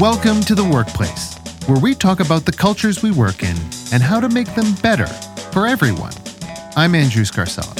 Welcome 0.00 0.40
to 0.44 0.54
the 0.54 0.64
workplace, 0.64 1.34
where 1.66 1.78
we 1.78 1.94
talk 1.94 2.20
about 2.20 2.46
the 2.46 2.52
cultures 2.52 3.02
we 3.02 3.10
work 3.10 3.42
in 3.42 3.54
and 3.92 4.02
how 4.02 4.18
to 4.18 4.30
make 4.30 4.54
them 4.54 4.74
better 4.76 5.06
for 5.52 5.66
everyone. 5.66 6.14
I'm 6.74 6.94
Andrew 6.94 7.22
Scarcella. 7.22 7.74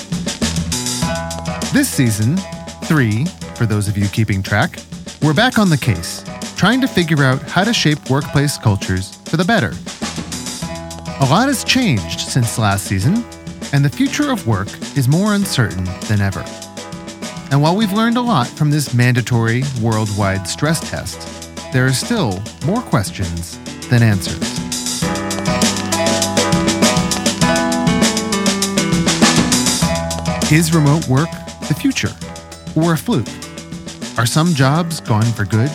This 1.72 1.89
season, 1.89 2.36
three, 2.85 3.25
for 3.54 3.64
those 3.64 3.89
of 3.89 3.96
you 3.96 4.07
keeping 4.09 4.43
track, 4.43 4.80
we're 5.22 5.32
back 5.32 5.59
on 5.59 5.71
the 5.71 5.79
case, 5.79 6.22
trying 6.57 6.82
to 6.82 6.86
figure 6.86 7.25
out 7.25 7.41
how 7.41 7.64
to 7.64 7.72
shape 7.72 8.11
workplace 8.11 8.59
cultures 8.59 9.14
for 9.25 9.39
the 9.39 9.45
better. 9.46 9.73
A 11.25 11.27
lot 11.30 11.49
has 11.49 11.64
changed 11.64 12.21
since 12.21 12.58
last 12.58 12.85
season, 12.85 13.25
and 13.72 13.82
the 13.82 13.89
future 13.89 14.30
of 14.30 14.46
work 14.46 14.68
is 14.94 15.08
more 15.08 15.32
uncertain 15.32 15.85
than 16.02 16.21
ever. 16.21 16.44
And 17.50 17.63
while 17.63 17.75
we've 17.75 17.94
learned 17.94 18.18
a 18.18 18.21
lot 18.21 18.46
from 18.46 18.71
this 18.71 18.93
mandatory 18.93 19.63
worldwide 19.80 20.46
stress 20.46 20.80
test, 20.91 21.39
there 21.72 21.86
are 21.86 21.92
still 21.92 22.42
more 22.66 22.82
questions 22.82 23.58
than 23.88 24.02
answers. 24.02 24.40
Is 30.50 30.74
remote 30.74 31.06
work 31.06 31.29
the 31.68 31.76
future 31.79 32.10
or 32.74 32.94
a 32.94 32.96
fluke? 32.96 33.28
Are 34.19 34.27
some 34.27 34.52
jobs 34.52 35.00
gone 35.00 35.22
for 35.22 35.44
good? 35.44 35.70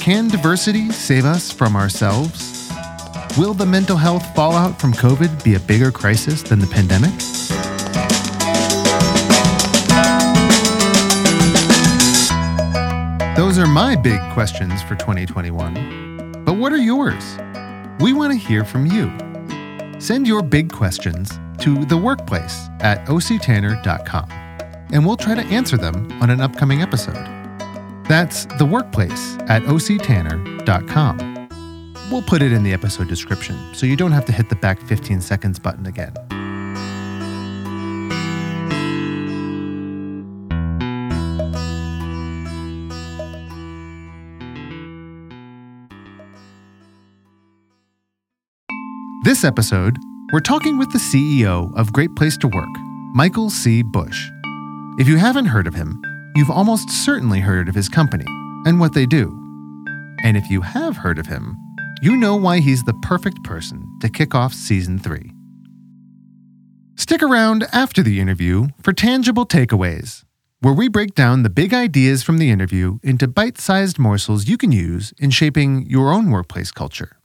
Can 0.00 0.26
diversity 0.26 0.90
save 0.90 1.24
us 1.24 1.52
from 1.52 1.76
ourselves? 1.76 2.72
Will 3.38 3.54
the 3.54 3.66
mental 3.66 3.96
health 3.96 4.34
fallout 4.34 4.80
from 4.80 4.92
COVID 4.92 5.44
be 5.44 5.54
a 5.54 5.60
bigger 5.60 5.92
crisis 5.92 6.42
than 6.42 6.58
the 6.58 6.66
pandemic? 6.66 7.27
Those 13.48 13.60
are 13.60 13.66
my 13.66 13.96
big 13.96 14.20
questions 14.34 14.82
for 14.82 14.94
2021. 14.96 16.44
But 16.44 16.58
what 16.58 16.70
are 16.70 16.76
yours? 16.76 17.38
We 17.98 18.12
want 18.12 18.30
to 18.30 18.38
hear 18.38 18.62
from 18.62 18.84
you. 18.84 19.10
Send 19.98 20.26
your 20.26 20.42
big 20.42 20.70
questions 20.70 21.40
to 21.60 21.86
the 21.86 21.96
workplace 21.96 22.68
at 22.80 23.06
octanner.com, 23.06 24.30
and 24.92 25.06
we'll 25.06 25.16
try 25.16 25.34
to 25.34 25.40
answer 25.44 25.78
them 25.78 26.12
on 26.20 26.28
an 26.28 26.42
upcoming 26.42 26.82
episode. 26.82 27.24
That's 28.06 28.44
the 28.58 28.66
workplace 28.66 29.38
at 29.48 29.62
octanner.com. 29.62 31.48
We'll 32.10 32.20
put 32.20 32.42
it 32.42 32.52
in 32.52 32.64
the 32.64 32.74
episode 32.74 33.08
description 33.08 33.74
so 33.74 33.86
you 33.86 33.96
don't 33.96 34.12
have 34.12 34.26
to 34.26 34.32
hit 34.32 34.50
the 34.50 34.56
back 34.56 34.78
15 34.78 35.22
seconds 35.22 35.58
button 35.58 35.86
again. 35.86 36.12
This 49.28 49.44
episode, 49.44 49.98
we're 50.32 50.40
talking 50.40 50.78
with 50.78 50.90
the 50.90 50.98
CEO 50.98 51.70
of 51.76 51.92
Great 51.92 52.16
Place 52.16 52.38
to 52.38 52.48
Work, 52.48 52.74
Michael 53.12 53.50
C. 53.50 53.82
Bush. 53.82 54.30
If 54.98 55.06
you 55.06 55.18
haven't 55.18 55.44
heard 55.44 55.66
of 55.66 55.74
him, 55.74 56.00
you've 56.34 56.50
almost 56.50 56.88
certainly 56.88 57.40
heard 57.40 57.68
of 57.68 57.74
his 57.74 57.90
company 57.90 58.24
and 58.64 58.80
what 58.80 58.94
they 58.94 59.04
do. 59.04 59.26
And 60.24 60.34
if 60.38 60.48
you 60.48 60.62
have 60.62 60.96
heard 60.96 61.18
of 61.18 61.26
him, 61.26 61.58
you 62.00 62.16
know 62.16 62.36
why 62.36 62.60
he's 62.60 62.84
the 62.84 62.98
perfect 63.02 63.44
person 63.44 63.86
to 64.00 64.08
kick 64.08 64.34
off 64.34 64.54
season 64.54 64.98
three. 64.98 65.30
Stick 66.96 67.22
around 67.22 67.66
after 67.70 68.02
the 68.02 68.20
interview 68.20 68.68
for 68.82 68.94
tangible 68.94 69.44
takeaways, 69.44 70.24
where 70.60 70.72
we 70.72 70.88
break 70.88 71.14
down 71.14 71.42
the 71.42 71.50
big 71.50 71.74
ideas 71.74 72.22
from 72.22 72.38
the 72.38 72.50
interview 72.50 72.98
into 73.02 73.28
bite 73.28 73.58
sized 73.58 73.98
morsels 73.98 74.48
you 74.48 74.56
can 74.56 74.72
use 74.72 75.12
in 75.18 75.28
shaping 75.28 75.84
your 75.84 76.14
own 76.14 76.30
workplace 76.30 76.70
culture. 76.70 77.17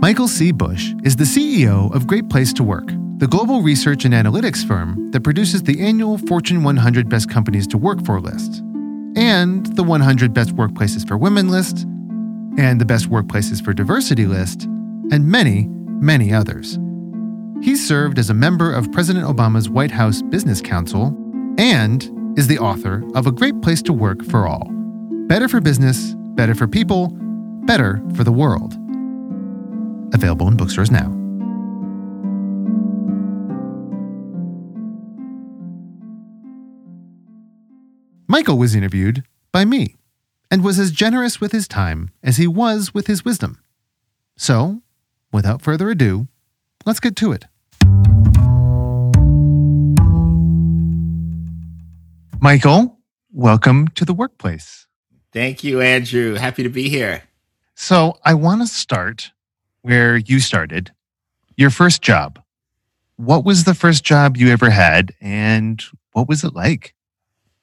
Michael 0.00 0.28
C. 0.28 0.50
Bush 0.50 0.94
is 1.04 1.16
the 1.16 1.24
CEO 1.24 1.94
of 1.94 2.06
Great 2.06 2.30
Place 2.30 2.54
to 2.54 2.62
Work, 2.62 2.86
the 3.18 3.26
global 3.26 3.60
research 3.60 4.06
and 4.06 4.14
analytics 4.14 4.66
firm 4.66 5.10
that 5.10 5.20
produces 5.20 5.62
the 5.62 5.78
annual 5.78 6.16
Fortune 6.16 6.62
100 6.62 7.10
Best 7.10 7.28
Companies 7.28 7.66
to 7.66 7.76
Work 7.76 8.02
For 8.06 8.18
list, 8.18 8.62
and 9.14 9.66
the 9.76 9.82
100 9.82 10.32
Best 10.32 10.56
Workplaces 10.56 11.06
for 11.06 11.18
Women 11.18 11.50
list, 11.50 11.84
and 12.56 12.80
the 12.80 12.86
Best 12.86 13.10
Workplaces 13.10 13.62
for 13.62 13.74
Diversity 13.74 14.24
list, 14.24 14.62
and 15.12 15.26
many, 15.26 15.66
many 15.68 16.32
others. 16.32 16.78
He 17.60 17.76
served 17.76 18.18
as 18.18 18.30
a 18.30 18.34
member 18.34 18.72
of 18.72 18.90
President 18.92 19.26
Obama's 19.26 19.68
White 19.68 19.90
House 19.90 20.22
Business 20.22 20.62
Council 20.62 21.14
and 21.58 22.10
is 22.38 22.46
the 22.46 22.58
author 22.58 23.04
of 23.14 23.26
A 23.26 23.32
Great 23.32 23.60
Place 23.60 23.82
to 23.82 23.92
Work 23.92 24.24
for 24.24 24.48
All 24.48 24.66
Better 25.26 25.46
for 25.46 25.60
Business, 25.60 26.14
Better 26.36 26.54
for 26.54 26.66
People, 26.66 27.08
Better 27.66 28.02
for 28.14 28.24
the 28.24 28.32
World. 28.32 28.79
Available 30.12 30.48
in 30.48 30.56
bookstores 30.56 30.90
now. 30.90 31.16
Michael 38.28 38.58
was 38.58 38.76
interviewed 38.76 39.24
by 39.50 39.64
me 39.64 39.96
and 40.50 40.62
was 40.62 40.78
as 40.78 40.92
generous 40.92 41.40
with 41.40 41.52
his 41.52 41.66
time 41.66 42.10
as 42.22 42.36
he 42.36 42.46
was 42.46 42.94
with 42.94 43.06
his 43.06 43.24
wisdom. 43.24 43.58
So, 44.36 44.82
without 45.32 45.62
further 45.62 45.90
ado, 45.90 46.28
let's 46.86 47.00
get 47.00 47.16
to 47.16 47.32
it. 47.32 47.46
Michael, 52.40 52.98
welcome 53.32 53.88
to 53.88 54.04
the 54.04 54.14
workplace. 54.14 54.86
Thank 55.32 55.62
you, 55.62 55.80
Andrew. 55.80 56.34
Happy 56.34 56.62
to 56.62 56.70
be 56.70 56.88
here. 56.88 57.24
So, 57.74 58.18
I 58.24 58.34
want 58.34 58.62
to 58.62 58.66
start 58.66 59.32
where 59.82 60.16
you 60.16 60.40
started, 60.40 60.92
your 61.56 61.70
first 61.70 62.02
job. 62.02 62.40
What 63.16 63.44
was 63.44 63.64
the 63.64 63.74
first 63.74 64.04
job 64.04 64.36
you 64.36 64.50
ever 64.50 64.70
had 64.70 65.14
and 65.20 65.82
what 66.12 66.28
was 66.28 66.44
it 66.44 66.54
like? 66.54 66.94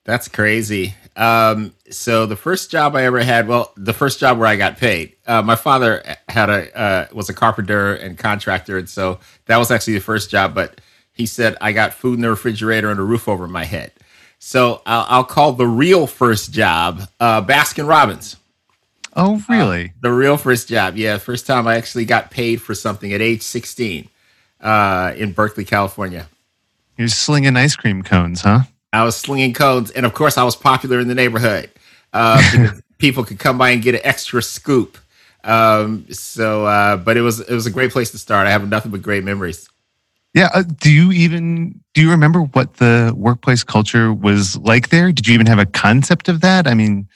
That's 0.04 0.28
crazy. 0.30 0.94
Um, 1.18 1.74
so 1.90 2.26
the 2.26 2.38
first 2.38 2.72
job 2.72 2.96
I 2.96 3.04
ever 3.04 3.22
had, 3.22 3.48
well, 3.48 3.74
the 3.76 3.92
first 3.92 4.20
job 4.20 4.38
where 4.38 4.48
I 4.48 4.56
got 4.56 4.78
paid. 4.78 5.16
Uh, 5.26 5.42
my 5.42 5.56
father 5.56 6.02
had 6.30 6.50
a 6.50 6.78
uh, 6.80 7.08
was 7.12 7.28
a 7.28 7.34
carpenter 7.34 7.94
and 7.96 8.18
contractor, 8.18 8.78
and 8.78 8.88
so 8.88 9.20
that 9.48 9.58
was 9.58 9.70
actually 9.70 9.96
the 9.96 10.00
first 10.00 10.30
job. 10.30 10.56
But 10.56 10.80
he 11.12 11.26
said 11.26 11.58
I 11.60 11.74
got 11.74 11.94
food 11.94 12.14
in 12.14 12.22
the 12.22 12.30
refrigerator 12.30 12.90
and 12.90 13.00
a 13.00 13.04
roof 13.04 13.28
over 13.28 13.48
my 13.48 13.66
head. 13.66 13.92
So 14.40 14.82
I'll, 14.86 15.06
I'll 15.10 15.24
call 15.24 15.54
the 15.54 15.68
real 15.68 16.08
first 16.08 16.54
job 16.54 17.10
uh, 17.20 17.42
Baskin 17.42 17.88
Robbins. 17.88 18.38
Oh, 19.18 19.44
really? 19.50 19.94
the 20.02 20.12
real 20.12 20.38
first 20.38 20.70
job, 20.70 20.96
yeah. 20.96 21.18
First 21.18 21.48
time 21.48 21.68
I 21.68 21.76
actually 21.76 22.06
got 22.06 22.30
paid 22.30 22.62
for 22.62 22.76
something 22.76 23.12
at 23.14 23.22
age 23.22 23.42
sixteen 23.42 24.10
uh, 24.62 25.14
in 25.18 25.32
Berkeley, 25.34 25.66
California. 25.66 26.30
You're 26.98 27.08
slinging 27.08 27.58
ice 27.58 27.76
cream 27.76 28.04
cones, 28.04 28.42
huh? 28.42 28.62
I 28.94 29.04
was 29.04 29.16
slinging 29.16 29.54
cones, 29.54 29.92
and 29.92 30.06
of 30.06 30.14
course, 30.14 30.38
I 30.38 30.44
was 30.44 30.56
popular 30.56 31.00
in 31.00 31.08
the 31.08 31.16
neighborhood. 31.16 31.70
Uh, 32.14 32.72
people 32.98 33.24
could 33.24 33.40
come 33.40 33.58
by 33.58 33.72
and 33.72 33.82
get 33.82 33.96
an 33.96 34.02
extra 34.04 34.42
scoop. 34.42 34.98
Um, 35.44 36.06
so, 36.12 36.66
uh, 36.66 36.98
but 36.98 37.18
it 37.18 37.22
was 37.22 37.40
it 37.40 37.54
was 37.54 37.66
a 37.66 37.72
great 37.72 37.92
place 37.92 38.12
to 38.12 38.18
start. 38.18 38.48
I 38.48 38.52
have 38.52 38.68
nothing 38.70 38.92
but 38.92 39.02
great 39.02 39.24
memories. 39.24 39.68
Yeah. 40.34 40.50
Uh, 40.54 40.64
do 40.64 40.92
you 40.92 41.12
even 41.12 41.82
do 41.94 42.02
you 42.02 42.12
remember 42.12 42.42
what 42.42 42.76
the 42.76 43.14
workplace 43.16 43.64
culture 43.64 44.14
was 44.14 44.58
like 44.58 44.90
there? 44.90 45.12
Did 45.12 45.28
you 45.28 45.34
even 45.34 45.48
have 45.48 45.60
a 45.60 45.66
concept 45.66 46.30
of 46.30 46.42
that? 46.42 46.68
I 46.68 46.74
mean, 46.74 47.08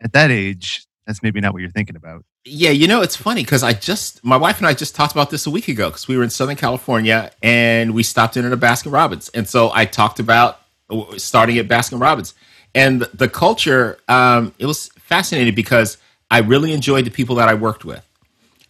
at 0.00 0.12
that 0.12 0.30
age, 0.30 0.86
that's 1.10 1.24
maybe 1.24 1.40
not 1.40 1.52
what 1.52 1.60
you're 1.60 1.70
thinking 1.72 1.96
about. 1.96 2.24
Yeah, 2.44 2.70
you 2.70 2.86
know, 2.86 3.02
it's 3.02 3.16
funny 3.16 3.42
because 3.42 3.64
I 3.64 3.72
just 3.72 4.24
my 4.24 4.36
wife 4.36 4.58
and 4.58 4.66
I 4.66 4.74
just 4.74 4.94
talked 4.94 5.12
about 5.12 5.28
this 5.30 5.44
a 5.44 5.50
week 5.50 5.66
ago 5.66 5.88
because 5.88 6.06
we 6.06 6.16
were 6.16 6.22
in 6.22 6.30
Southern 6.30 6.54
California 6.54 7.32
and 7.42 7.94
we 7.94 8.04
stopped 8.04 8.36
in 8.36 8.44
at 8.44 8.52
a 8.52 8.56
Baskin 8.56 8.92
Robbins, 8.92 9.28
and 9.30 9.48
so 9.48 9.72
I 9.74 9.86
talked 9.86 10.20
about 10.20 10.60
starting 11.16 11.58
at 11.58 11.66
Baskin 11.66 12.00
Robbins. 12.00 12.34
And 12.74 13.02
the 13.12 13.28
culture, 13.28 13.98
um, 14.06 14.54
it 14.60 14.66
was 14.66 14.88
fascinating 14.98 15.54
because 15.56 15.96
I 16.30 16.38
really 16.38 16.72
enjoyed 16.72 17.04
the 17.04 17.10
people 17.10 17.34
that 17.36 17.48
I 17.48 17.54
worked 17.54 17.84
with. 17.84 18.06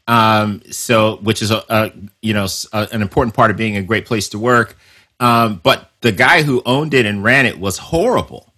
Um, 0.09 0.63
so, 0.71 1.17
which 1.17 1.43
is 1.43 1.51
a, 1.51 1.63
a 1.69 1.93
you 2.23 2.33
know 2.33 2.47
a, 2.73 2.89
an 2.91 3.03
important 3.03 3.35
part 3.35 3.51
of 3.51 3.59
being 3.59 3.77
a 3.77 3.83
great 3.83 4.07
place 4.07 4.31
to 4.31 4.39
work. 4.39 4.79
Um, 5.21 5.61
but 5.63 5.91
the 6.01 6.13
guy 6.13 6.43
who 6.43 6.63
owned 6.65 6.95
it 6.95 7.05
and 7.05 7.23
ran 7.23 7.45
it 7.45 7.61
was 7.61 7.77
horrible. 7.77 8.51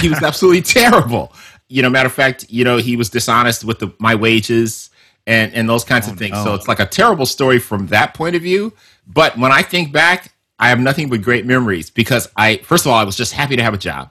He 0.00 0.08
was 0.08 0.22
absolutely 0.22 0.62
terrible. 0.62 1.34
You 1.68 1.82
know, 1.82 1.90
matter 1.90 2.06
of 2.06 2.12
fact, 2.14 2.46
you 2.48 2.64
know, 2.64 2.78
he 2.78 2.96
was 2.96 3.10
dishonest 3.10 3.64
with 3.64 3.78
the, 3.78 3.92
my 3.98 4.14
wages 4.14 4.90
and 5.26 5.52
and 5.52 5.68
those 5.68 5.84
kinds 5.84 6.08
Oh, 6.08 6.12
of 6.12 6.18
things. 6.18 6.32
no. 6.32 6.44
So 6.44 6.54
it's 6.54 6.68
like 6.68 6.80
a 6.80 6.86
terrible 6.86 7.26
story 7.26 7.58
from 7.58 7.88
that 7.88 8.14
point 8.14 8.34
of 8.36 8.42
view. 8.42 8.72
But 9.06 9.36
when 9.38 9.52
I 9.52 9.62
think 9.62 9.92
back, 9.92 10.32
I 10.58 10.68
have 10.70 10.80
nothing 10.80 11.08
but 11.10 11.22
great 11.22 11.44
memories 11.46 11.90
because 11.90 12.28
I 12.36 12.56
first 12.58 12.86
of 12.86 12.92
all 12.92 12.98
I 12.98 13.04
was 13.04 13.16
just 13.16 13.32
happy 13.32 13.56
to 13.56 13.62
have 13.62 13.74
a 13.74 13.78
job, 13.78 14.10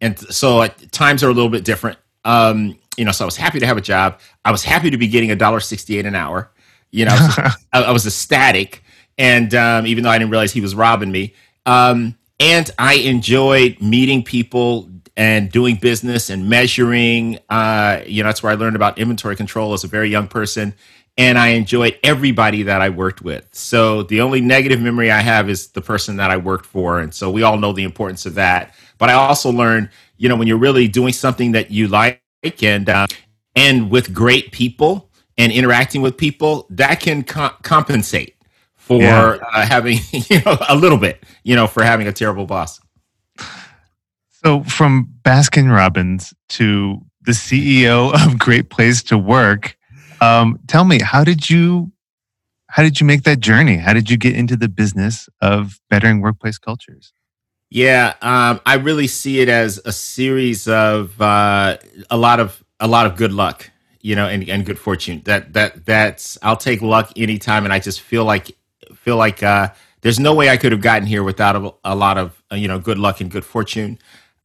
and 0.00 0.18
so 0.18 0.60
uh, 0.60 0.68
times 0.90 1.22
are 1.22 1.28
a 1.28 1.32
little 1.32 1.50
bit 1.50 1.64
different. 1.64 1.98
Um, 2.24 2.78
you 2.96 3.04
know, 3.04 3.12
so 3.12 3.24
I 3.24 3.26
was 3.26 3.36
happy 3.36 3.60
to 3.60 3.66
have 3.66 3.76
a 3.76 3.80
job. 3.82 4.18
I 4.44 4.50
was 4.50 4.64
happy 4.64 4.90
to 4.90 4.96
be 4.98 5.06
getting 5.08 5.30
a 5.30 5.36
dollar 5.36 5.60
sixty 5.60 5.98
eight 5.98 6.06
an 6.06 6.14
hour. 6.14 6.50
You 6.90 7.04
know, 7.04 7.12
I 7.12 7.26
was, 7.26 7.38
I, 7.72 7.82
I 7.84 7.90
was 7.92 8.06
ecstatic, 8.06 8.82
and 9.18 9.54
um, 9.54 9.86
even 9.86 10.02
though 10.04 10.10
I 10.10 10.18
didn't 10.18 10.30
realize 10.30 10.52
he 10.52 10.60
was 10.62 10.74
robbing 10.74 11.12
me, 11.12 11.34
um, 11.66 12.16
and 12.40 12.70
I 12.78 12.94
enjoyed 12.94 13.80
meeting 13.80 14.22
people 14.24 14.90
and 15.18 15.50
doing 15.50 15.74
business 15.74 16.30
and 16.30 16.48
measuring. 16.48 17.40
Uh, 17.50 18.00
you 18.06 18.22
know, 18.22 18.28
that's 18.28 18.40
where 18.40 18.52
I 18.52 18.54
learned 18.54 18.76
about 18.76 18.98
inventory 18.98 19.34
control 19.34 19.72
as 19.72 19.82
a 19.82 19.88
very 19.88 20.08
young 20.08 20.28
person. 20.28 20.72
And 21.18 21.36
I 21.36 21.48
enjoyed 21.48 21.98
everybody 22.04 22.62
that 22.62 22.80
I 22.80 22.90
worked 22.90 23.20
with. 23.22 23.48
So 23.50 24.04
the 24.04 24.20
only 24.20 24.40
negative 24.40 24.80
memory 24.80 25.10
I 25.10 25.18
have 25.18 25.50
is 25.50 25.70
the 25.70 25.80
person 25.82 26.16
that 26.18 26.30
I 26.30 26.36
worked 26.36 26.66
for. 26.66 27.00
And 27.00 27.12
so 27.12 27.32
we 27.32 27.42
all 27.42 27.58
know 27.58 27.72
the 27.72 27.82
importance 27.82 28.26
of 28.26 28.34
that. 28.34 28.76
But 28.98 29.10
I 29.10 29.14
also 29.14 29.50
learned, 29.50 29.90
you 30.18 30.28
know, 30.28 30.36
when 30.36 30.46
you're 30.46 30.56
really 30.56 30.86
doing 30.86 31.12
something 31.12 31.50
that 31.52 31.72
you 31.72 31.88
like 31.88 32.22
and 32.62 32.88
uh, 32.88 33.08
and 33.56 33.90
with 33.90 34.14
great 34.14 34.52
people 34.52 35.10
and 35.36 35.50
interacting 35.50 36.00
with 36.00 36.16
people, 36.16 36.68
that 36.70 37.00
can 37.00 37.24
co- 37.24 37.56
compensate 37.62 38.36
for 38.76 39.02
yeah. 39.02 39.38
uh, 39.52 39.66
having 39.66 39.98
you 40.12 40.40
know 40.46 40.56
a 40.68 40.76
little 40.76 40.98
bit, 40.98 41.24
you 41.42 41.56
know, 41.56 41.66
for 41.66 41.82
having 41.82 42.06
a 42.06 42.12
terrible 42.12 42.46
boss. 42.46 42.80
So 44.44 44.62
from 44.62 45.08
Baskin 45.22 45.74
Robbins 45.74 46.32
to 46.50 47.00
the 47.22 47.32
CEO 47.32 48.14
of 48.26 48.38
Great 48.38 48.70
Place 48.70 49.02
to 49.04 49.18
Work, 49.18 49.76
um, 50.20 50.60
tell 50.68 50.84
me 50.84 51.00
how 51.00 51.24
did 51.24 51.50
you 51.50 51.92
how 52.70 52.82
did 52.82 53.00
you 53.00 53.06
make 53.06 53.22
that 53.22 53.40
journey? 53.40 53.78
How 53.78 53.94
did 53.94 54.10
you 54.10 54.16
get 54.16 54.36
into 54.36 54.54
the 54.54 54.68
business 54.68 55.28
of 55.40 55.80
bettering 55.88 56.20
workplace 56.20 56.58
cultures? 56.58 57.12
Yeah, 57.70 58.14
um, 58.22 58.60
I 58.64 58.74
really 58.74 59.06
see 59.06 59.40
it 59.40 59.48
as 59.48 59.80
a 59.84 59.92
series 59.92 60.68
of 60.68 61.20
uh, 61.20 61.78
a 62.08 62.16
lot 62.16 62.40
of 62.40 62.62
a 62.78 62.86
lot 62.86 63.06
of 63.06 63.16
good 63.16 63.32
luck, 63.32 63.70
you 64.00 64.14
know, 64.14 64.28
and, 64.28 64.48
and 64.48 64.64
good 64.64 64.78
fortune. 64.78 65.22
That 65.24 65.52
that 65.54 65.84
that's 65.84 66.38
I'll 66.42 66.56
take 66.56 66.80
luck 66.80 67.12
anytime, 67.16 67.64
and 67.64 67.72
I 67.72 67.80
just 67.80 68.00
feel 68.02 68.24
like 68.24 68.56
feel 68.94 69.16
like 69.16 69.42
uh, 69.42 69.70
there's 70.02 70.20
no 70.20 70.32
way 70.32 70.48
I 70.48 70.56
could 70.56 70.72
have 70.72 70.80
gotten 70.80 71.06
here 71.06 71.22
without 71.24 71.56
a, 71.56 71.74
a 71.84 71.96
lot 71.96 72.18
of 72.18 72.40
you 72.52 72.68
know 72.68 72.78
good 72.78 72.98
luck 72.98 73.20
and 73.20 73.30
good 73.30 73.44
fortune. 73.44 73.98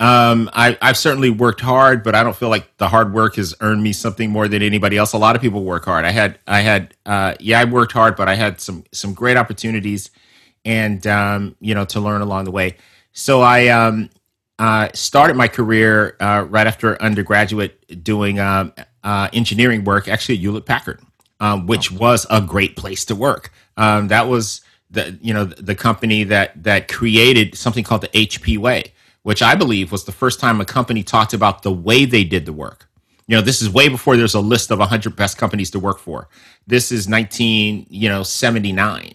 Um, 0.03 0.49
I, 0.51 0.77
I've 0.81 0.97
certainly 0.97 1.29
worked 1.29 1.61
hard, 1.61 2.03
but 2.03 2.13
I 2.13 2.23
don't 2.23 2.35
feel 2.35 2.49
like 2.49 2.75
the 2.75 2.89
hard 2.89 3.13
work 3.13 3.37
has 3.37 3.55
earned 3.61 3.81
me 3.81 3.93
something 3.93 4.29
more 4.29 4.49
than 4.49 4.61
anybody 4.61 4.97
else. 4.97 5.13
A 5.13 5.17
lot 5.17 5.37
of 5.37 5.41
people 5.41 5.63
work 5.63 5.85
hard. 5.85 6.03
I 6.03 6.11
had 6.11 6.39
I 6.45 6.59
had 6.59 6.93
uh, 7.05 7.35
yeah, 7.39 7.61
I 7.61 7.63
worked 7.63 7.93
hard, 7.93 8.17
but 8.17 8.27
I 8.27 8.35
had 8.35 8.59
some 8.59 8.83
some 8.91 9.13
great 9.13 9.37
opportunities, 9.37 10.11
and 10.65 11.07
um, 11.07 11.55
you 11.61 11.73
know 11.73 11.85
to 11.85 12.01
learn 12.01 12.19
along 12.19 12.43
the 12.43 12.51
way. 12.51 12.75
So 13.13 13.39
I 13.39 13.69
um, 13.69 14.09
uh, 14.59 14.89
started 14.93 15.37
my 15.37 15.47
career 15.47 16.17
uh, 16.19 16.47
right 16.49 16.67
after 16.67 17.01
undergraduate 17.01 18.03
doing 18.03 18.41
um, 18.41 18.73
uh, 19.05 19.29
engineering 19.31 19.85
work, 19.85 20.09
actually 20.09 20.35
at 20.35 20.41
Hewlett 20.41 20.65
Packard, 20.65 20.99
um, 21.39 21.65
which 21.65 21.93
was 21.93 22.27
a 22.29 22.41
great 22.41 22.75
place 22.75 23.05
to 23.05 23.15
work. 23.15 23.53
Um, 23.77 24.09
that 24.09 24.27
was 24.27 24.59
the 24.91 25.17
you 25.21 25.33
know 25.33 25.45
the 25.45 25.75
company 25.75 26.25
that 26.25 26.61
that 26.61 26.89
created 26.89 27.55
something 27.55 27.85
called 27.85 28.01
the 28.01 28.09
HP 28.09 28.57
way, 28.57 28.91
which 29.23 29.41
I 29.41 29.55
believe 29.55 29.91
was 29.91 30.05
the 30.05 30.11
first 30.11 30.39
time 30.39 30.61
a 30.61 30.65
company 30.65 31.03
talked 31.03 31.33
about 31.33 31.63
the 31.63 31.71
way 31.71 32.05
they 32.05 32.23
did 32.23 32.45
the 32.45 32.53
work. 32.53 32.89
You 33.27 33.37
know, 33.37 33.41
this 33.41 33.61
is 33.61 33.69
way 33.69 33.89
before 33.89 34.17
there's 34.17 34.35
a 34.35 34.41
list 34.41 34.69
of 34.69 34.79
100 34.79 35.15
best 35.15 35.37
companies 35.37 35.71
to 35.71 35.79
work 35.79 35.99
for. 35.99 36.27
This 36.67 36.91
is 36.91 37.07
19, 37.07 37.87
you 37.89 38.09
know, 38.09 38.23
79 38.23 39.13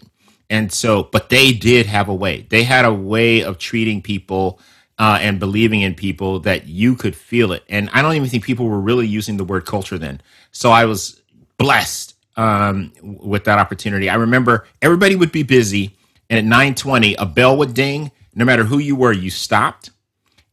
and 0.49 0.71
so, 0.71 1.03
but 1.03 1.29
they 1.29 1.51
did 1.51 1.85
have 1.85 2.09
a 2.09 2.13
way. 2.13 2.47
They 2.49 2.63
had 2.63 2.85
a 2.85 2.93
way 2.93 3.43
of 3.43 3.59
treating 3.59 4.01
people 4.01 4.59
uh, 4.97 5.19
and 5.21 5.39
believing 5.39 5.81
in 5.81 5.93
people 5.93 6.39
that 6.41 6.67
you 6.67 6.95
could 6.95 7.15
feel 7.15 7.53
it. 7.53 7.63
And 7.69 7.89
I 7.93 8.01
don't 8.01 8.15
even 8.15 8.27
think 8.29 8.43
people 8.43 8.67
were 8.67 8.79
really 8.79 9.07
using 9.07 9.37
the 9.37 9.43
word 9.43 9.65
culture 9.65 9.97
then. 9.97 10.21
So 10.51 10.71
I 10.71 10.85
was 10.85 11.21
blessed 11.57 12.15
um, 12.35 12.91
with 13.01 13.43
that 13.43 13.59
opportunity. 13.59 14.09
I 14.09 14.15
remember 14.15 14.65
everybody 14.81 15.15
would 15.15 15.31
be 15.31 15.43
busy, 15.43 15.95
and 16.29 16.39
at 16.39 16.59
9:20, 16.59 17.15
a 17.17 17.25
bell 17.25 17.55
would 17.57 17.73
ding. 17.73 18.11
No 18.33 18.45
matter 18.45 18.63
who 18.63 18.77
you 18.77 18.95
were, 18.95 19.11
you 19.11 19.29
stopped 19.29 19.91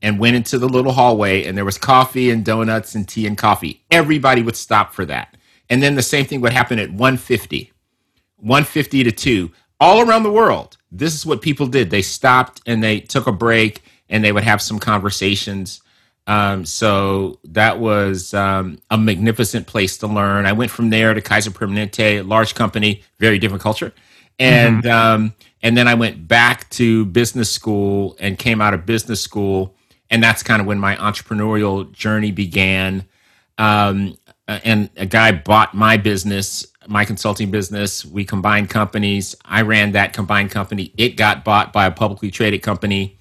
and 0.03 0.19
went 0.19 0.37
into 0.37 0.59
the 0.59 0.69
little 0.69 0.93
hallway, 0.93 1.45
and 1.45 1.57
there 1.57 1.65
was 1.65 1.79
coffee 1.79 2.31
and 2.31 2.45
donuts 2.45 2.95
and 2.95 3.09
tea 3.09 3.27
and 3.27 3.39
coffee. 3.39 3.85
Everybody 3.91 4.43
would 4.43 4.57
stop 4.57 4.93
for 4.93 5.05
that. 5.07 5.37
And 5.69 5.83
then 5.83 5.95
the 5.95 6.03
same 6.03 6.27
thing 6.27 6.41
would 6.43 6.53
happen 6.53 6.79
at 6.79 6.91
150. 6.91 7.73
150 8.39 9.05
to 9.05 9.13
2 9.13 9.51
all 9.81 10.01
around 10.01 10.23
the 10.23 10.33
world, 10.33 10.77
this 10.91 11.15
is 11.15 11.27
what 11.27 11.43
people 11.43 11.67
did. 11.67 11.91
They 11.91 12.03
stopped 12.03 12.61
and 12.67 12.83
they 12.83 13.01
took 13.01 13.27
a 13.27 13.33
break 13.33 13.83
and 14.09 14.25
they 14.25 14.33
would 14.33 14.45
have 14.45 14.63
some 14.63 14.79
conversations. 14.79 15.83
Um, 16.27 16.65
so 16.65 17.39
that 17.45 17.79
was 17.79 18.35
um, 18.35 18.79
a 18.91 18.99
magnificent 18.99 19.67
place 19.67 19.99
to 19.99 20.07
learn. 20.07 20.47
I 20.47 20.53
went 20.53 20.71
from 20.71 20.91
there 20.91 21.15
to 21.15 21.21
Kaiser 21.21 21.51
Permanente, 21.51 22.27
large 22.27 22.55
company, 22.55 23.03
very 23.21 23.39
different 23.39 23.63
culture, 23.63 23.93
and 24.39 24.83
mm-hmm. 24.83 24.91
um, 24.91 25.35
and 25.63 25.77
then 25.77 25.87
I 25.87 25.95
went 25.95 26.27
back 26.27 26.69
to 26.71 27.05
business 27.07 27.51
school 27.51 28.17
and 28.19 28.37
came 28.37 28.61
out 28.61 28.75
of 28.75 28.85
business 28.85 29.21
school, 29.21 29.76
and 30.11 30.23
that's 30.23 30.43
kind 30.43 30.61
of 30.61 30.67
when 30.67 30.79
my 30.79 30.97
entrepreneurial 30.97 31.91
journey 31.93 32.33
began. 32.33 33.07
Um, 33.59 34.17
and 34.47 34.91
a 34.97 35.07
guy 35.07 35.33
bought 35.33 35.75
my 35.75 35.97
business 35.97 36.67
my 36.89 37.05
consulting 37.05 37.51
business. 37.51 38.05
We 38.05 38.25
combined 38.25 38.71
companies. 38.71 39.35
I 39.45 39.63
ran 39.63 39.93
that 39.93 40.13
combined 40.13 40.51
company. 40.51 40.93
It 40.97 41.17
got 41.17 41.45
bought 41.45 41.73
by 41.73 41.87
a 41.87 41.91
publicly 41.91 42.31
traded 42.31 42.63
company. 42.63 43.19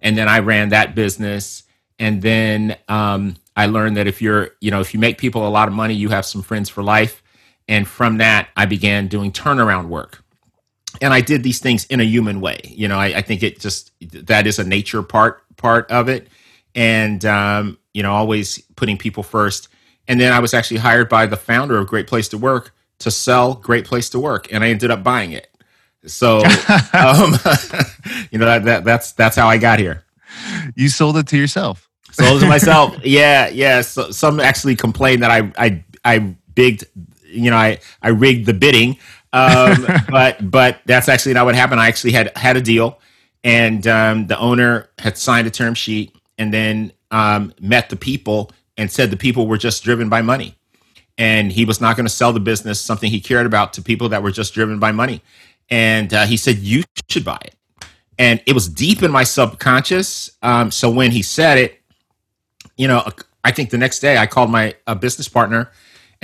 And 0.00 0.16
then 0.16 0.28
I 0.28 0.40
ran 0.40 0.70
that 0.70 0.94
business. 0.94 1.62
And 1.98 2.22
then 2.22 2.76
um, 2.88 3.36
I 3.56 3.66
learned 3.66 3.96
that 3.96 4.06
if 4.06 4.20
you're, 4.20 4.50
you 4.60 4.70
know, 4.70 4.80
if 4.80 4.94
you 4.94 5.00
make 5.00 5.18
people 5.18 5.46
a 5.46 5.48
lot 5.48 5.68
of 5.68 5.74
money, 5.74 5.94
you 5.94 6.08
have 6.10 6.26
some 6.26 6.42
friends 6.42 6.68
for 6.68 6.82
life. 6.82 7.22
And 7.68 7.88
from 7.88 8.18
that, 8.18 8.48
I 8.56 8.66
began 8.66 9.08
doing 9.08 9.32
turnaround 9.32 9.88
work. 9.88 10.22
And 11.00 11.12
I 11.12 11.20
did 11.20 11.42
these 11.42 11.58
things 11.58 11.84
in 11.86 12.00
a 12.00 12.04
human 12.04 12.40
way. 12.40 12.60
You 12.64 12.88
know, 12.88 12.98
I, 12.98 13.06
I 13.06 13.22
think 13.22 13.42
it 13.42 13.60
just 13.60 13.92
that 14.26 14.46
is 14.46 14.58
a 14.58 14.64
nature 14.64 15.02
part 15.02 15.42
part 15.56 15.90
of 15.90 16.08
it. 16.08 16.28
And 16.74 17.24
um, 17.24 17.78
you 17.92 18.02
know, 18.02 18.12
always 18.12 18.58
putting 18.76 18.98
people 18.98 19.22
first. 19.22 19.68
And 20.06 20.20
then 20.20 20.32
I 20.32 20.40
was 20.40 20.52
actually 20.52 20.78
hired 20.78 21.08
by 21.08 21.26
the 21.26 21.36
founder 21.36 21.78
of 21.78 21.86
Great 21.86 22.06
Place 22.06 22.28
to 22.28 22.38
Work 22.38 22.74
to 22.98 23.10
sell 23.10 23.54
Great 23.54 23.84
Place 23.84 24.08
to 24.10 24.20
Work, 24.20 24.52
and 24.52 24.62
I 24.62 24.68
ended 24.68 24.90
up 24.90 25.02
buying 25.02 25.32
it. 25.32 25.48
So, 26.06 26.38
um, 26.92 27.32
you 28.30 28.38
know 28.38 28.46
that, 28.46 28.62
that 28.64 28.84
that's 28.84 29.12
that's 29.12 29.36
how 29.36 29.48
I 29.48 29.58
got 29.58 29.78
here. 29.78 30.04
You 30.74 30.88
sold 30.88 31.16
it 31.16 31.26
to 31.28 31.36
yourself. 31.36 31.88
Sold 32.12 32.38
it 32.38 32.40
to 32.44 32.48
myself. 32.48 32.96
yeah, 33.04 33.48
yeah. 33.48 33.80
So, 33.80 34.10
some 34.10 34.40
actually 34.40 34.76
complained 34.76 35.22
that 35.22 35.30
I 35.30 35.52
I 35.56 35.84
I 36.04 36.34
bigged, 36.54 36.84
you 37.26 37.50
know, 37.50 37.56
I 37.56 37.78
I 38.02 38.08
rigged 38.08 38.46
the 38.46 38.54
bidding. 38.54 38.98
Um, 39.34 39.86
but 40.08 40.50
but 40.50 40.78
that's 40.86 41.10
actually 41.10 41.34
not 41.34 41.44
what 41.44 41.54
happened. 41.54 41.80
I 41.80 41.88
actually 41.88 42.12
had 42.12 42.34
had 42.36 42.56
a 42.56 42.62
deal, 42.62 42.98
and 43.42 43.86
um, 43.86 44.26
the 44.26 44.38
owner 44.38 44.88
had 44.98 45.18
signed 45.18 45.46
a 45.46 45.50
term 45.50 45.74
sheet, 45.74 46.16
and 46.38 46.54
then 46.54 46.92
um, 47.10 47.52
met 47.60 47.90
the 47.90 47.96
people 47.96 48.50
and 48.78 48.90
said 48.90 49.10
the 49.10 49.16
people 49.16 49.46
were 49.46 49.58
just 49.58 49.84
driven 49.84 50.08
by 50.08 50.22
money 50.22 50.56
and 51.18 51.52
he 51.52 51.64
was 51.64 51.80
not 51.80 51.96
going 51.96 52.06
to 52.06 52.12
sell 52.12 52.32
the 52.32 52.40
business, 52.40 52.80
something 52.80 53.10
he 53.10 53.20
cared 53.20 53.46
about, 53.46 53.72
to 53.74 53.82
people 53.82 54.08
that 54.08 54.22
were 54.22 54.30
just 54.30 54.54
driven 54.54 54.78
by 54.78 54.92
money. 54.92 55.22
And 55.70 56.12
uh, 56.12 56.26
he 56.26 56.36
said, 56.36 56.58
You 56.58 56.82
should 57.08 57.24
buy 57.24 57.38
it. 57.44 57.54
And 58.18 58.42
it 58.46 58.52
was 58.52 58.68
deep 58.68 59.02
in 59.02 59.10
my 59.10 59.24
subconscious. 59.24 60.30
Um, 60.42 60.70
so 60.70 60.90
when 60.90 61.10
he 61.10 61.22
said 61.22 61.58
it, 61.58 61.80
you 62.76 62.88
know, 62.88 63.06
I 63.44 63.50
think 63.50 63.70
the 63.70 63.78
next 63.78 64.00
day 64.00 64.16
I 64.18 64.26
called 64.26 64.50
my 64.50 64.74
a 64.86 64.94
business 64.94 65.28
partner 65.28 65.70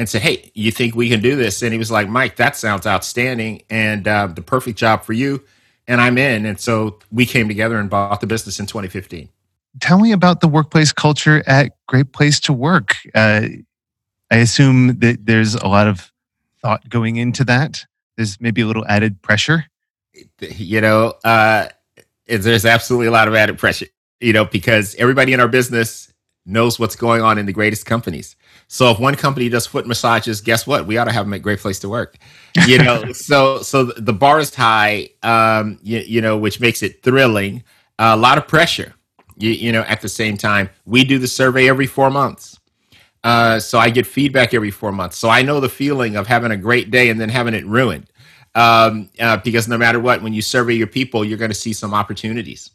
and 0.01 0.09
said, 0.09 0.23
Hey, 0.23 0.51
you 0.55 0.73
think 0.73 0.97
we 0.97 1.11
can 1.11 1.21
do 1.21 1.37
this? 1.37 1.61
And 1.63 1.73
he 1.75 1.79
was 1.79 1.91
like, 1.91 2.09
Mike, 2.09 2.37
that 2.37 2.57
sounds 2.57 2.87
outstanding 2.87 3.63
and 3.69 4.09
uh, 4.09 4.29
the 4.29 4.41
perfect 4.41 4.79
job 4.79 5.05
for 5.05 5.13
you. 5.13 5.45
And 5.87 6.01
I'm 6.01 6.17
in. 6.17 6.47
And 6.47 6.59
so 6.59 6.99
we 7.13 7.27
came 7.27 7.49
together 7.49 7.77
and 7.79 7.91
bought 7.91 8.23
the 8.23 8.27
business 8.27 8.59
in 8.59 8.65
2015. 8.65 9.29
Tell 9.79 9.99
me 9.99 10.13
about 10.13 10.41
the 10.41 10.49
workplace 10.49 10.91
culture 10.91 11.43
at 11.47 11.73
Great 11.87 12.13
Place 12.13 12.41
to 12.41 12.53
Work. 12.55 12.97
Uh, 13.15 13.43
I 14.31 14.37
assume 14.37 14.99
that 15.01 15.27
there's 15.27 15.55
a 15.55 15.67
lot 15.67 15.87
of 15.87 16.11
thought 16.63 16.89
going 16.89 17.17
into 17.17 17.45
that. 17.45 17.85
There's 18.17 18.41
maybe 18.41 18.63
a 18.63 18.67
little 18.67 18.87
added 18.89 19.21
pressure. 19.21 19.67
You 20.41 20.81
know, 20.81 21.13
uh, 21.25 21.69
there's 22.27 22.65
absolutely 22.65 23.09
a 23.09 23.11
lot 23.11 23.29
of 23.29 23.35
added 23.35 23.59
pressure, 23.59 23.87
you 24.19 24.33
know, 24.33 24.47
because 24.47 24.95
everybody 24.95 25.35
in 25.35 25.41
our 25.41 25.49
business 25.49 26.11
knows 26.47 26.79
what's 26.79 26.97
going 26.97 27.21
on 27.21 27.37
in 27.37 27.45
the 27.45 27.53
greatest 27.53 27.85
companies. 27.85 28.35
So 28.73 28.89
if 28.93 29.01
one 29.01 29.17
company 29.17 29.49
does 29.49 29.67
foot 29.67 29.85
massages, 29.85 30.41
guess 30.41 30.65
what? 30.65 30.87
We 30.87 30.97
ought 30.97 31.07
to 31.07 31.13
have 31.13 31.27
them 31.27 31.33
a 31.33 31.41
great 31.41 31.59
place 31.59 31.81
to 31.81 31.89
work. 31.89 32.19
You 32.69 32.79
know, 32.79 33.11
so 33.13 33.63
so 33.63 33.83
the 33.83 34.13
bar 34.13 34.39
is 34.39 34.55
high, 34.55 35.09
um, 35.25 35.81
you, 35.83 35.99
you 35.99 36.21
know, 36.21 36.39
which 36.39 36.61
makes 36.61 36.85
it 36.85 37.03
thrilling. 37.03 37.65
Uh, 37.99 38.13
a 38.15 38.17
lot 38.17 38.39
of 38.39 38.47
pressure. 38.47 38.95
You, 39.37 39.51
you 39.51 39.73
know, 39.73 39.81
at 39.83 40.01
the 40.03 40.09
same 40.09 40.37
time, 40.37 40.71
we 40.85 41.03
do 41.03 41.19
the 41.19 41.27
survey 41.27 41.69
every 41.69 41.89
four 41.89 42.11
months. 42.11 42.61
Uh, 43.25 43.59
so 43.59 43.77
I 43.77 43.91
get 43.91 44.07
feedback 44.07 44.55
every 44.55 44.71
four 44.71 44.93
months. 44.93 45.19
So 45.19 45.29
I 45.29 45.43
know 45.43 45.59
the 45.59 45.69
feeling 45.69 46.15
of 46.15 46.29
having 46.29 46.53
a 46.53 46.57
great 46.57 46.93
day 46.93 47.11
and 47.11 47.21
then 47.21 47.29
having 47.29 47.55
it 47.55 47.67
ruined. 47.67 48.07
Um, 48.55 49.11
uh, 49.19 49.39
because 49.39 49.67
no 49.67 49.79
matter 49.79 49.99
what, 49.99 50.23
when 50.23 50.33
you 50.33 50.43
survey 50.43 50.75
your 50.75 50.87
people, 50.87 51.25
you're 51.25 51.39
going 51.39 51.51
to 51.51 51.57
see 51.57 51.73
some 51.73 51.93
opportunities. 51.93 52.71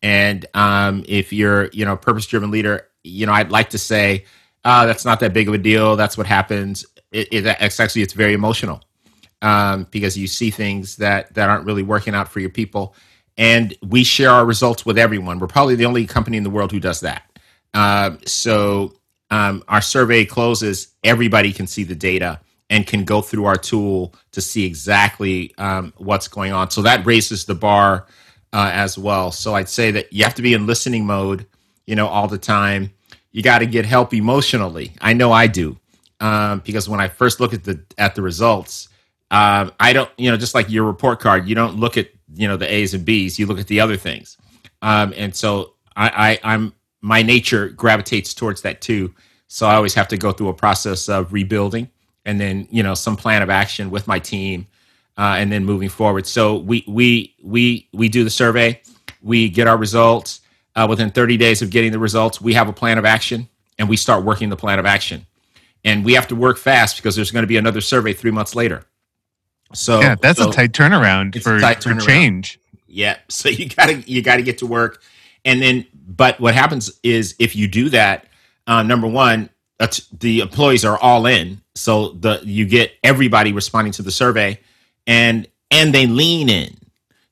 And 0.00 0.46
um, 0.54 1.04
if 1.08 1.32
you're, 1.32 1.70
you 1.72 1.84
know, 1.84 1.96
purpose 1.96 2.26
driven 2.26 2.52
leader, 2.52 2.86
you 3.02 3.26
know, 3.26 3.32
I'd 3.32 3.50
like 3.50 3.70
to 3.70 3.78
say, 3.78 4.26
uh, 4.64 4.86
that's 4.86 5.04
not 5.04 5.20
that 5.20 5.32
big 5.32 5.48
of 5.48 5.54
a 5.54 5.58
deal. 5.58 5.96
That's 5.96 6.18
what 6.18 6.26
happens. 6.26 6.84
It, 7.12 7.28
it, 7.32 7.56
it's 7.60 7.80
actually, 7.80 8.02
it's 8.02 8.12
very 8.12 8.34
emotional 8.34 8.82
um, 9.42 9.86
because 9.90 10.16
you 10.16 10.26
see 10.26 10.50
things 10.50 10.96
that, 10.96 11.32
that 11.34 11.48
aren't 11.48 11.66
really 11.66 11.82
working 11.82 12.14
out 12.14 12.28
for 12.28 12.40
your 12.40 12.50
people. 12.50 12.94
And 13.36 13.74
we 13.82 14.04
share 14.04 14.30
our 14.30 14.44
results 14.44 14.84
with 14.84 14.98
everyone. 14.98 15.38
We're 15.38 15.46
probably 15.46 15.74
the 15.74 15.86
only 15.86 16.06
company 16.06 16.36
in 16.36 16.42
the 16.42 16.50
world 16.50 16.72
who 16.72 16.80
does 16.80 17.00
that. 17.00 17.22
Uh, 17.72 18.16
so 18.26 18.94
um, 19.30 19.62
our 19.68 19.80
survey 19.80 20.24
closes, 20.24 20.88
everybody 21.04 21.52
can 21.52 21.66
see 21.66 21.84
the 21.84 21.94
data 21.94 22.40
and 22.68 22.86
can 22.86 23.04
go 23.04 23.22
through 23.22 23.46
our 23.46 23.56
tool 23.56 24.14
to 24.32 24.40
see 24.40 24.64
exactly 24.64 25.54
um, 25.58 25.92
what's 25.96 26.28
going 26.28 26.52
on. 26.52 26.70
So 26.70 26.82
that 26.82 27.06
raises 27.06 27.44
the 27.44 27.54
bar 27.54 28.06
uh, 28.52 28.70
as 28.72 28.98
well. 28.98 29.32
So 29.32 29.54
I'd 29.54 29.68
say 29.68 29.90
that 29.92 30.12
you 30.12 30.24
have 30.24 30.34
to 30.34 30.42
be 30.42 30.54
in 30.54 30.66
listening 30.66 31.06
mode, 31.06 31.46
you 31.86 31.96
know, 31.96 32.06
all 32.06 32.28
the 32.28 32.38
time. 32.38 32.90
You 33.32 33.42
got 33.42 33.58
to 33.58 33.66
get 33.66 33.86
help 33.86 34.12
emotionally. 34.12 34.92
I 35.00 35.12
know 35.12 35.32
I 35.32 35.46
do 35.46 35.78
um, 36.20 36.62
because 36.64 36.88
when 36.88 37.00
I 37.00 37.08
first 37.08 37.40
look 37.40 37.52
at 37.54 37.64
the 37.64 37.80
at 37.98 38.14
the 38.14 38.22
results, 38.22 38.88
um, 39.30 39.72
I 39.78 39.92
don't, 39.92 40.10
you 40.18 40.30
know, 40.30 40.36
just 40.36 40.54
like 40.54 40.70
your 40.70 40.84
report 40.84 41.20
card, 41.20 41.48
you 41.48 41.54
don't 41.54 41.76
look 41.76 41.96
at 41.96 42.08
you 42.34 42.48
know 42.48 42.56
the 42.56 42.72
A's 42.72 42.94
and 42.94 43.04
B's. 43.04 43.38
You 43.38 43.46
look 43.46 43.60
at 43.60 43.68
the 43.68 43.80
other 43.80 43.96
things, 43.96 44.36
um, 44.82 45.14
and 45.16 45.34
so 45.34 45.74
I, 45.96 46.38
I 46.42 46.54
I'm 46.54 46.74
my 47.00 47.22
nature 47.22 47.68
gravitates 47.68 48.34
towards 48.34 48.62
that 48.62 48.80
too. 48.80 49.14
So 49.46 49.66
I 49.66 49.74
always 49.74 49.94
have 49.94 50.08
to 50.08 50.16
go 50.16 50.32
through 50.32 50.48
a 50.48 50.54
process 50.54 51.08
of 51.08 51.32
rebuilding 51.32 51.90
and 52.24 52.40
then, 52.40 52.68
you 52.70 52.82
know, 52.82 52.94
some 52.94 53.16
plan 53.16 53.42
of 53.42 53.50
action 53.50 53.90
with 53.90 54.06
my 54.06 54.18
team 54.18 54.66
uh, 55.16 55.36
and 55.38 55.50
then 55.50 55.64
moving 55.64 55.88
forward. 55.88 56.26
So 56.26 56.56
we, 56.56 56.84
we, 56.86 57.34
we, 57.42 57.88
we 57.92 58.08
do 58.08 58.22
the 58.22 58.30
survey, 58.30 58.80
we 59.22 59.48
get 59.48 59.66
our 59.66 59.76
results. 59.76 60.40
Uh, 60.76 60.86
within 60.88 61.10
30 61.10 61.36
days 61.36 61.62
of 61.62 61.70
getting 61.70 61.90
the 61.90 61.98
results, 61.98 62.40
we 62.40 62.54
have 62.54 62.68
a 62.68 62.72
plan 62.72 62.96
of 62.96 63.04
action 63.04 63.48
and 63.78 63.88
we 63.88 63.96
start 63.96 64.24
working 64.24 64.50
the 64.50 64.56
plan 64.56 64.78
of 64.78 64.86
action. 64.86 65.26
And 65.84 66.04
we 66.04 66.12
have 66.12 66.28
to 66.28 66.36
work 66.36 66.58
fast 66.58 66.96
because 66.96 67.16
there's 67.16 67.30
going 67.30 67.42
to 67.42 67.48
be 67.48 67.56
another 67.56 67.80
survey 67.80 68.12
three 68.12 68.30
months 68.30 68.54
later. 68.54 68.84
So 69.72 70.00
yeah, 70.00 70.14
that's 70.14 70.38
so 70.38 70.50
a 70.50 70.52
tight 70.52 70.72
turnaround 70.72 71.40
for, 71.42 71.58
tight 71.60 71.82
for 71.82 71.94
change. 71.96 72.58
Yeah. 72.86 73.18
So 73.28 73.48
you 73.48 73.68
gotta 73.68 73.94
you 74.00 74.22
gotta 74.22 74.42
get 74.42 74.58
to 74.58 74.66
work, 74.66 75.02
and 75.44 75.62
then 75.62 75.86
but 75.94 76.40
what 76.40 76.54
happens 76.54 76.98
is 77.02 77.36
if 77.38 77.54
you 77.54 77.68
do 77.68 77.88
that, 77.90 78.26
uh, 78.66 78.82
number 78.82 79.06
one, 79.06 79.48
that's, 79.78 80.06
the 80.08 80.40
employees 80.40 80.84
are 80.84 80.98
all 80.98 81.26
in, 81.26 81.62
so 81.74 82.10
the 82.10 82.40
you 82.42 82.66
get 82.66 82.92
everybody 83.04 83.52
responding 83.52 83.92
to 83.94 84.02
the 84.02 84.10
survey, 84.10 84.58
and 85.06 85.46
and 85.70 85.94
they 85.94 86.06
lean 86.06 86.48
in, 86.48 86.76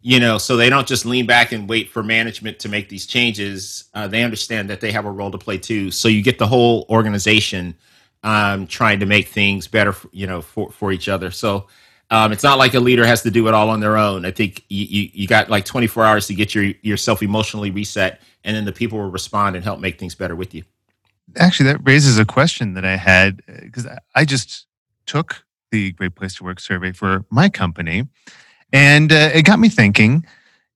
you 0.00 0.20
know, 0.20 0.38
so 0.38 0.56
they 0.56 0.70
don't 0.70 0.86
just 0.86 1.04
lean 1.04 1.26
back 1.26 1.52
and 1.52 1.68
wait 1.68 1.90
for 1.90 2.02
management 2.02 2.58
to 2.60 2.68
make 2.68 2.88
these 2.88 3.06
changes. 3.06 3.84
Uh, 3.94 4.06
they 4.06 4.22
understand 4.22 4.70
that 4.70 4.80
they 4.80 4.92
have 4.92 5.06
a 5.06 5.10
role 5.10 5.30
to 5.30 5.38
play 5.38 5.58
too. 5.58 5.90
So 5.90 6.08
you 6.08 6.22
get 6.22 6.38
the 6.38 6.46
whole 6.46 6.86
organization 6.88 7.74
um, 8.22 8.66
trying 8.66 9.00
to 9.00 9.06
make 9.06 9.28
things 9.28 9.66
better, 9.66 9.94
you 10.12 10.26
know, 10.26 10.40
for 10.40 10.70
for 10.70 10.92
each 10.92 11.08
other. 11.08 11.30
So 11.30 11.66
um, 12.10 12.32
it's 12.32 12.42
not 12.42 12.58
like 12.58 12.74
a 12.74 12.80
leader 12.80 13.06
has 13.06 13.22
to 13.22 13.30
do 13.30 13.48
it 13.48 13.54
all 13.54 13.68
on 13.70 13.80
their 13.80 13.96
own. 13.96 14.24
I 14.24 14.30
think 14.30 14.64
you, 14.68 14.84
you, 14.84 15.10
you 15.12 15.28
got 15.28 15.50
like 15.50 15.64
24 15.64 16.04
hours 16.04 16.26
to 16.28 16.34
get 16.34 16.54
your 16.54 16.64
yourself 16.82 17.22
emotionally 17.22 17.70
reset, 17.70 18.20
and 18.44 18.56
then 18.56 18.64
the 18.64 18.72
people 18.72 18.98
will 18.98 19.10
respond 19.10 19.56
and 19.56 19.64
help 19.64 19.80
make 19.80 19.98
things 19.98 20.14
better 20.14 20.36
with 20.36 20.54
you. 20.54 20.62
Actually, 21.36 21.72
that 21.72 21.80
raises 21.84 22.18
a 22.18 22.24
question 22.24 22.74
that 22.74 22.84
I 22.84 22.96
had 22.96 23.42
because 23.46 23.86
I 24.14 24.24
just 24.24 24.66
took 25.06 25.44
the 25.70 25.92
Great 25.92 26.14
Place 26.14 26.36
to 26.36 26.44
Work 26.44 26.60
survey 26.60 26.92
for 26.92 27.24
my 27.30 27.48
company, 27.50 28.08
and 28.72 29.12
uh, 29.12 29.30
it 29.34 29.42
got 29.44 29.58
me 29.58 29.68
thinking 29.68 30.24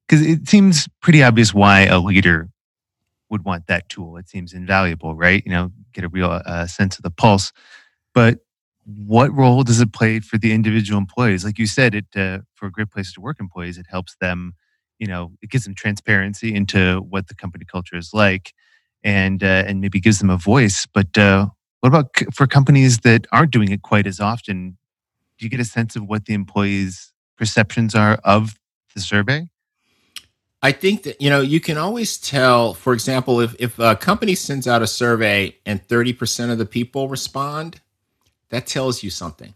because 0.08 0.26
it 0.26 0.48
seems 0.48 0.88
pretty 1.02 1.22
obvious 1.22 1.54
why 1.54 1.82
a 1.82 1.98
leader 1.98 2.50
would 3.30 3.44
want 3.44 3.66
that 3.68 3.88
tool. 3.88 4.16
It 4.18 4.28
seems 4.28 4.52
invaluable, 4.52 5.14
right? 5.14 5.42
You 5.46 5.52
know, 5.52 5.72
get 5.92 6.04
a 6.04 6.08
real 6.08 6.30
uh, 6.44 6.66
sense 6.66 6.96
of 6.98 7.02
the 7.02 7.10
pulse. 7.10 7.52
But 8.14 8.40
what 8.84 9.32
role 9.34 9.62
does 9.64 9.80
it 9.80 9.92
play 9.92 10.20
for 10.20 10.38
the 10.38 10.52
individual 10.52 10.98
employees? 10.98 11.44
Like 11.44 11.58
you 11.58 11.66
said, 11.66 11.94
it 11.94 12.06
uh, 12.16 12.40
for 12.54 12.66
a 12.66 12.72
Great 12.72 12.90
Place 12.90 13.12
to 13.14 13.20
Work 13.20 13.40
employees, 13.40 13.78
it 13.78 13.86
helps 13.88 14.16
them. 14.20 14.54
You 14.98 15.08
know, 15.08 15.32
it 15.42 15.50
gives 15.50 15.64
them 15.64 15.74
transparency 15.74 16.54
into 16.54 16.98
what 17.00 17.28
the 17.28 17.34
company 17.34 17.64
culture 17.64 17.96
is 17.96 18.10
like, 18.14 18.54
and 19.04 19.42
uh, 19.42 19.64
and 19.66 19.80
maybe 19.80 20.00
gives 20.00 20.18
them 20.20 20.30
a 20.30 20.36
voice. 20.36 20.86
But 20.92 21.16
uh, 21.18 21.48
what 21.80 21.88
about 21.88 22.10
c- 22.16 22.26
for 22.34 22.46
companies 22.46 22.98
that 23.00 23.26
aren't 23.32 23.52
doing 23.52 23.72
it 23.72 23.82
quite 23.82 24.06
as 24.06 24.20
often? 24.20 24.78
Do 25.38 25.44
you 25.46 25.50
get 25.50 25.60
a 25.60 25.64
sense 25.64 25.96
of 25.96 26.04
what 26.04 26.26
the 26.26 26.34
employees' 26.34 27.11
perceptions 27.36 27.94
are 27.94 28.14
of 28.24 28.58
the 28.94 29.00
survey? 29.00 29.48
I 30.62 30.70
think 30.70 31.02
that 31.02 31.20
you 31.20 31.28
know 31.28 31.40
you 31.40 31.58
can 31.60 31.76
always 31.76 32.18
tell. 32.18 32.74
For 32.74 32.92
example, 32.92 33.40
if 33.40 33.56
if 33.58 33.78
a 33.78 33.96
company 33.96 34.34
sends 34.36 34.68
out 34.68 34.80
a 34.80 34.86
survey 34.86 35.56
and 35.66 35.84
thirty 35.84 36.12
percent 36.12 36.52
of 36.52 36.58
the 36.58 36.66
people 36.66 37.08
respond, 37.08 37.80
that 38.50 38.66
tells 38.66 39.02
you 39.02 39.10
something. 39.10 39.54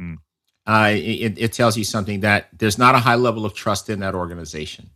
Mm. 0.00 0.18
Uh, 0.66 0.90
it, 0.92 1.38
it 1.38 1.52
tells 1.52 1.78
you 1.78 1.84
something 1.84 2.20
that 2.20 2.48
there's 2.58 2.76
not 2.76 2.94
a 2.94 2.98
high 2.98 3.14
level 3.14 3.46
of 3.46 3.54
trust 3.54 3.88
in 3.88 4.00
that 4.00 4.14
organization. 4.14 4.90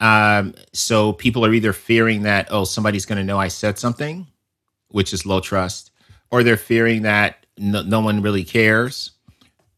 Um, 0.00 0.54
so 0.72 1.12
people 1.12 1.46
are 1.46 1.54
either 1.54 1.72
fearing 1.72 2.22
that 2.22 2.48
oh 2.50 2.64
somebody's 2.64 3.06
going 3.06 3.18
to 3.18 3.24
know 3.24 3.38
I 3.38 3.48
said 3.48 3.78
something, 3.78 4.26
which 4.88 5.12
is 5.12 5.24
low 5.24 5.40
trust, 5.40 5.92
or 6.30 6.42
they're 6.42 6.56
fearing 6.56 7.02
that 7.02 7.46
no, 7.56 7.82
no 7.82 8.00
one 8.00 8.22
really 8.22 8.44
cares, 8.44 9.12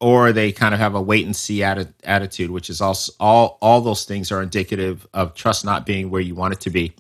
or 0.01 0.33
they 0.33 0.53
kind 0.53 0.75
of 0.75 0.81
have 0.81 0.95
a 0.95 1.01
wait 1.01 1.25
and 1.25 1.35
see 1.35 1.59
atti- 1.59 1.93
attitude, 2.05 2.51
which 2.51 2.71
is 2.71 2.81
also 2.81 3.13
all 3.21 3.59
all 3.61 3.81
those 3.81 4.05
things 4.05 4.31
are 4.31 4.43
indicative 4.43 5.07
of 5.15 5.35
trust 5.35 5.65
not 5.65 5.87
being 5.87 6.11
where 6.11 6.21
you 6.21 6.35
want 6.35 6.53
it 6.53 6.61
to 6.61 6.71
be. 6.71 6.95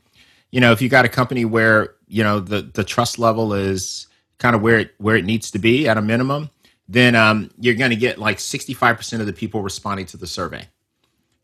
You 0.50 0.60
know, 0.60 0.72
if 0.72 0.80
you 0.80 0.88
got 0.88 1.04
a 1.04 1.08
company 1.08 1.44
where 1.44 1.94
you 2.08 2.22
know 2.22 2.40
the 2.40 2.62
the 2.62 2.84
trust 2.84 3.18
level 3.18 3.52
is 3.52 4.06
kind 4.38 4.56
of 4.56 4.62
where 4.62 4.78
it 4.78 4.94
where 4.98 5.16
it 5.16 5.24
needs 5.24 5.50
to 5.50 5.58
be 5.58 5.88
at 5.88 5.98
a 5.98 6.02
minimum, 6.02 6.50
then 6.88 7.14
um, 7.14 7.50
you're 7.58 7.74
going 7.74 7.90
to 7.90 7.96
get 7.96 8.18
like 8.18 8.38
65% 8.38 9.20
of 9.20 9.26
the 9.26 9.32
people 9.32 9.62
responding 9.62 10.06
to 10.06 10.16
the 10.16 10.26
survey. 10.26 10.66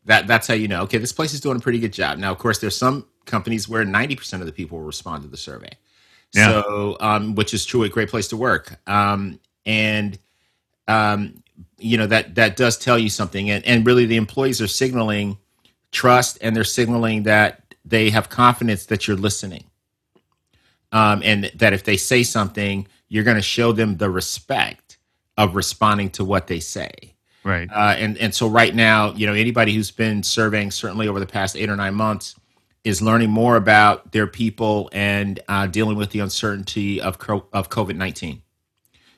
That 0.05 0.27
that's 0.27 0.47
how 0.47 0.53
you 0.53 0.67
know. 0.67 0.81
Okay, 0.83 0.97
this 0.97 1.13
place 1.13 1.33
is 1.33 1.41
doing 1.41 1.57
a 1.57 1.59
pretty 1.59 1.79
good 1.79 1.93
job. 1.93 2.17
Now, 2.17 2.31
of 2.31 2.37
course, 2.37 2.59
there's 2.59 2.75
some 2.75 3.05
companies 3.25 3.69
where 3.69 3.85
90% 3.85 4.41
of 4.41 4.45
the 4.45 4.51
people 4.51 4.81
respond 4.81 5.23
to 5.23 5.29
the 5.29 5.37
survey. 5.37 5.71
Yeah. 6.33 6.61
So, 6.63 6.97
um, 6.99 7.35
which 7.35 7.53
is 7.53 7.63
true, 7.65 7.83
a 7.83 7.89
great 7.89 8.09
place 8.09 8.27
to 8.29 8.37
work. 8.37 8.79
Um, 8.87 9.39
and 9.65 10.17
um, 10.87 11.42
you 11.77 11.97
know 11.97 12.07
that 12.07 12.35
that 12.35 12.55
does 12.55 12.77
tell 12.77 12.97
you 12.97 13.09
something, 13.09 13.49
and 13.49 13.65
and 13.65 13.85
really 13.85 14.05
the 14.05 14.17
employees 14.17 14.61
are 14.61 14.67
signaling 14.67 15.37
trust, 15.91 16.37
and 16.41 16.55
they're 16.55 16.63
signaling 16.63 17.23
that 17.23 17.75
they 17.85 18.09
have 18.09 18.29
confidence 18.29 18.85
that 18.87 19.07
you're 19.07 19.17
listening 19.17 19.65
um, 20.93 21.21
and 21.23 21.51
that 21.55 21.73
if 21.73 21.83
they 21.83 21.97
say 21.97 22.23
something, 22.23 22.87
you're 23.09 23.23
going 23.23 23.35
to 23.35 23.43
show 23.43 23.73
them 23.73 23.97
the 23.97 24.09
respect 24.09 24.99
of 25.37 25.55
responding 25.55 26.09
to 26.11 26.23
what 26.23 26.47
they 26.47 26.59
say. 26.59 26.89
Right. 27.43 27.69
Uh, 27.69 27.95
and 27.97 28.17
and 28.19 28.33
so 28.33 28.47
right 28.47 28.73
now, 28.73 29.11
you 29.13 29.27
know, 29.27 29.33
anybody 29.33 29.73
who's 29.73 29.91
been 29.91 30.23
surveying 30.23 30.71
certainly 30.71 31.09
over 31.09 31.19
the 31.19 31.25
past 31.25 31.57
eight 31.57 31.69
or 31.69 31.75
nine 31.75 31.95
months 31.95 32.35
is 32.85 33.01
learning 33.01 33.31
more 33.31 33.57
about 33.57 34.13
their 34.13 34.27
people 34.27 34.89
and 34.93 35.41
uh, 35.49 35.67
dealing 35.67 35.97
with 35.97 36.11
the 36.11 36.19
uncertainty 36.19 37.01
of 37.01 37.17
of 37.51 37.69
COVID 37.69 37.97
nineteen. 37.97 38.41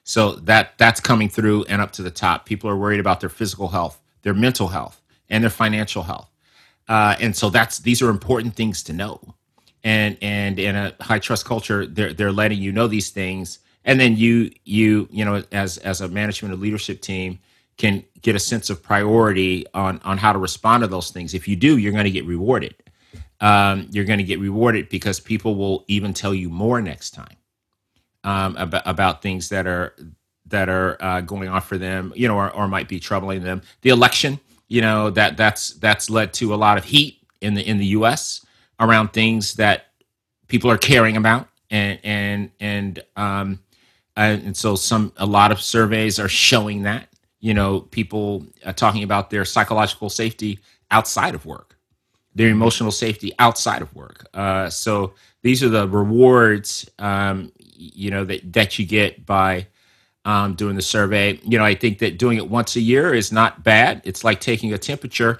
So 0.07 0.33
that 0.33 0.77
that's 0.77 0.99
coming 1.01 1.29
through 1.29 1.65
and 1.65 1.81
up 1.81 1.91
to 1.93 2.03
the 2.03 2.11
top. 2.11 2.45
People 2.45 2.69
are 2.69 2.77
worried 2.77 2.99
about 2.99 3.21
their 3.21 3.29
physical 3.29 3.69
health, 3.69 3.99
their 4.21 4.35
mental 4.35 4.67
health, 4.67 5.01
and 5.29 5.43
their 5.43 5.49
financial 5.49 6.03
health. 6.03 6.29
Uh, 6.87 7.15
and 7.19 7.35
so 7.35 7.49
that's 7.49 7.79
these 7.79 8.03
are 8.03 8.09
important 8.11 8.55
things 8.55 8.83
to 8.83 8.93
know. 8.93 9.19
And 9.83 10.15
and 10.21 10.59
in 10.59 10.75
a 10.75 10.93
high 11.01 11.17
trust 11.17 11.45
culture 11.45 11.87
they're 11.87 12.13
they're 12.13 12.31
letting 12.31 12.59
you 12.59 12.71
know 12.71 12.87
these 12.87 13.09
things. 13.09 13.59
And 13.83 13.99
then 13.99 14.15
you 14.15 14.51
you 14.63 15.09
you 15.11 15.25
know 15.25 15.43
as 15.51 15.79
as 15.79 16.01
a 16.01 16.07
management 16.07 16.53
and 16.53 16.61
leadership 16.61 17.01
team 17.01 17.39
can 17.77 18.03
get 18.21 18.35
a 18.35 18.39
sense 18.39 18.69
of 18.69 18.83
priority 18.83 19.65
on 19.73 19.99
on 20.05 20.19
how 20.19 20.33
to 20.33 20.39
respond 20.39 20.83
to 20.83 20.87
those 20.87 21.09
things. 21.09 21.33
If 21.33 21.47
you 21.47 21.55
do 21.55 21.77
you're 21.77 21.91
going 21.91 22.05
to 22.05 22.11
get 22.11 22.25
rewarded. 22.25 22.75
Um, 23.41 23.87
you're 23.91 24.05
going 24.05 24.19
to 24.19 24.23
get 24.23 24.39
rewarded 24.39 24.87
because 24.87 25.19
people 25.19 25.55
will 25.55 25.83
even 25.87 26.13
tell 26.13 26.33
you 26.33 26.49
more 26.49 26.81
next 26.81 27.11
time 27.11 27.35
um, 28.25 28.57
about 28.57 28.83
about 28.85 29.21
things 29.21 29.49
that 29.49 29.67
are 29.67 29.95
that 30.47 30.69
are 30.69 30.97
uh, 31.01 31.21
going 31.21 31.49
on 31.49 31.61
for 31.61 31.77
them 31.77 32.13
you 32.15 32.27
know 32.27 32.35
or, 32.35 32.51
or 32.51 32.67
might 32.67 32.89
be 32.89 32.99
troubling 32.99 33.43
them. 33.43 33.61
The 33.81 33.91
election 33.91 34.39
you 34.67 34.81
know 34.81 35.09
that 35.11 35.37
that's 35.37 35.73
that's 35.75 36.09
led 36.09 36.33
to 36.35 36.53
a 36.53 36.57
lot 36.57 36.77
of 36.77 36.83
heat 36.83 37.19
in 37.41 37.53
the 37.53 37.67
in 37.67 37.77
the 37.77 37.87
US 37.87 38.45
around 38.79 39.13
things 39.13 39.55
that 39.55 39.87
people 40.47 40.69
are 40.71 40.77
caring 40.77 41.17
about 41.17 41.47
and 41.69 41.99
and 42.03 42.51
and 42.59 43.03
um 43.15 43.59
and 44.17 44.55
so 44.55 44.75
some 44.75 45.11
a 45.17 45.25
lot 45.25 45.51
of 45.51 45.61
surveys 45.61 46.19
are 46.19 46.29
showing 46.29 46.83
that 46.83 47.09
you 47.39 47.53
know 47.53 47.81
people 47.81 48.45
are 48.65 48.73
talking 48.73 49.03
about 49.03 49.29
their 49.29 49.45
psychological 49.45 50.09
safety 50.09 50.59
outside 50.91 51.35
of 51.35 51.45
work 51.45 51.77
their 52.35 52.49
emotional 52.49 52.91
safety 52.91 53.31
outside 53.39 53.81
of 53.81 53.95
work. 53.95 54.27
Uh 54.33 54.69
so 54.69 55.13
these 55.41 55.63
are 55.63 55.69
the 55.69 55.87
rewards 55.87 56.89
um 56.99 57.51
you 57.93 58.09
know 58.11 58.23
that 58.23 58.53
that 58.53 58.79
you 58.79 58.85
get 58.85 59.25
by 59.25 59.67
um, 60.25 60.55
doing 60.55 60.75
the 60.75 60.81
survey 60.81 61.39
you 61.43 61.57
know 61.57 61.65
i 61.65 61.75
think 61.75 61.99
that 61.99 62.17
doing 62.17 62.37
it 62.37 62.49
once 62.49 62.75
a 62.75 62.81
year 62.81 63.13
is 63.13 63.31
not 63.31 63.63
bad 63.63 64.01
it's 64.05 64.23
like 64.23 64.39
taking 64.41 64.73
a 64.73 64.77
temperature 64.77 65.39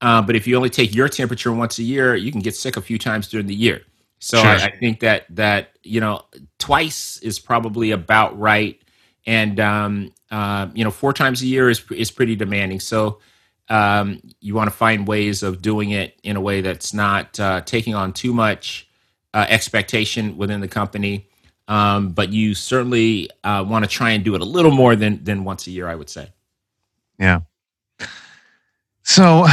uh, 0.00 0.22
but 0.22 0.34
if 0.34 0.46
you 0.46 0.56
only 0.56 0.70
take 0.70 0.94
your 0.94 1.08
temperature 1.08 1.52
once 1.52 1.78
a 1.78 1.82
year, 1.82 2.14
you 2.14 2.32
can 2.32 2.40
get 2.40 2.56
sick 2.56 2.76
a 2.76 2.80
few 2.80 2.98
times 2.98 3.28
during 3.28 3.46
the 3.46 3.54
year. 3.54 3.82
So 4.18 4.38
Sure. 4.38 4.50
I, 4.50 4.66
I 4.66 4.76
think 4.76 5.00
that 5.00 5.26
that 5.30 5.70
you 5.82 6.00
know 6.00 6.24
twice 6.58 7.18
is 7.18 7.38
probably 7.38 7.90
about 7.90 8.38
right, 8.38 8.80
and 9.26 9.58
um, 9.60 10.12
uh, 10.30 10.68
you 10.74 10.84
know 10.84 10.90
four 10.90 11.12
times 11.12 11.42
a 11.42 11.46
year 11.46 11.68
is 11.68 11.82
is 11.90 12.10
pretty 12.10 12.36
demanding. 12.36 12.80
So 12.80 13.20
um, 13.68 14.20
you 14.40 14.54
want 14.54 14.70
to 14.70 14.76
find 14.76 15.06
ways 15.06 15.42
of 15.42 15.62
doing 15.62 15.90
it 15.90 16.18
in 16.22 16.36
a 16.36 16.40
way 16.40 16.60
that's 16.60 16.92
not 16.92 17.38
uh, 17.38 17.60
taking 17.62 17.94
on 17.94 18.12
too 18.12 18.32
much 18.32 18.88
uh, 19.32 19.46
expectation 19.48 20.36
within 20.36 20.60
the 20.60 20.68
company. 20.68 21.29
Um, 21.70 22.10
but 22.10 22.32
you 22.32 22.54
certainly 22.54 23.30
uh, 23.44 23.64
want 23.66 23.84
to 23.84 23.88
try 23.88 24.10
and 24.10 24.24
do 24.24 24.34
it 24.34 24.40
a 24.40 24.44
little 24.44 24.72
more 24.72 24.96
than 24.96 25.22
than 25.22 25.44
once 25.44 25.68
a 25.68 25.70
year, 25.70 25.88
I 25.88 25.94
would 25.94 26.10
say. 26.10 26.28
Yeah. 27.16 27.40
So 29.04 29.46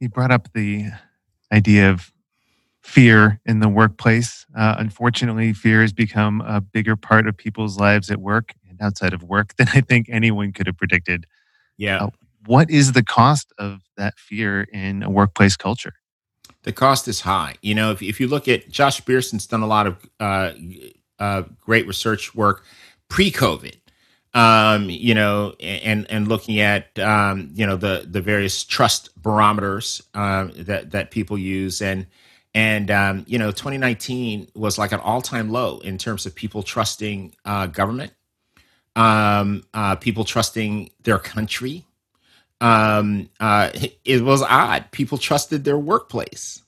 you 0.00 0.10
brought 0.10 0.30
up 0.30 0.52
the 0.52 0.90
idea 1.50 1.90
of 1.90 2.12
fear 2.82 3.40
in 3.46 3.60
the 3.60 3.70
workplace. 3.70 4.44
Uh, 4.54 4.74
unfortunately, 4.78 5.54
fear 5.54 5.80
has 5.80 5.94
become 5.94 6.42
a 6.42 6.60
bigger 6.60 6.94
part 6.94 7.26
of 7.26 7.36
people's 7.36 7.78
lives 7.78 8.10
at 8.10 8.20
work 8.20 8.52
and 8.68 8.78
outside 8.82 9.14
of 9.14 9.22
work 9.22 9.54
than 9.56 9.68
I 9.74 9.80
think 9.80 10.08
anyone 10.10 10.52
could 10.52 10.66
have 10.66 10.76
predicted. 10.76 11.26
Yeah. 11.78 12.04
Uh, 12.04 12.10
what 12.46 12.70
is 12.70 12.92
the 12.92 13.02
cost 13.02 13.50
of 13.58 13.80
that 13.96 14.18
fear 14.18 14.62
in 14.72 15.02
a 15.02 15.08
workplace 15.08 15.56
culture? 15.56 15.94
The 16.64 16.72
cost 16.72 17.08
is 17.08 17.22
high. 17.22 17.54
You 17.62 17.74
know, 17.74 17.92
if, 17.92 18.02
if 18.02 18.20
you 18.20 18.28
look 18.28 18.46
at 18.46 18.70
Josh 18.70 19.00
Bersin's 19.00 19.46
done 19.46 19.62
a 19.62 19.66
lot 19.66 19.86
of 19.86 19.96
uh, 20.18 20.52
uh, 21.20 21.42
great 21.60 21.86
research 21.86 22.34
work 22.34 22.64
pre-COVID 23.08 23.76
um, 24.32 24.88
you 24.88 25.14
know, 25.14 25.54
and 25.58 26.08
and 26.10 26.28
looking 26.28 26.60
at 26.60 26.96
um, 26.98 27.50
you 27.54 27.66
know 27.66 27.76
the 27.76 28.06
the 28.08 28.20
various 28.20 28.62
trust 28.62 29.10
barometers 29.20 30.02
uh, 30.14 30.48
that 30.56 30.92
that 30.92 31.10
people 31.10 31.36
use, 31.36 31.82
and 31.82 32.06
and 32.54 32.90
um, 32.90 33.24
you 33.26 33.38
know, 33.38 33.50
2019 33.50 34.48
was 34.54 34.78
like 34.78 34.92
an 34.92 35.00
all 35.00 35.20
time 35.20 35.50
low 35.50 35.78
in 35.80 35.98
terms 35.98 36.26
of 36.26 36.34
people 36.34 36.62
trusting 36.62 37.34
uh, 37.44 37.66
government, 37.66 38.12
um, 38.94 39.64
uh, 39.74 39.96
people 39.96 40.24
trusting 40.24 40.90
their 41.02 41.18
country. 41.18 41.84
Um, 42.60 43.30
uh, 43.40 43.70
it 44.04 44.22
was 44.22 44.42
odd. 44.42 44.92
People 44.92 45.18
trusted 45.18 45.64
their 45.64 45.78
workplace 45.78 46.62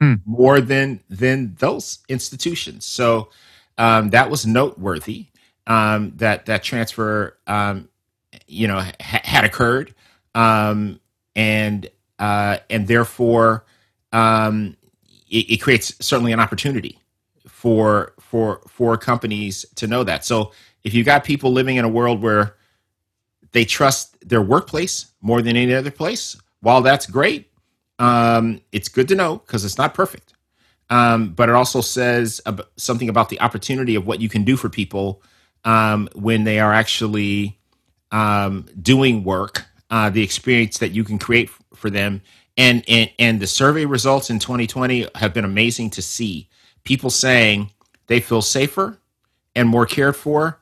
hmm. 0.00 0.14
more 0.26 0.60
than 0.60 1.00
than 1.08 1.54
those 1.60 2.00
institutions. 2.10 2.84
So 2.84 3.30
um, 3.78 4.10
that 4.10 4.30
was 4.30 4.46
noteworthy 4.46 5.26
um, 5.66 6.12
that 6.16 6.46
that 6.46 6.62
transfer, 6.62 7.36
um, 7.46 7.88
you 8.46 8.68
know, 8.68 8.78
ha- 8.78 9.20
had 9.24 9.44
occurred, 9.44 9.94
um, 10.34 11.00
and 11.34 11.88
uh, 12.18 12.58
and 12.70 12.86
therefore 12.86 13.64
um, 14.12 14.76
it, 15.28 15.50
it, 15.50 15.56
creates 15.58 15.94
certainly 16.00 16.32
an 16.32 16.40
opportunity 16.40 16.98
for 17.46 18.14
for 18.20 18.60
for 18.68 18.96
companies 18.96 19.66
to 19.74 19.86
know 19.86 20.04
that. 20.04 20.24
So 20.24 20.52
if 20.84 20.94
you 20.94 21.04
got 21.04 21.24
people 21.24 21.52
living 21.52 21.76
in 21.76 21.84
a 21.84 21.88
world 21.88 22.22
where 22.22 22.56
they 23.52 23.64
trust 23.64 24.16
their 24.28 24.42
workplace 24.42 25.06
more 25.20 25.42
than 25.42 25.56
any 25.56 25.74
other 25.74 25.90
place, 25.90 26.36
while 26.60 26.80
that's 26.80 27.06
great, 27.06 27.50
um, 27.98 28.60
it's 28.72 28.88
good 28.88 29.08
to 29.08 29.14
know 29.14 29.38
because 29.38 29.64
it's 29.64 29.78
not 29.78 29.94
perfect. 29.94 30.35
Um, 30.88 31.30
but 31.30 31.48
it 31.48 31.54
also 31.54 31.80
says 31.80 32.40
ab- 32.46 32.66
something 32.76 33.08
about 33.08 33.28
the 33.28 33.40
opportunity 33.40 33.94
of 33.96 34.06
what 34.06 34.20
you 34.20 34.28
can 34.28 34.44
do 34.44 34.56
for 34.56 34.68
people 34.68 35.22
um, 35.64 36.08
when 36.14 36.44
they 36.44 36.60
are 36.60 36.72
actually 36.72 37.58
um, 38.12 38.66
doing 38.80 39.24
work, 39.24 39.64
uh, 39.90 40.10
the 40.10 40.22
experience 40.22 40.78
that 40.78 40.90
you 40.90 41.02
can 41.02 41.18
create 41.18 41.48
f- 41.48 41.62
for 41.74 41.90
them. 41.90 42.22
And, 42.56 42.84
and, 42.88 43.10
and 43.18 43.40
the 43.40 43.46
survey 43.46 43.84
results 43.84 44.30
in 44.30 44.38
2020 44.38 45.08
have 45.16 45.34
been 45.34 45.44
amazing 45.44 45.90
to 45.90 46.02
see. 46.02 46.48
People 46.84 47.10
saying 47.10 47.70
they 48.06 48.20
feel 48.20 48.40
safer 48.42 48.98
and 49.56 49.68
more 49.68 49.86
cared 49.86 50.16
for 50.16 50.60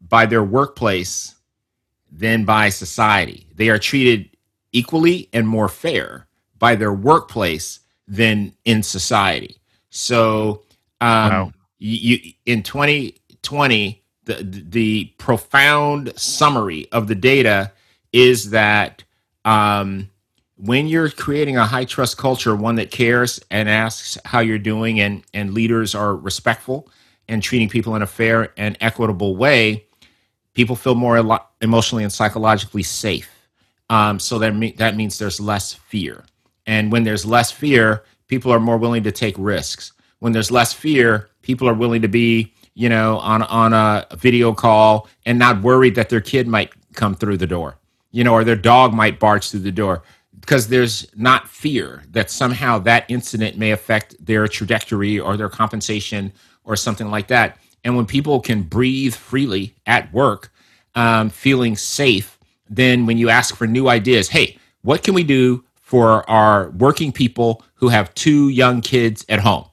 by 0.00 0.26
their 0.26 0.44
workplace 0.44 1.34
than 2.10 2.44
by 2.44 2.68
society. 2.68 3.46
They 3.54 3.70
are 3.70 3.78
treated 3.78 4.30
equally 4.72 5.28
and 5.32 5.48
more 5.48 5.68
fair 5.68 6.28
by 6.58 6.74
their 6.76 6.92
workplace 6.92 7.80
than 8.06 8.52
in 8.64 8.82
society. 8.82 9.56
So, 9.90 10.62
um, 11.00 11.30
wow. 11.30 11.52
you, 11.78 12.32
in 12.46 12.62
2020, 12.62 14.02
the 14.24 14.62
the 14.68 15.04
profound 15.18 16.12
summary 16.16 16.88
of 16.92 17.08
the 17.08 17.14
data 17.14 17.72
is 18.12 18.50
that 18.50 19.02
um, 19.44 20.08
when 20.56 20.86
you're 20.86 21.10
creating 21.10 21.56
a 21.56 21.66
high 21.66 21.84
trust 21.84 22.18
culture, 22.18 22.54
one 22.54 22.76
that 22.76 22.90
cares 22.90 23.40
and 23.50 23.68
asks 23.68 24.16
how 24.24 24.40
you're 24.40 24.58
doing, 24.58 25.00
and 25.00 25.24
and 25.34 25.54
leaders 25.54 25.94
are 25.94 26.14
respectful 26.14 26.88
and 27.28 27.42
treating 27.42 27.68
people 27.68 27.94
in 27.96 28.02
a 28.02 28.06
fair 28.06 28.52
and 28.56 28.76
equitable 28.80 29.36
way, 29.36 29.84
people 30.54 30.76
feel 30.76 30.94
more 30.94 31.40
emotionally 31.60 32.04
and 32.04 32.12
psychologically 32.12 32.82
safe. 32.82 33.30
Um, 33.90 34.18
so 34.18 34.38
that 34.38 34.54
me- 34.54 34.74
that 34.78 34.96
means 34.96 35.18
there's 35.18 35.40
less 35.40 35.74
fear, 35.74 36.24
and 36.66 36.92
when 36.92 37.04
there's 37.04 37.26
less 37.26 37.50
fear, 37.50 38.04
people 38.28 38.52
are 38.52 38.60
more 38.60 38.78
willing 38.78 39.02
to 39.04 39.12
take 39.12 39.34
risks. 39.38 39.92
When 40.20 40.32
there's 40.32 40.50
less 40.50 40.72
fear, 40.72 41.30
people 41.42 41.68
are 41.68 41.74
willing 41.74 42.02
to 42.02 42.08
be 42.08 42.52
you 42.74 42.88
know, 42.88 43.18
on 43.18 43.42
on 43.42 43.72
a 43.72 44.06
video 44.16 44.52
call 44.52 45.08
and 45.26 45.38
not 45.38 45.62
worried 45.62 45.94
that 45.94 46.08
their 46.08 46.20
kid 46.20 46.48
might 46.48 46.72
come 46.94 47.14
through 47.14 47.36
the 47.36 47.46
door, 47.46 47.78
you 48.10 48.24
know, 48.24 48.32
or 48.32 48.44
their 48.44 48.56
dog 48.56 48.94
might 48.94 49.20
barge 49.20 49.50
through 49.50 49.60
the 49.60 49.72
door 49.72 50.02
because 50.40 50.68
there's 50.68 51.06
not 51.14 51.48
fear 51.48 52.02
that 52.10 52.30
somehow 52.30 52.78
that 52.78 53.04
incident 53.08 53.56
may 53.56 53.70
affect 53.70 54.16
their 54.24 54.48
trajectory 54.48 55.20
or 55.20 55.36
their 55.36 55.48
compensation 55.48 56.32
or 56.64 56.76
something 56.76 57.10
like 57.10 57.28
that. 57.28 57.58
And 57.84 57.96
when 57.96 58.06
people 58.06 58.40
can 58.40 58.62
breathe 58.62 59.14
freely 59.14 59.74
at 59.86 60.12
work, 60.12 60.52
um, 60.94 61.30
feeling 61.30 61.76
safe, 61.76 62.38
then 62.68 63.06
when 63.06 63.18
you 63.18 63.28
ask 63.28 63.54
for 63.54 63.66
new 63.66 63.88
ideas, 63.88 64.28
hey, 64.28 64.58
what 64.82 65.02
can 65.02 65.14
we 65.14 65.24
do 65.24 65.64
for 65.92 66.28
our 66.30 66.70
working 66.70 67.12
people 67.12 67.62
who 67.74 67.90
have 67.90 68.14
two 68.14 68.48
young 68.48 68.80
kids 68.80 69.26
at 69.28 69.40
home? 69.40 69.66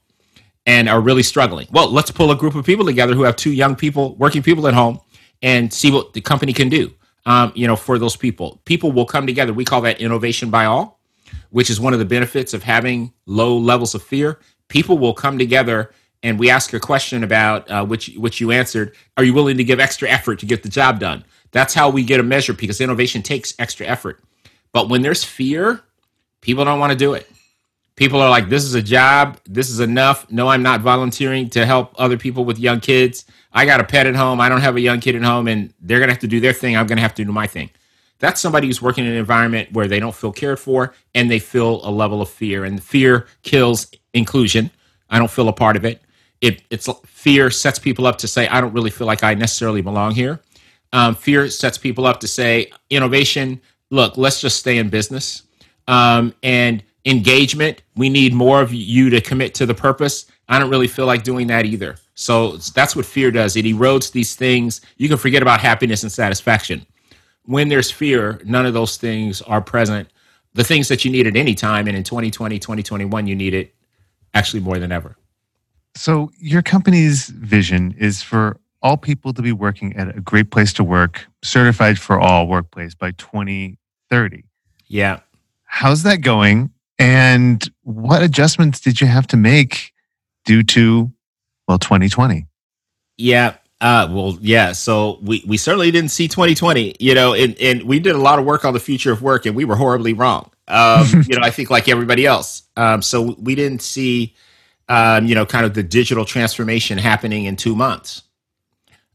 and 0.66 0.90
are 0.90 1.02
really 1.02 1.24
struggling. 1.24 1.66
Well, 1.72 1.90
let's 1.90 2.12
pull 2.12 2.30
a 2.30 2.36
group 2.36 2.54
of 2.54 2.64
people 2.64 2.86
together 2.86 3.16
who 3.16 3.24
have 3.24 3.36
two 3.36 3.54
young 3.54 3.76
people, 3.76 4.16
working 4.18 4.44
people 4.44 4.68
at 4.68 4.76
home, 4.76 5.00
and 5.42 5.74
see 5.74 5.90
what 5.90 6.14
the 6.14 6.22
company 6.22 6.54
can 6.54 6.70
do. 6.70 6.94
Um, 7.26 7.52
you 7.56 7.66
know, 7.66 7.76
for 7.76 7.98
those 7.98 8.16
people, 8.16 8.62
people 8.66 8.92
will 8.92 9.06
come 9.06 9.26
together. 9.26 9.52
We 9.52 9.66
call 9.66 9.82
that 9.82 10.00
innovation 10.00 10.52
by 10.52 10.66
all, 10.66 11.00
which 11.50 11.72
is 11.72 11.80
one 11.80 11.94
of 11.94 12.00
the 12.00 12.06
benefits 12.06 12.54
of 12.54 12.62
having 12.62 13.12
low 13.26 13.58
levels 13.58 13.96
of 13.96 14.04
fear. 14.04 14.38
People 14.68 15.00
will 15.00 15.16
come 15.16 15.40
together, 15.40 15.92
and 16.22 16.38
we 16.38 16.52
ask 16.52 16.72
a 16.74 16.80
question 16.80 17.24
about 17.24 17.72
uh, 17.72 17.84
which 17.84 18.12
which 18.18 18.40
you 18.40 18.52
answered. 18.52 18.96
Are 19.18 19.24
you 19.24 19.34
willing 19.34 19.58
to 19.58 19.64
give 19.64 19.80
extra 19.80 20.08
effort 20.08 20.38
to 20.40 20.46
get 20.46 20.62
the 20.62 20.70
job 20.70 21.00
done? 21.00 21.24
That's 21.52 21.74
how 21.74 21.90
we 21.90 22.04
get 22.04 22.20
a 22.20 22.24
measure 22.24 22.54
because 22.54 22.80
innovation 22.80 23.24
takes 23.24 23.56
extra 23.58 23.88
effort. 23.88 24.22
But 24.72 24.88
when 24.90 25.02
there's 25.02 25.24
fear, 25.24 25.82
people 26.42 26.66
don't 26.66 26.80
want 26.80 26.92
to 26.92 26.98
do 26.98 27.14
it 27.14 27.30
people 28.00 28.22
are 28.22 28.30
like, 28.30 28.48
this 28.48 28.64
is 28.64 28.74
a 28.76 28.82
job. 28.82 29.38
This 29.46 29.70
is 29.70 29.82
enough. 29.82 30.26
No, 30.32 30.48
I'm 30.48 30.64
not 30.64 30.80
volunteering 30.80 31.50
to 31.50 31.66
help 31.66 31.94
other 32.00 32.18
people 32.18 32.46
with 32.46 32.58
young 32.58 32.80
kids. 32.80 33.26
I 33.52 33.66
got 33.66 33.82
a 33.82 33.84
pet 33.84 34.08
at 34.08 34.16
home. 34.16 34.40
I 34.40 34.48
don't 34.48 34.62
have 34.62 34.78
a 34.78 34.82
young 34.82 35.02
kid 35.02 35.18
at 35.18 35.22
home, 35.22 35.50
and 35.50 35.74
they're 35.82 36.00
going 36.00 36.08
to 36.08 36.14
have 36.14 36.22
to 36.22 36.28
do 36.28 36.40
their 36.40 36.54
thing. 36.54 36.78
I'm 36.78 36.88
going 36.88 36.96
to 36.96 37.02
have 37.02 37.14
to 37.16 37.26
do 37.26 37.32
my 37.32 37.46
thing. 37.46 37.70
That's 38.20 38.40
somebody 38.40 38.68
who's 38.68 38.82
working 38.82 39.06
in 39.06 39.12
an 39.12 39.18
environment 39.18 39.74
where 39.74 39.88
they 39.88 40.00
don't 40.00 40.16
feel 40.16 40.32
cared 40.32 40.60
for 40.60 40.94
and 41.14 41.30
they 41.30 41.40
feel 41.40 41.86
a 41.88 41.92
level 41.92 42.22
of 42.22 42.30
fear. 42.30 42.66
And 42.66 42.82
fear 42.82 43.28
kills 43.44 43.88
inclusion. 44.14 44.72
I 45.10 45.20
don't 45.20 45.32
feel 45.32 45.48
a 45.50 45.54
part 45.54 45.76
of 45.76 45.86
it. 45.86 46.02
It 46.42 46.64
it's 46.70 46.90
fear 47.06 47.50
sets 47.50 47.80
people 47.80 48.08
up 48.08 48.18
to 48.20 48.28
say, 48.28 48.48
I 48.48 48.62
don't 48.62 48.74
really 48.74 48.92
feel 48.92 49.08
like 49.08 49.24
I 49.24 49.34
necessarily 49.36 49.82
belong 49.82 50.16
here. 50.16 50.40
Um, 50.92 51.16
fear 51.16 51.50
sets 51.50 51.78
people 51.78 52.06
up 52.06 52.20
to 52.22 52.28
say, 52.28 52.72
innovation. 52.90 53.62
Look, 53.90 54.18
let's 54.18 54.42
just 54.42 54.58
stay 54.58 54.78
in 54.78 54.90
business. 54.90 55.44
Um, 55.90 56.34
and 56.44 56.84
engagement. 57.06 57.82
We 57.96 58.10
need 58.10 58.34
more 58.34 58.62
of 58.62 58.74
you 58.74 59.10
to 59.10 59.22
commit 59.22 59.54
to 59.56 59.66
the 59.66 59.74
purpose. 59.74 60.26
I 60.48 60.60
don't 60.60 60.70
really 60.70 60.88
feel 60.88 61.06
like 61.06 61.24
doing 61.24 61.48
that 61.48 61.66
either. 61.66 61.96
So 62.16 62.58
that's 62.58 62.96
what 62.96 63.06
fear 63.06 63.32
does. 63.32 63.56
It 63.56 63.66
erodes 63.66 64.12
these 64.12 64.36
things. 64.36 64.82
You 64.98 65.08
can 65.08 65.18
forget 65.18 65.42
about 65.42 65.60
happiness 65.60 66.04
and 66.04 66.12
satisfaction. 66.12 66.86
When 67.46 67.70
there's 67.70 67.90
fear, 67.90 68.42
none 68.46 68.66
of 68.66 68.74
those 68.74 68.98
things 68.98 69.42
are 69.44 69.62
present. 69.62 70.10
The 70.54 70.64
things 70.64 70.88
that 70.90 71.06
you 71.06 71.12
need 71.12 71.28
at 71.28 71.36
any 71.36 71.56
time, 71.56 71.88
and 71.88 71.96
in 71.96 72.04
2020, 72.04 72.60
2021, 72.60 73.28
you 73.28 73.36
need 73.36 73.54
it 73.54 73.74
actually 74.34 74.60
more 74.60 74.80
than 74.80 74.92
ever. 74.92 75.16
So, 75.96 76.32
your 76.40 76.62
company's 76.62 77.30
vision 77.30 77.96
is 77.98 78.22
for 78.22 78.60
all 78.82 78.98
people 78.98 79.34
to 79.34 79.42
be 79.42 79.52
working 79.52 79.96
at 79.96 80.16
a 80.16 80.22
great 80.22 80.52
place 80.52 80.74
to 80.74 80.84
work, 80.84 81.28
certified 81.44 82.00
for 82.00 82.20
all 82.20 82.48
workplace 82.48 82.96
by 82.96 83.12
2030. 83.12 84.44
Yeah. 84.88 85.20
How's 85.72 86.02
that 86.04 86.22
going? 86.22 86.72
And 86.98 87.64
what 87.84 88.24
adjustments 88.24 88.80
did 88.80 89.00
you 89.00 89.08
have 89.08 89.28
to 89.28 89.38
make 89.38 89.94
due 90.44 90.64
to, 90.64 91.12
well, 91.68 91.78
2020? 91.78 92.48
Yeah. 93.18 93.56
Uh, 93.80 94.10
well, 94.12 94.38
yeah. 94.42 94.72
So 94.74 95.20
we, 95.22 95.44
we 95.48 95.58
certainly 95.58 95.92
didn't 95.92 96.10
see 96.10 96.28
2020, 96.28 96.96
you 97.00 97.14
know, 97.14 97.34
and, 97.34 97.56
and 97.62 97.84
we 97.84 98.00
did 98.00 98.16
a 98.16 98.18
lot 98.18 98.40
of 98.40 98.46
work 98.46 98.66
on 98.66 98.74
the 98.74 98.80
future 98.80 99.12
of 99.12 99.22
work 99.22 99.46
and 99.46 99.56
we 99.56 99.64
were 99.64 99.76
horribly 99.76 100.14
wrong. 100.14 100.52
Um, 100.68 101.06
you 101.28 101.38
know, 101.38 101.44
I 101.44 101.52
think 101.52 101.70
like 101.70 101.88
everybody 101.88 102.26
else. 102.26 102.64
Um, 102.76 103.04
so 103.04 103.36
we 103.40 103.54
didn't 103.54 103.84
see, 103.84 104.36
um, 104.90 105.28
you 105.28 105.36
know, 105.36 105.46
kind 105.46 105.66
of 105.66 105.76
the 105.76 105.84
digital 105.84 106.26
transformation 106.26 106.98
happening 106.98 107.46
in 107.46 107.56
two 107.56 107.76
months. 107.76 108.24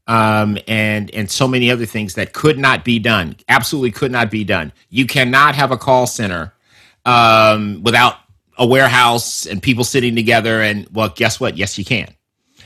Um, 0.07 0.57
and 0.67 1.09
and 1.15 1.29
so 1.29 1.47
many 1.47 1.71
other 1.71 1.85
things 1.85 2.13
that 2.13 2.33
could 2.33 2.59
not 2.59 2.85
be 2.85 2.99
done, 2.99 3.35
absolutely 3.49 3.91
could 3.91 4.11
not 4.11 4.29
be 4.29 4.43
done. 4.43 4.71
You 4.89 5.07
cannot 5.07 5.55
have 5.55 5.71
a 5.71 5.77
call 5.77 6.05
center 6.05 6.53
um, 7.05 7.81
without 7.83 8.17
a 8.57 8.65
warehouse 8.65 9.45
and 9.45 9.61
people 9.61 9.83
sitting 9.83 10.15
together. 10.15 10.61
And 10.61 10.87
well, 10.91 11.09
guess 11.09 11.39
what? 11.39 11.57
Yes, 11.57 11.77
you 11.77 11.85
can. 11.85 12.13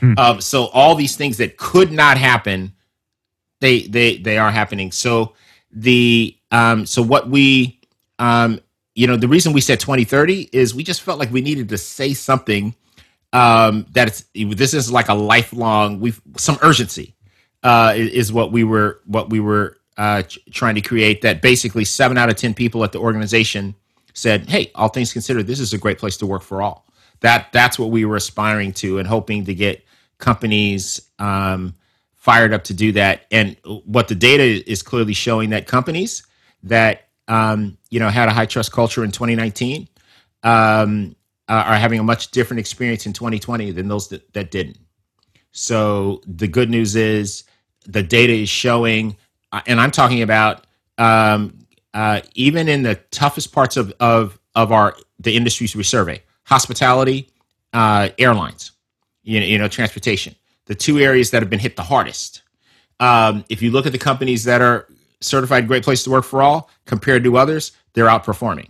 Hmm. 0.00 0.14
Um, 0.18 0.40
so 0.40 0.66
all 0.66 0.94
these 0.94 1.16
things 1.16 1.38
that 1.38 1.56
could 1.56 1.90
not 1.90 2.18
happen, 2.18 2.74
they 3.60 3.82
they 3.82 4.18
they 4.18 4.36
are 4.36 4.50
happening. 4.50 4.92
So 4.92 5.34
the 5.72 6.36
um, 6.50 6.86
so 6.86 7.02
what 7.02 7.28
we 7.28 7.80
um, 8.18 8.60
you 8.94 9.06
know 9.06 9.16
the 9.16 9.28
reason 9.28 9.52
we 9.52 9.60
said 9.60 9.80
2030 9.80 10.50
is 10.52 10.74
we 10.74 10.82
just 10.82 11.02
felt 11.02 11.18
like 11.18 11.30
we 11.30 11.40
needed 11.40 11.68
to 11.68 11.78
say 11.78 12.12
something 12.12 12.74
um, 13.32 13.86
that 13.92 14.08
it's 14.08 14.24
this 14.34 14.74
is 14.74 14.90
like 14.90 15.08
a 15.08 15.14
lifelong 15.14 16.00
we've 16.00 16.20
some 16.36 16.58
urgency 16.62 17.14
uh, 17.62 17.92
is, 17.96 18.32
what 18.32 18.52
we 18.52 18.64
were 18.64 19.00
what 19.06 19.30
we 19.30 19.40
were 19.40 19.76
uh, 19.96 20.22
trying 20.50 20.74
to 20.74 20.80
create. 20.80 21.22
That 21.22 21.42
basically 21.42 21.84
seven 21.84 22.16
out 22.16 22.30
of 22.30 22.36
ten 22.36 22.54
people 22.54 22.84
at 22.84 22.92
the 22.92 22.98
organization 22.98 23.74
said, 24.14 24.48
"Hey, 24.48 24.70
all 24.74 24.88
things 24.88 25.12
considered, 25.12 25.46
this 25.46 25.60
is 25.60 25.72
a 25.72 25.78
great 25.78 25.98
place 25.98 26.16
to 26.18 26.26
work 26.26 26.42
for 26.42 26.62
all." 26.62 26.86
That 27.20 27.52
that's 27.52 27.78
what 27.78 27.90
we 27.90 28.04
were 28.04 28.16
aspiring 28.16 28.72
to 28.74 28.98
and 28.98 29.06
hoping 29.06 29.44
to 29.44 29.54
get 29.54 29.84
companies 30.18 31.00
um, 31.18 31.74
fired 32.16 32.52
up 32.52 32.64
to 32.64 32.74
do 32.74 32.92
that. 32.92 33.26
And 33.30 33.56
what 33.84 34.08
the 34.08 34.14
data 34.14 34.68
is 34.70 34.82
clearly 34.82 35.14
showing 35.14 35.50
that 35.50 35.66
companies 35.66 36.22
that 36.62 37.08
um, 37.28 37.76
you 37.90 38.00
know 38.00 38.08
had 38.08 38.28
a 38.28 38.32
high 38.32 38.46
trust 38.46 38.72
culture 38.72 39.04
in 39.04 39.10
2019 39.10 39.88
um, 40.42 41.14
uh, 41.48 41.64
are 41.66 41.76
having 41.76 41.98
a 41.98 42.02
much 42.02 42.30
different 42.30 42.60
experience 42.60 43.06
in 43.06 43.12
2020 43.12 43.72
than 43.72 43.88
those 43.88 44.08
that, 44.08 44.32
that 44.32 44.50
didn't. 44.50 44.78
So 45.52 46.22
the 46.26 46.46
good 46.46 46.70
news 46.70 46.94
is 46.94 47.44
the 47.86 48.02
data 48.02 48.32
is 48.32 48.48
showing, 48.48 49.16
uh, 49.52 49.60
and 49.66 49.80
I'm 49.80 49.90
talking 49.90 50.22
about 50.22 50.66
um, 50.98 51.66
uh, 51.94 52.20
even 52.34 52.68
in 52.68 52.82
the 52.82 52.96
toughest 53.10 53.52
parts 53.52 53.76
of 53.76 53.92
of 54.00 54.38
of 54.54 54.72
our 54.72 54.96
the 55.18 55.36
industries 55.36 55.74
we 55.74 55.82
survey, 55.82 56.22
hospitality, 56.44 57.30
uh, 57.72 58.08
airlines, 58.18 58.72
you 59.22 59.40
know, 59.40 59.46
you 59.46 59.58
know, 59.58 59.68
transportation, 59.68 60.34
the 60.66 60.74
two 60.74 60.98
areas 60.98 61.30
that 61.30 61.42
have 61.42 61.50
been 61.50 61.58
hit 61.58 61.76
the 61.76 61.82
hardest. 61.82 62.42
Um, 63.00 63.44
if 63.48 63.62
you 63.62 63.70
look 63.70 63.86
at 63.86 63.92
the 63.92 63.98
companies 63.98 64.44
that 64.44 64.60
are 64.60 64.86
certified 65.20 65.66
great 65.66 65.82
place 65.82 66.04
to 66.04 66.10
work 66.10 66.24
for 66.24 66.42
all 66.42 66.70
compared 66.86 67.24
to 67.24 67.36
others, 67.36 67.72
they're 67.94 68.06
outperforming. 68.06 68.68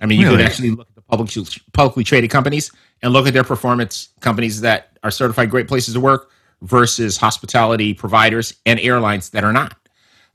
I 0.00 0.06
mean, 0.06 0.20
you 0.20 0.26
Really? 0.26 0.38
could 0.38 0.46
actually 0.46 0.70
look 0.70 0.88
at 0.88 0.94
the 0.94 1.02
public, 1.02 1.30
publicly 1.72 2.04
traded 2.04 2.30
companies 2.30 2.70
and 3.02 3.12
look 3.12 3.26
at 3.26 3.32
their 3.32 3.44
performance, 3.44 4.08
companies 4.20 4.60
that 4.60 4.98
are 5.02 5.10
certified 5.10 5.50
great 5.50 5.68
places 5.68 5.94
to 5.94 6.00
work 6.00 6.30
versus 6.64 7.16
hospitality 7.16 7.94
providers 7.94 8.54
and 8.66 8.80
airlines 8.80 9.30
that 9.30 9.44
are 9.44 9.52
not. 9.52 9.76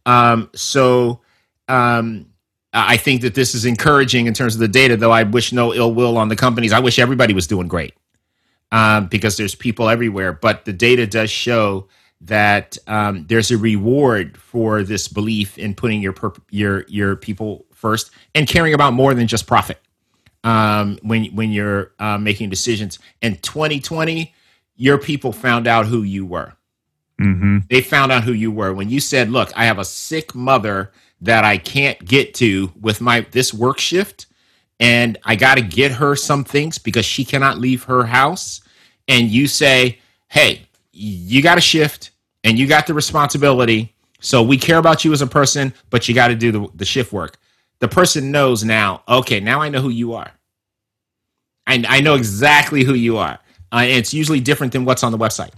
Um, 0.06 0.50
so 0.56 1.22
um, 1.68 2.28
I 2.72 2.98
think 2.98 3.22
that 3.22 3.36
this 3.36 3.56
is 3.56 3.66
encouraging 3.66 4.28
in 4.28 4.34
terms 4.34 4.54
of 4.54 4.60
the 4.60 4.68
data, 4.68 4.96
though 4.96 5.12
I 5.12 5.24
wish 5.24 5.52
no 5.52 5.74
ill 5.74 5.94
will 5.94 6.18
on 6.18 6.30
the 6.30 6.36
companies. 6.36 6.72
I 6.72 6.80
wish 6.80 7.00
everybody 7.00 7.34
was 7.34 7.48
doing 7.48 7.68
great 7.68 7.94
um, 8.72 9.08
because 9.08 9.38
there's 9.38 9.56
people 9.56 9.90
everywhere. 9.90 10.34
But 10.34 10.66
the 10.66 10.74
data 10.74 11.08
does 11.08 11.32
show 11.32 11.88
that 12.22 12.78
um, 12.88 13.26
there's 13.28 13.50
a 13.50 13.58
reward 13.58 14.38
for 14.38 14.84
this 14.84 15.08
belief 15.08 15.58
in 15.58 15.74
putting 15.74 16.02
your 16.02 16.14
your 16.52 16.86
your 16.88 17.16
people 17.16 17.66
first 17.74 18.12
and 18.36 18.48
caring 18.48 18.74
about 18.74 18.94
more 18.94 19.14
than 19.14 19.26
just 19.26 19.48
profit 19.48 19.80
um, 20.44 21.00
when 21.02 21.26
when 21.28 21.52
you're 21.52 21.94
uh, 22.00 22.18
making 22.18 22.50
decisions. 22.50 23.00
In 23.22 23.38
2020, 23.38 24.34
your 24.80 24.98
people 24.98 25.34
found 25.34 25.68
out 25.68 25.86
who 25.86 26.02
you 26.04 26.26
were. 26.26 26.54
hmm 27.20 27.60
They 27.70 27.82
found 27.82 28.12
out 28.14 28.24
who 28.24 28.32
you 28.32 28.50
were 28.50 28.74
when 28.74 28.90
you 28.90 29.02
said, 29.02 29.30
"Look, 29.30 29.52
I 29.56 29.66
have 29.66 29.78
a 29.78 29.86
sick 29.86 30.34
mother 30.34 30.92
that 31.22 31.44
I 31.44 31.58
can't 31.58 32.04
get 32.04 32.34
to 32.36 32.72
with 32.80 33.02
my 33.02 33.28
this 33.32 33.54
work 33.54 33.78
shift, 33.78 34.26
and 34.80 35.18
I 35.26 35.36
got 35.36 35.56
to 35.56 35.62
get 35.62 35.92
her 35.92 36.16
some 36.16 36.46
things 36.46 36.78
because 36.78 37.06
she 37.06 37.26
cannot 37.26 37.60
leave 37.60 37.84
her 37.84 38.06
house." 38.06 38.62
And 39.08 39.30
you 39.30 39.48
say, 39.48 40.00
"Hey, 40.30 40.68
you 40.94 41.42
got 41.44 41.58
a 41.58 41.62
shift 41.62 42.12
and 42.46 42.58
you 42.58 42.66
got 42.66 42.88
the 42.88 42.94
responsibility, 42.94 43.94
so 44.22 44.42
we 44.42 44.58
care 44.58 44.78
about 44.78 45.04
you 45.04 45.12
as 45.12 45.22
a 45.22 45.28
person, 45.28 45.74
but 45.90 46.08
you 46.08 46.16
got 46.16 46.30
to 46.30 46.36
do 46.36 46.52
the, 46.54 46.68
the 46.74 46.86
shift 46.86 47.12
work." 47.12 47.38
The 47.80 47.90
person 47.90 48.32
knows 48.32 48.64
now. 48.64 49.04
Okay, 49.08 49.42
now 49.42 49.62
I 49.62 49.68
know 49.68 49.82
who 49.82 49.90
you 49.90 50.14
are. 50.14 50.32
I, 51.68 51.84
I 51.88 52.00
know 52.00 52.16
exactly 52.16 52.84
who 52.86 52.94
you 52.94 53.18
are. 53.18 53.40
Uh, 53.72 53.86
it's 53.88 54.14
usually 54.14 54.40
different 54.40 54.74
than 54.74 54.86
what's 54.86 55.04
on 55.04 55.12
the 55.12 55.18
website. 55.18 55.52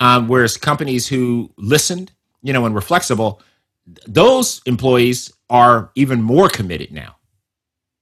Um, 0.00 0.28
whereas 0.28 0.56
companies 0.56 1.06
who 1.08 1.50
listened, 1.56 2.12
you 2.42 2.52
know, 2.52 2.66
and 2.66 2.74
were 2.74 2.80
flexible, 2.80 3.40
those 4.06 4.60
employees 4.66 5.32
are 5.48 5.90
even 5.94 6.22
more 6.22 6.48
committed 6.48 6.92
now. 6.92 7.16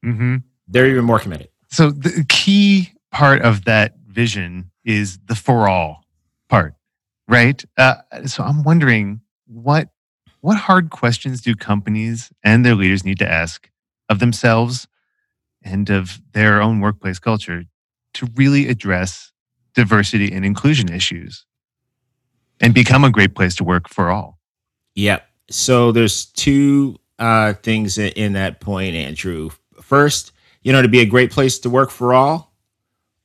hmm 0.03 0.37
They're 0.67 0.89
even 0.89 1.05
more 1.05 1.19
committed. 1.19 1.49
So 1.71 1.91
the 1.91 2.25
key 2.29 2.93
part 3.11 3.43
of 3.43 3.65
that 3.65 3.95
vision 4.07 4.71
is 4.85 5.19
the 5.27 5.35
for 5.35 5.69
all 5.69 6.05
part, 6.49 6.75
right? 7.29 7.63
Uh, 7.77 7.97
so 8.27 8.43
I'm 8.45 8.63
wondering 8.63 9.21
what 9.47 9.89
what 10.41 10.57
hard 10.59 10.91
questions 10.91 11.41
do 11.41 11.55
companies 11.55 12.31
and 12.43 12.65
their 12.67 12.75
leaders 12.75 13.05
need 13.05 13.19
to 13.19 13.31
ask 13.31 13.71
of 14.11 14.19
themselves 14.19 14.87
and 15.63 15.89
of 15.89 16.21
their 16.33 16.61
own 16.61 16.81
workplace 16.81 17.19
culture 17.19 17.65
to 18.15 18.29
really 18.37 18.69
address 18.69 19.33
diversity 19.75 20.33
and 20.33 20.45
inclusion 20.45 20.93
issues 20.93 21.45
and 22.61 22.73
become 22.73 23.05
a 23.05 23.11
great 23.11 23.35
place 23.35 23.55
to 23.57 23.65
work 23.65 23.89
for 23.89 24.11
all. 24.11 24.39
Yep. 24.95 25.27
So 25.51 25.93
there's 25.93 26.27
two 26.27 26.99
uh, 27.19 27.55
things 27.55 27.99
in, 27.99 28.33
that 28.35 28.61
point, 28.61 28.95
Andrew. 28.95 29.51
First, 29.81 30.33
you 30.63 30.73
know, 30.73 30.83
to 30.83 30.89
be 30.89 31.01
a 31.01 31.07
great 31.07 31.31
place 31.31 31.59
to 31.61 31.71
work 31.71 31.91
for 31.91 32.15
all, 32.15 32.55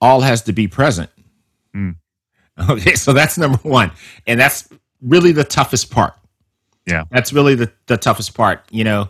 all 0.01 0.21
has 0.21 0.41
to 0.43 0.53
be 0.53 0.67
present. 0.67 1.09
Hmm. 1.73 1.91
Okay, 2.69 2.95
so 2.95 3.13
that's 3.13 3.37
number 3.37 3.57
one, 3.59 3.89
and 4.27 4.37
that's 4.37 4.67
really 5.01 5.31
the 5.31 5.45
toughest 5.45 5.91
part. 5.91 6.13
Yeah. 6.85 7.05
that's 7.09 7.31
really 7.31 7.55
the, 7.55 7.71
the 7.85 7.95
toughest 7.95 8.33
part. 8.33 8.65
You 8.69 8.83
know, 8.83 9.09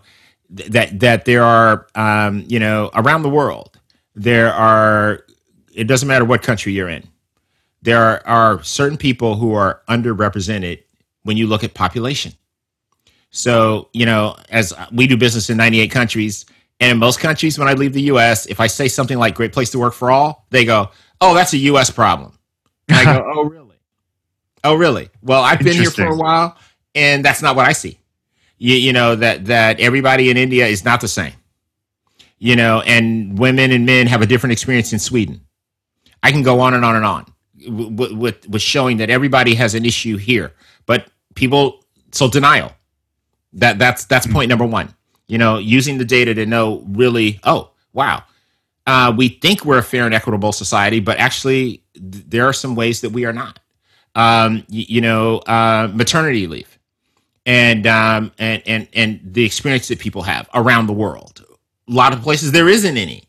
th- 0.56 0.70
that 0.70 1.00
that 1.00 1.26
there 1.26 1.44
are, 1.44 1.88
um, 1.96 2.44
you 2.48 2.60
know, 2.60 2.92
around 2.94 3.24
the 3.24 3.30
world, 3.30 3.80
there 4.14 4.54
are. 4.54 5.26
It 5.74 5.86
doesn't 5.86 6.08
matter 6.08 6.26
what 6.26 6.44
country 6.44 6.74
you're 6.74 6.90
in. 6.90 7.08
There 7.82 8.02
are, 8.02 8.22
are 8.26 8.64
certain 8.64 8.98
people 8.98 9.36
who 9.36 9.54
are 9.54 9.82
underrepresented 9.88 10.84
when 11.24 11.38
you 11.38 11.48
look 11.48 11.64
at 11.64 11.74
population. 11.74 12.34
So, 13.32 13.90
you 13.94 14.06
know, 14.06 14.36
as 14.50 14.74
we 14.92 15.08
do 15.08 15.16
business 15.16 15.50
in 15.50 15.58
98 15.58 15.92
countries, 15.92 16.46
and 16.80 16.92
in 16.92 16.98
most 16.98 17.20
countries, 17.20 17.60
when 17.60 17.68
I 17.68 17.74
leave 17.74 17.94
the 17.94 18.04
US, 18.04 18.46
if 18.48 18.60
I 18.60 18.68
say 18.68 18.88
something 18.88 19.18
like 19.18 19.36
great 19.36 19.54
place 19.54 19.70
to 19.72 19.80
work 19.80 19.94
for 19.94 20.12
all, 20.12 20.46
they 20.50 20.66
go, 20.66 20.90
oh, 21.22 21.34
that's 21.34 21.54
a 21.54 21.58
US 21.58 21.90
problem. 21.90 22.38
And 22.88 22.98
I 22.98 23.04
go, 23.18 23.32
oh, 23.36 23.44
really? 23.44 23.76
Oh, 24.64 24.76
really? 24.76 25.10
Well, 25.22 25.44
I've 25.44 25.60
been 25.60 25.74
here 25.74 25.92
for 25.92 26.06
a 26.06 26.16
while, 26.16 26.58
and 26.96 27.24
that's 27.24 27.42
not 27.42 27.56
what 27.56 27.68
I 27.68 27.74
see. 27.74 27.98
You, 28.58 28.76
you 28.76 28.92
know, 28.92 29.16
that, 29.16 29.46
that 29.46 29.80
everybody 29.80 30.30
in 30.30 30.38
India 30.38 30.66
is 30.68 30.84
not 30.84 31.00
the 31.00 31.08
same. 31.08 31.34
You 32.40 32.56
know, 32.56 32.82
and 32.82 33.38
women 33.38 33.72
and 33.72 33.86
men 33.86 34.08
have 34.08 34.22
a 34.22 34.26
different 34.26 34.54
experience 34.54 34.94
in 34.94 35.00
Sweden. 35.00 35.42
I 36.24 36.32
can 36.32 36.42
go 36.42 36.62
on 36.62 36.74
and 36.74 36.84
on 36.84 36.96
and 36.96 37.06
on 37.06 37.26
with, 37.68 38.12
with, 38.14 38.50
with 38.50 38.62
showing 38.62 38.98
that 38.98 39.10
everybody 39.10 39.56
has 39.56 39.76
an 39.76 39.86
issue 39.86 40.18
here, 40.18 40.54
but 40.86 41.08
people, 41.36 41.84
so 42.12 42.30
denial. 42.30 42.72
That 43.54 43.80
that's 43.80 44.06
that's 44.06 44.28
point 44.28 44.50
number 44.50 44.66
one. 44.66 44.94
You 45.28 45.38
know, 45.38 45.58
using 45.58 45.98
the 45.98 46.06
data 46.06 46.34
to 46.36 46.46
know 46.46 46.84
really, 46.88 47.40
oh 47.44 47.72
wow, 47.94 48.24
uh, 48.86 49.14
we 49.16 49.30
think 49.30 49.66
we're 49.66 49.80
a 49.80 49.84
fair 49.84 50.06
and 50.06 50.14
equitable 50.14 50.52
society, 50.52 51.00
but 51.00 51.18
actually 51.20 51.84
th- 51.94 52.26
there 52.28 52.46
are 52.46 52.54
some 52.54 52.76
ways 52.76 53.02
that 53.02 53.12
we 53.12 53.26
are 53.26 53.34
not. 53.34 53.60
Um, 54.16 54.64
y- 54.70 54.86
you 54.88 55.02
know, 55.02 55.38
uh, 55.40 55.90
maternity 55.94 56.48
leave, 56.48 56.78
and 57.46 57.86
um, 57.88 58.32
and 58.38 58.62
and 58.66 58.88
and 58.94 59.20
the 59.24 59.46
experience 59.46 59.88
that 59.90 60.00
people 60.00 60.22
have 60.24 60.50
around 60.54 60.88
the 60.88 60.94
world. 60.94 61.44
A 61.88 61.92
lot 61.92 62.14
of 62.14 62.22
places 62.22 62.52
there 62.52 62.68
isn't 62.68 62.98
any. 62.98 63.24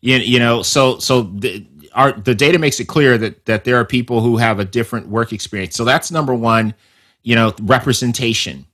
You, 0.00 0.16
you 0.16 0.38
know, 0.38 0.62
so 0.62 0.98
so 0.98 1.22
the, 1.22 1.66
our 1.94 2.12
the 2.12 2.34
data 2.34 2.58
makes 2.58 2.80
it 2.80 2.86
clear 2.86 3.18
that 3.18 3.46
that 3.46 3.64
there 3.64 3.76
are 3.76 3.84
people 3.84 4.20
who 4.20 4.36
have 4.36 4.58
a 4.58 4.64
different 4.64 5.08
work 5.08 5.32
experience. 5.32 5.76
So 5.76 5.84
that's 5.84 6.10
number 6.10 6.34
one. 6.34 6.74
You 7.22 7.34
know, 7.34 7.54
representation 7.62 8.66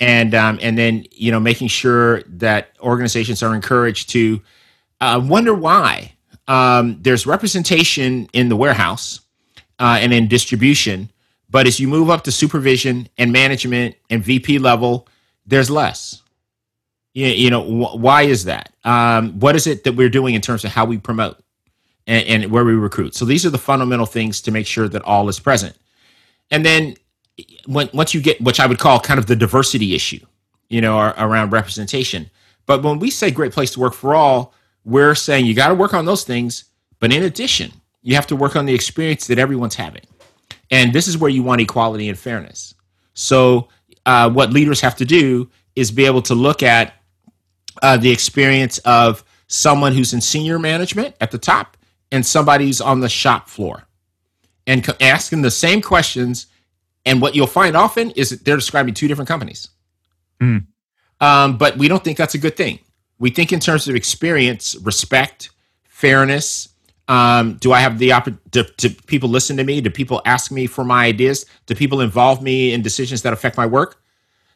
and 0.00 0.34
um, 0.34 0.58
and 0.60 0.76
then 0.76 1.04
you 1.10 1.30
know 1.30 1.40
making 1.40 1.68
sure 1.68 2.22
that 2.24 2.70
organizations 2.80 3.42
are 3.42 3.54
encouraged 3.54 4.10
to 4.10 4.42
uh, 5.00 5.20
wonder 5.22 5.54
why 5.54 6.12
um, 6.48 6.98
there's 7.00 7.26
representation 7.26 8.28
in 8.32 8.48
the 8.48 8.56
warehouse 8.56 9.20
uh, 9.78 9.98
and 10.00 10.12
in 10.12 10.28
distribution, 10.28 11.10
but 11.50 11.66
as 11.66 11.80
you 11.80 11.88
move 11.88 12.10
up 12.10 12.24
to 12.24 12.32
supervision 12.32 13.08
and 13.18 13.32
management 13.32 13.96
and 14.10 14.22
VP 14.22 14.58
level, 14.58 15.08
there's 15.46 15.70
less. 15.70 16.22
You, 17.12 17.28
you 17.28 17.50
know 17.50 17.62
wh- 17.62 17.96
why 17.96 18.22
is 18.22 18.44
that? 18.44 18.72
Um, 18.84 19.38
what 19.40 19.56
is 19.56 19.66
it 19.66 19.84
that 19.84 19.94
we're 19.94 20.10
doing 20.10 20.34
in 20.34 20.40
terms 20.40 20.64
of 20.64 20.72
how 20.72 20.84
we 20.84 20.98
promote 20.98 21.38
and, 22.06 22.26
and 22.26 22.52
where 22.52 22.64
we 22.64 22.74
recruit? 22.74 23.14
So 23.14 23.24
these 23.24 23.46
are 23.46 23.50
the 23.50 23.58
fundamental 23.58 24.06
things 24.06 24.40
to 24.42 24.50
make 24.50 24.66
sure 24.66 24.88
that 24.88 25.02
all 25.02 25.28
is 25.28 25.38
present, 25.40 25.76
and 26.50 26.64
then 26.64 26.96
when 27.66 27.88
once 27.92 28.14
you 28.14 28.20
get 28.20 28.40
which 28.40 28.60
I 28.60 28.66
would 28.66 28.78
call 28.78 29.00
kind 29.00 29.18
of 29.18 29.26
the 29.26 29.36
diversity 29.36 29.94
issue, 29.94 30.20
you 30.68 30.80
know, 30.80 30.96
ar- 30.96 31.14
around 31.18 31.52
representation. 31.52 32.30
But 32.66 32.82
when 32.82 32.98
we 32.98 33.10
say 33.10 33.30
great 33.30 33.52
place 33.52 33.72
to 33.72 33.80
work 33.80 33.94
for 33.94 34.14
all, 34.14 34.54
we're 34.84 35.14
saying 35.14 35.46
you 35.46 35.54
got 35.54 35.68
to 35.68 35.74
work 35.74 35.94
on 35.94 36.04
those 36.06 36.24
things, 36.24 36.64
but 36.98 37.12
in 37.12 37.22
addition, 37.24 37.72
you 38.02 38.14
have 38.14 38.26
to 38.28 38.36
work 38.36 38.56
on 38.56 38.66
the 38.66 38.74
experience 38.74 39.26
that 39.26 39.38
everyone's 39.38 39.74
having. 39.74 40.02
And 40.70 40.92
this 40.92 41.08
is 41.08 41.18
where 41.18 41.30
you 41.30 41.42
want 41.42 41.60
equality 41.60 42.08
and 42.08 42.18
fairness. 42.18 42.74
So, 43.14 43.68
uh, 44.06 44.30
what 44.30 44.52
leaders 44.52 44.80
have 44.80 44.96
to 44.96 45.04
do 45.04 45.48
is 45.76 45.90
be 45.90 46.04
able 46.04 46.22
to 46.22 46.34
look 46.34 46.62
at 46.62 46.94
uh, 47.82 47.96
the 47.96 48.10
experience 48.10 48.78
of 48.78 49.24
someone 49.46 49.92
who's 49.92 50.12
in 50.12 50.20
senior 50.20 50.58
management 50.58 51.14
at 51.20 51.30
the 51.30 51.38
top 51.38 51.76
and 52.14 52.24
somebody's 52.24 52.80
on 52.80 53.00
the 53.00 53.08
shop 53.08 53.48
floor 53.48 53.82
and 54.68 54.84
co- 54.84 54.94
asking 55.00 55.42
the 55.42 55.50
same 55.50 55.82
questions. 55.82 56.46
And 57.04 57.20
what 57.20 57.34
you'll 57.34 57.48
find 57.48 57.76
often 57.76 58.12
is 58.12 58.30
that 58.30 58.44
they're 58.44 58.54
describing 58.54 58.94
two 58.94 59.08
different 59.08 59.26
companies. 59.26 59.68
Hmm. 60.40 60.58
Um, 61.20 61.58
but 61.58 61.76
we 61.76 61.88
don't 61.88 62.04
think 62.04 62.16
that's 62.16 62.36
a 62.36 62.38
good 62.38 62.56
thing. 62.56 62.78
We 63.18 63.30
think 63.30 63.52
in 63.52 63.58
terms 63.58 63.88
of 63.88 63.96
experience, 63.96 64.76
respect, 64.76 65.50
fairness. 65.82 66.68
Um, 67.08 67.54
do 67.54 67.72
I 67.72 67.80
have 67.80 67.98
the 67.98 68.12
opportunity? 68.12 68.42
Do, 68.50 68.64
do 68.76 68.90
people 68.90 69.28
listen 69.28 69.56
to 69.56 69.64
me? 69.64 69.80
Do 69.80 69.90
people 69.90 70.22
ask 70.24 70.52
me 70.52 70.68
for 70.68 70.84
my 70.84 71.06
ideas? 71.06 71.46
Do 71.66 71.74
people 71.74 72.00
involve 72.00 72.40
me 72.40 72.72
in 72.72 72.80
decisions 72.80 73.22
that 73.22 73.32
affect 73.32 73.56
my 73.56 73.66
work? 73.66 74.00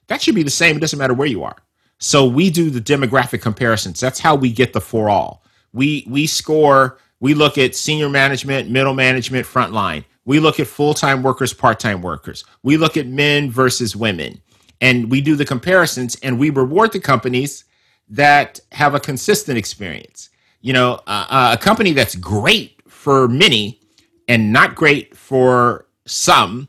That 0.06 0.22
should 0.22 0.36
be 0.36 0.44
the 0.44 0.50
same. 0.50 0.76
It 0.76 0.80
doesn't 0.80 0.98
matter 0.98 1.12
where 1.12 1.26
you 1.26 1.42
are. 1.42 1.56
So 1.98 2.24
we 2.24 2.50
do 2.50 2.70
the 2.70 2.80
demographic 2.80 3.42
comparisons. 3.42 3.98
That's 3.98 4.20
how 4.20 4.36
we 4.36 4.52
get 4.52 4.72
the 4.72 4.80
for 4.80 5.10
all. 5.10 5.42
We 5.72 6.06
we 6.08 6.28
score. 6.28 6.98
We 7.20 7.34
look 7.34 7.58
at 7.58 7.74
senior 7.74 8.08
management, 8.08 8.70
middle 8.70 8.94
management, 8.94 9.46
frontline. 9.46 10.04
We 10.24 10.40
look 10.40 10.60
at 10.60 10.66
full 10.66 10.94
time 10.94 11.22
workers, 11.22 11.52
part 11.52 11.80
time 11.80 12.02
workers. 12.02 12.44
We 12.62 12.76
look 12.76 12.96
at 12.96 13.06
men 13.06 13.50
versus 13.50 13.96
women, 13.96 14.40
and 14.80 15.10
we 15.10 15.20
do 15.20 15.36
the 15.36 15.44
comparisons. 15.44 16.16
And 16.22 16.38
we 16.38 16.50
reward 16.50 16.92
the 16.92 17.00
companies 17.00 17.64
that 18.10 18.60
have 18.72 18.94
a 18.94 19.00
consistent 19.00 19.58
experience. 19.58 20.30
You 20.60 20.72
know, 20.72 21.00
uh, 21.06 21.56
a 21.58 21.62
company 21.62 21.92
that's 21.92 22.14
great 22.14 22.82
for 22.88 23.28
many 23.28 23.80
and 24.26 24.52
not 24.52 24.74
great 24.74 25.16
for 25.16 25.86
some 26.06 26.68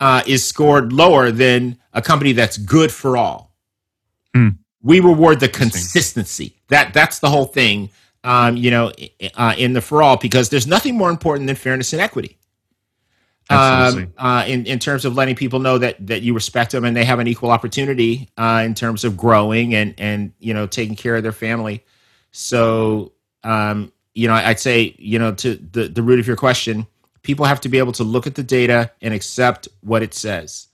uh, 0.00 0.22
is 0.26 0.44
scored 0.44 0.92
lower 0.92 1.30
than 1.30 1.78
a 1.92 2.02
company 2.02 2.32
that's 2.32 2.58
good 2.58 2.92
for 2.92 3.16
all. 3.16 3.54
Hmm. 4.34 4.48
We 4.82 5.00
reward 5.00 5.40
the 5.40 5.48
consistency. 5.48 6.56
That 6.68 6.92
that's 6.92 7.18
the 7.18 7.30
whole 7.30 7.46
thing. 7.46 7.90
Um, 8.26 8.56
you 8.56 8.72
know, 8.72 8.90
uh, 9.34 9.54
in 9.56 9.72
the 9.72 9.80
for 9.80 10.02
all 10.02 10.16
because 10.16 10.48
there's 10.48 10.66
nothing 10.66 10.96
more 10.96 11.10
important 11.10 11.46
than 11.46 11.54
fairness 11.54 11.92
and 11.92 12.02
equity. 12.02 12.36
Absolutely. 13.48 14.12
Um, 14.18 14.26
uh, 14.26 14.44
in 14.46 14.66
in 14.66 14.80
terms 14.80 15.04
of 15.04 15.14
letting 15.14 15.36
people 15.36 15.60
know 15.60 15.78
that 15.78 16.04
that 16.08 16.22
you 16.22 16.34
respect 16.34 16.72
them 16.72 16.84
and 16.84 16.96
they 16.96 17.04
have 17.04 17.20
an 17.20 17.28
equal 17.28 17.52
opportunity 17.52 18.28
uh, 18.36 18.62
in 18.64 18.74
terms 18.74 19.04
of 19.04 19.16
growing 19.16 19.76
and 19.76 19.94
and 19.98 20.32
you 20.40 20.52
know 20.52 20.66
taking 20.66 20.96
care 20.96 21.14
of 21.14 21.22
their 21.22 21.30
family. 21.30 21.84
So 22.32 23.12
um, 23.44 23.92
you 24.14 24.26
know, 24.26 24.34
I'd 24.34 24.58
say 24.58 24.96
you 24.98 25.20
know 25.20 25.32
to 25.34 25.54
the 25.54 25.86
the 25.86 26.02
root 26.02 26.18
of 26.18 26.26
your 26.26 26.36
question, 26.36 26.88
people 27.22 27.44
have 27.44 27.60
to 27.60 27.68
be 27.68 27.78
able 27.78 27.92
to 27.92 28.02
look 28.02 28.26
at 28.26 28.34
the 28.34 28.42
data 28.42 28.90
and 29.00 29.14
accept 29.14 29.68
what 29.82 30.02
it 30.02 30.14
says, 30.14 30.66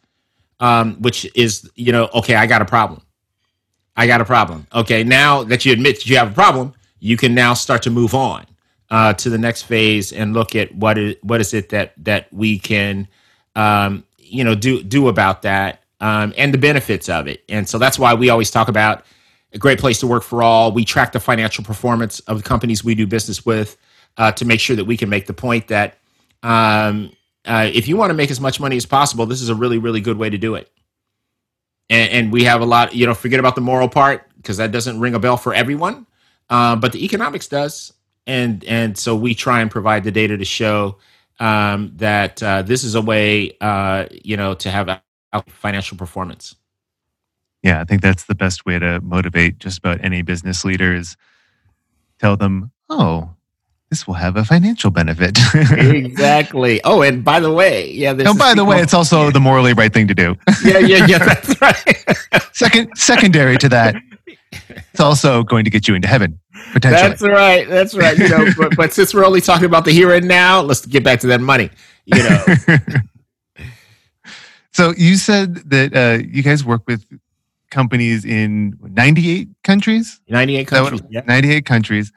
um, 0.59 0.95
which 1.03 1.31
is 1.35 1.71
you 1.75 1.93
know 1.93 2.09
okay, 2.15 2.37
I 2.37 2.47
got 2.47 2.63
a 2.63 2.67
problem. 2.67 3.03
I 3.95 4.07
got 4.07 4.23
a 4.23 4.25
problem. 4.25 4.67
Okay, 4.75 5.05
now 5.05 5.43
that 5.45 5.67
you 5.67 5.73
admit 5.75 5.97
that 5.97 6.07
you 6.07 6.17
have 6.17 6.31
a 6.31 6.35
problem, 6.35 6.73
you 7.03 7.17
can 7.17 7.35
now 7.35 7.53
start 7.53 7.83
to 7.83 7.91
move 7.91 8.15
on 8.15 8.47
uh, 8.91 9.13
to 9.13 9.29
the 9.29 9.37
next 9.37 9.63
phase 9.63 10.13
and 10.13 10.33
look 10.33 10.55
at 10.55 10.73
what 10.75 10.97
is 10.97 11.17
what 11.23 11.41
is 11.41 11.53
it 11.53 11.71
that 11.71 11.93
that 11.97 12.33
we 12.33 12.59
can 12.61 13.09
um, 13.57 14.05
you 14.19 14.45
know 14.45 14.55
do 14.55 14.83
do 14.85 15.09
about 15.09 15.43
that 15.43 15.83
um, 16.01 16.33
and 16.39 16.55
the 16.55 16.59
benefits 16.59 17.09
of 17.09 17.27
it. 17.27 17.43
And 17.49 17.69
so 17.69 17.77
that's 17.79 17.99
why 17.99 18.15
we 18.15 18.31
always 18.31 18.53
talk 18.53 18.69
about 18.69 19.05
a 19.53 19.59
great 19.59 19.81
place 19.81 19.99
to 20.01 20.07
work 20.07 20.23
for 20.23 20.43
all. 20.45 20.71
We 20.71 20.85
track 20.85 21.11
the 21.11 21.21
financial 21.21 21.65
performance 21.65 22.21
of 22.21 22.39
the 22.39 22.45
companies 22.45 22.85
we 22.85 22.95
do 22.95 23.07
business 23.07 23.45
with 23.45 23.77
uh, 24.17 24.31
to 24.33 24.45
make 24.45 24.61
sure 24.61 24.77
that 24.77 24.85
we 24.85 24.97
can 24.97 25.09
make 25.09 25.27
the 25.27 25.35
point 25.35 25.69
that 25.69 25.99
um, 26.45 27.11
uh, 27.45 27.69
if 27.73 27.89
you 27.89 27.97
want 27.97 28.11
to 28.11 28.15
make 28.15 28.31
as 28.31 28.41
much 28.41 28.61
money 28.61 28.77
as 28.77 28.87
possible, 28.87 29.27
this 29.27 29.43
is 29.43 29.49
a 29.49 29.57
really 29.57 29.79
really 29.79 30.01
good 30.01 30.19
way 30.19 30.31
to 30.31 30.39
do 30.39 30.55
it 30.55 30.71
and, 31.91 32.11
and 32.13 32.33
we 32.33 32.45
have 32.45 32.61
a 32.61 32.65
lot 32.65 32.95
you 32.95 33.07
know 33.07 33.15
forget 33.15 33.41
about 33.41 33.57
the 33.57 33.61
moral 33.61 33.89
part 33.89 34.29
because 34.37 34.57
that 34.57 34.71
doesn't 34.71 35.01
ring 35.01 35.15
a 35.15 35.19
bell 35.19 35.37
for 35.37 35.53
everyone 35.53 36.07
uh, 36.53 36.77
but 36.77 36.93
the 36.93 37.03
economics 37.05 37.49
does 37.49 37.93
and 38.27 38.63
and 38.65 38.97
so 38.97 39.17
we 39.17 39.35
try 39.35 39.61
and 39.63 39.71
provide 39.71 40.05
the 40.05 40.13
data 40.13 40.37
to 40.37 40.45
show 40.45 40.99
um, 41.41 41.91
that 41.97 42.43
uh, 42.43 42.63
this 42.63 42.85
is 42.85 42.95
a 42.95 43.03
way 43.03 43.57
uh, 43.61 44.07
you 44.13 44.37
know 44.37 44.55
to 44.55 44.71
have 44.71 44.87
financial 45.49 45.97
performance 45.97 46.55
Yeah, 47.63 47.81
I 47.81 47.85
think 47.85 48.03
that's 48.03 48.25
the 48.25 48.35
best 48.35 48.67
way 48.67 48.79
to 48.79 49.01
motivate 49.01 49.59
just 49.59 49.79
about 49.79 50.05
any 50.05 50.23
business 50.23 50.65
leaders. 50.65 51.17
Tell 52.19 52.37
them, 52.37 52.73
oh, 52.91 53.31
this 53.89 54.07
will 54.07 54.19
have 54.19 54.37
a 54.37 54.45
financial 54.45 54.91
benefit. 54.91 55.39
exactly 55.79 56.81
oh 56.85 57.03
and 57.03 57.23
by 57.25 57.39
the 57.41 57.53
way 57.53 57.91
yeah 57.93 58.13
this 58.17 58.27
oh, 58.29 58.35
by 58.35 58.55
the 58.55 58.65
way, 58.65 58.81
it's 58.83 58.95
also 58.95 59.31
the 59.31 59.41
morally 59.41 59.75
right 59.75 59.93
thing 59.95 60.09
to 60.09 60.15
do. 60.15 60.35
yeah 60.65 60.79
yeah 60.79 61.07
yeah 61.07 61.19
that's 61.19 61.55
right 61.67 62.03
Second, 62.53 62.93
secondary 62.97 63.57
to 63.59 63.69
that, 63.71 63.97
it's 64.53 65.01
also 65.01 65.43
going 65.43 65.65
to 65.65 65.71
get 65.71 65.89
you 65.89 65.95
into 65.95 66.07
heaven. 66.09 66.39
That's 66.81 67.23
right 67.23 67.69
that's 67.69 67.95
right 67.95 68.17
you 68.19 68.29
know 68.29 68.47
but, 68.57 68.77
but 68.77 68.93
since 68.93 69.13
we're 69.15 69.25
only 69.25 69.41
talking 69.41 69.67
about 69.67 69.85
the 69.85 69.93
here 69.93 70.13
and 70.15 70.27
now 70.27 70.61
let's 70.61 70.85
get 70.87 71.05
back 71.05 71.21
to 71.21 71.27
that 71.27 71.41
money 71.41 71.71
you 72.07 72.23
know 72.23 72.45
so 74.73 74.93
you 74.97 75.17
said 75.17 75.57
that 75.71 75.95
uh, 75.95 76.23
you 76.27 76.43
guys 76.43 76.65
work 76.65 76.83
with 76.87 77.05
companies 77.71 78.25
in 78.25 78.77
98 78.83 79.49
countries. 79.65 80.21
98 80.29 80.69
That 80.71 80.83
would- 80.83 80.91
countries 80.91 81.09
yeah 81.11 81.21
98 81.27 81.65
countries. 81.65 82.13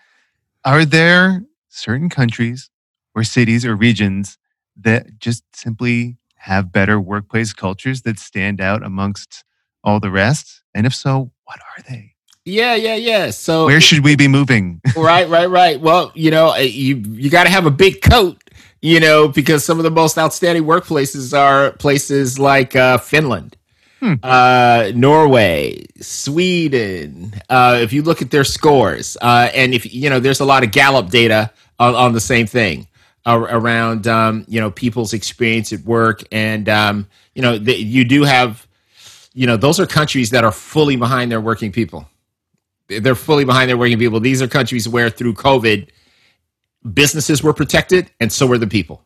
Are 0.64 0.84
there 0.86 1.44
certain 1.70 2.10
countries 2.10 2.70
or 3.14 3.24
cities 3.24 3.66
or 3.66 3.76
regions 3.76 4.38
that 4.82 5.20
just 5.20 5.44
simply 5.56 6.18
have 6.38 6.72
better 6.72 7.00
workplace 7.00 7.54
cultures 7.54 8.02
that 8.02 8.20
stand 8.20 8.60
out 8.60 8.84
amongst 8.84 9.44
all 9.84 10.00
the 10.00 10.10
rest? 10.12 10.62
And 10.74 10.86
if 10.86 10.94
so, 10.96 11.32
what 11.46 11.60
are 11.60 11.84
they? 11.88 12.15
Yeah 12.46 12.76
yeah 12.76 12.96
yeah 12.96 13.32
so 13.32 13.66
Where 13.66 13.82
should 13.82 14.04
we 14.04 14.16
be 14.16 14.28
moving? 14.28 14.80
right, 14.96 15.28
right, 15.28 15.50
right. 15.50 15.80
Well, 15.82 16.12
you 16.16 16.32
know, 16.32 16.52
uh, 16.52 16.58
you 16.58 16.98
you 16.98 17.30
got 17.30 17.44
to 17.46 17.50
have 17.50 17.66
a 17.66 17.72
big 17.72 18.02
coat, 18.02 18.38
you 18.82 19.00
know, 19.00 19.28
because 19.28 19.66
some 19.66 19.78
of 19.80 19.84
the 19.84 19.92
most 19.92 20.18
outstanding 20.18 20.64
workplaces 20.64 21.38
are 21.38 21.72
places 21.74 22.40
like 22.40 22.76
uh, 22.76 22.98
Finland, 23.00 23.58
Hmm. 24.00 24.16
uh, 24.24 24.92
Norway, 24.94 25.86
Sweden. 26.02 27.34
Uh, 27.50 27.80
if 27.82 27.94
you 27.94 28.04
look 28.04 28.22
at 28.22 28.30
their 28.30 28.44
scores, 28.44 29.18
uh, 29.22 29.50
and 29.54 29.74
if 29.74 29.92
you 29.94 30.10
know, 30.10 30.20
there's 30.20 30.40
a 30.42 30.46
lot 30.46 30.64
of 30.64 30.72
Gallup 30.72 31.10
data 31.10 31.52
on, 31.80 31.96
on 31.96 32.14
the 32.14 32.20
same 32.20 32.46
thing 32.46 32.88
uh, 33.26 33.40
around 33.50 34.06
um, 34.08 34.46
you 34.48 34.60
know 34.60 34.70
people's 34.70 35.14
experience 35.14 35.74
at 35.74 35.80
work, 35.82 36.22
and 36.32 36.70
um, 36.70 37.08
you 37.34 37.42
know, 37.42 37.58
the, 37.58 37.74
you 37.76 38.04
do 38.04 38.24
have, 38.24 38.68
you 39.34 39.48
know, 39.48 39.58
those 39.58 39.80
are 39.80 39.88
countries 39.88 40.30
that 40.30 40.44
are 40.44 40.52
fully 40.52 40.96
behind 40.96 41.32
their 41.32 41.42
working 41.42 41.72
people 41.72 42.08
they're 42.88 43.16
fully 43.16 43.46
behind 43.46 43.70
their 43.70 43.78
working 43.78 43.98
people. 44.00 44.20
These 44.20 44.42
are 44.42 44.48
countries 44.48 44.88
where 44.88 45.10
through 45.10 45.34
COVID, 45.34 45.90
businesses 46.94 47.42
were 47.44 47.54
protected, 47.54 48.12
and 48.20 48.32
so 48.32 48.46
were 48.48 48.58
the 48.58 48.68
people. 48.68 49.04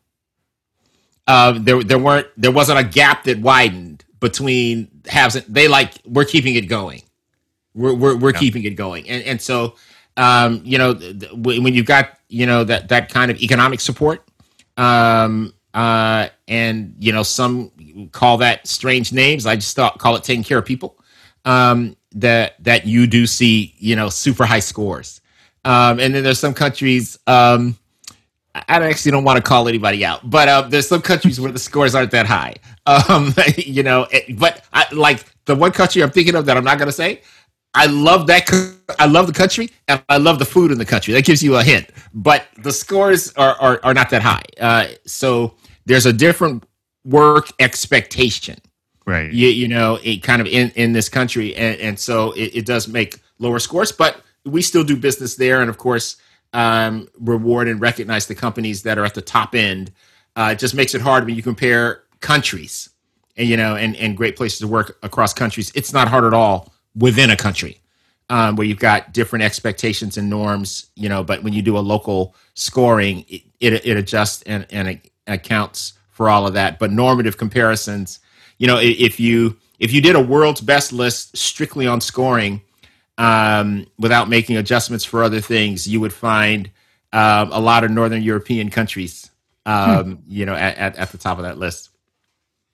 Uh, 1.28 1.54
there, 1.60 1.84
there 1.84 2.00
weren't, 2.00 2.28
there 2.38 2.52
wasn't 2.52 2.80
a 2.80 2.84
gap 2.84 3.24
that 3.26 3.39
widened 3.39 4.04
between 4.20 4.89
haves. 5.08 5.36
and- 5.36 5.46
They 5.48 5.68
like 5.68 5.94
we're 6.06 6.26
keeping 6.26 6.56
it 6.56 6.68
going. 6.68 7.04
We're 7.76 7.94
we're, 7.94 8.18
we're 8.18 8.32
Yeah. 8.34 8.39
keeping 8.39 8.63
it 8.63 8.72
going, 8.76 9.08
and 9.08 9.24
and 9.24 9.42
so 9.42 9.76
um, 10.18 10.62
you 10.65 10.78
know 10.80 10.94
th- 10.96 11.32
when 11.34 11.74
you've 11.74 11.86
got 11.86 12.18
you 12.28 12.46
know 12.48 12.63
that 12.63 12.89
that 12.89 13.10
kind 13.13 13.30
of 13.30 13.38
economic 13.42 13.80
support, 13.80 14.28
um, 14.76 15.54
uh, 15.76 16.28
and 16.48 16.96
you 16.98 17.12
know 17.13 17.22
some 17.24 17.72
call 18.12 18.38
that 18.38 18.68
strange 18.68 19.13
names. 19.13 19.46
I 19.46 19.56
just 19.56 19.76
thought 19.76 20.00
call 20.00 20.15
it 20.15 20.24
taking 20.24 20.44
care 20.44 20.58
of 20.58 20.65
people. 20.65 20.98
Um, 21.46 21.96
that 22.13 22.56
that 22.63 22.86
you 22.86 23.08
do 23.08 23.28
see 23.28 23.74
you 23.78 23.95
know 23.95 24.10
super 24.10 24.45
high 24.45 24.60
scores, 24.60 25.22
um, 25.65 26.00
and 26.00 26.13
then 26.15 26.24
there's 26.24 26.39
some 26.39 26.54
countries. 26.54 27.17
Um, 27.28 27.78
I 28.56 28.63
actually 28.67 29.12
don't 29.12 29.24
want 29.24 29.38
to 29.38 29.43
call 29.43 29.67
anybody 29.67 30.04
out, 30.04 30.28
but 30.30 30.48
uh, 30.50 30.62
there's 30.63 30.88
some 30.88 31.02
countries 31.02 31.39
where 31.39 31.52
the 31.52 31.60
scores 31.60 31.95
aren't 31.95 32.12
that 32.12 32.26
high. 32.26 32.56
Um, 32.88 33.36
you 33.58 33.84
know, 33.84 34.08
it- 34.12 34.39
but 34.39 34.63
I, 34.74 34.88
like 34.91 35.24
the 35.45 35.56
one 35.56 35.72
country 35.72 36.02
I'm 36.02 36.10
thinking 36.10 36.34
of 36.34 36.48
that 36.48 36.58
I'm 36.58 36.63
not 36.63 36.80
going 36.80 36.88
to 36.88 36.91
say. 36.91 37.22
I 37.76 37.86
love 37.86 38.26
that. 38.28 38.50
I 38.98 39.06
love 39.06 39.28
the 39.28 39.34
country, 39.34 39.69
and 39.88 40.02
I 40.10 40.17
love 40.17 40.39
the 40.39 40.45
food 40.45 40.72
in 40.72 40.80
the 40.80 40.86
country. 40.86 41.13
That 41.13 41.24
gives 41.24 41.43
you 41.43 41.56
a 41.58 41.63
hint. 41.63 41.91
But 42.15 42.48
the 42.58 42.72
scores 42.74 43.32
are 43.34 43.56
are, 43.62 43.80
are 43.84 43.93
not 43.93 44.10
that 44.10 44.24
high. 44.24 44.41
Uh, 44.60 44.88
so 45.06 45.54
there's 45.86 46.08
a 46.08 46.13
different 46.13 46.63
work 47.06 47.50
expectation 47.60 48.58
right. 49.10 49.32
you, 49.32 49.48
you 49.48 49.67
know 49.67 50.00
it 50.04 50.24
kind 50.24 50.41
of 50.41 50.48
in 50.48 50.72
in 50.76 50.93
this 50.93 51.10
country 51.10 51.56
and, 51.56 51.80
and 51.80 52.00
so 52.00 52.32
it, 52.34 52.56
it 52.56 52.65
does 52.65 52.88
make 52.88 53.22
lower 53.39 53.60
scores 53.60 53.91
but 53.91 54.22
we 54.45 54.62
still 54.62 54.84
do 54.84 54.95
business 54.95 55.36
there 55.36 55.62
and 55.62 55.69
of 55.69 55.78
course 55.78 56.17
um, 56.54 57.08
reward 57.19 57.67
and 57.67 57.80
recognize 57.80 58.26
the 58.26 58.36
companies 58.36 58.84
that 58.84 58.98
are 58.98 59.06
at 59.06 59.13
the 59.13 59.22
top 59.22 59.54
end 59.56 59.91
uh, 60.36 60.50
it 60.54 60.60
just 60.60 60.76
makes 60.76 60.95
it 60.95 61.02
hard 61.02 61.26
when 61.26 61.36
you 61.36 61.43
compare 61.43 62.04
countries 62.22 62.89
and 63.38 63.48
you 63.48 63.58
know 63.58 63.76
and, 63.76 63.95
and 63.98 64.17
great 64.17 64.36
places 64.36 64.60
to 64.60 64.67
work 64.67 64.98
across 65.04 65.34
countries 65.34 65.72
it's 65.76 65.93
not 65.93 66.08
hard 66.08 66.24
at 66.24 66.34
all 66.34 66.74
within 66.95 67.30
a 67.30 67.36
country 67.36 67.80
um, 68.30 68.56
where 68.56 68.67
you've 68.67 68.80
got 68.80 69.12
different 69.12 69.43
expectations 69.43 70.17
and 70.17 70.30
norms, 70.30 70.91
you 70.95 71.10
know, 71.10 71.24
but 71.24 71.43
when 71.43 71.54
you 71.54 71.62
do 71.62 71.78
a 71.78 71.80
local 71.80 72.36
scoring, 72.54 73.26
it, 73.28 73.41
it, 73.60 73.86
it 73.86 73.98
adjusts 73.98 74.43
and, 74.43 74.67
and 74.69 74.88
it 74.88 75.12
accounts 75.28 75.93
for 76.12 76.30
all 76.30 76.45
of 76.45 76.54
that. 76.54 76.80
But 76.80 76.91
normative 76.91 77.38
comparisons, 77.38 78.19
you 78.60 78.67
know, 78.67 78.78
if 78.80 79.19
you 79.19 79.58
if 79.80 79.91
you 79.91 80.02
did 80.02 80.15
a 80.15 80.22
world's 80.22 80.62
best 80.62 80.93
list 80.93 81.36
strictly 81.36 81.88
on 81.88 82.02
scoring 82.02 82.62
um, 83.17 83.88
without 83.98 84.30
making 84.30 84.58
adjustments 84.58 85.04
for 85.04 85.24
other 85.24 85.41
things, 85.41 85.88
you 85.88 86.00
would 86.00 86.13
find 86.13 86.69
um, 87.13 87.52
a 87.52 87.60
lot 87.60 87.84
of 87.84 87.89
Northern 87.89 88.22
European 88.22 88.69
countries, 88.69 89.32
um, 89.65 90.17
hmm. 90.17 90.22
you 90.28 90.45
know, 90.45 90.54
at, 90.54 90.78
at, 90.78 90.95
at, 90.98 91.12
the 91.12 91.17
top 91.17 91.38
of 91.38 91.45
that 91.45 91.58
list. 91.58 91.89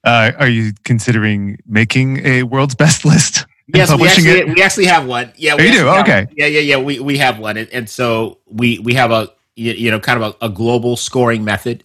Uh, 0.03 0.31
are 0.37 0.47
you 0.47 0.73
considering 0.83 1.57
making 1.65 2.25
a 2.25 2.43
world's 2.43 2.75
best 2.75 3.05
list? 3.05 3.45
Yes, 3.67 3.95
we 3.95 4.07
actually, 4.07 4.53
we 4.53 4.61
actually 4.61 4.85
have 4.85 5.07
one. 5.07 5.33
Yeah, 5.37 5.55
we 5.55 5.69
oh, 5.69 5.71
do. 5.71 5.89
Okay. 6.01 6.27
Yeah, 6.35 6.45
yeah, 6.45 6.59
yeah. 6.59 6.77
We 6.77 6.99
we 6.99 7.17
have 7.17 7.39
one, 7.39 7.57
and, 7.57 7.67
and 7.69 7.89
so 7.89 8.37
we 8.45 8.77
we 8.77 8.93
have 8.93 9.09
a 9.09 9.31
you 9.55 9.89
know 9.89 9.99
kind 9.99 10.21
of 10.21 10.35
a, 10.39 10.45
a 10.45 10.49
global 10.49 10.95
scoring 10.95 11.43
method, 11.43 11.83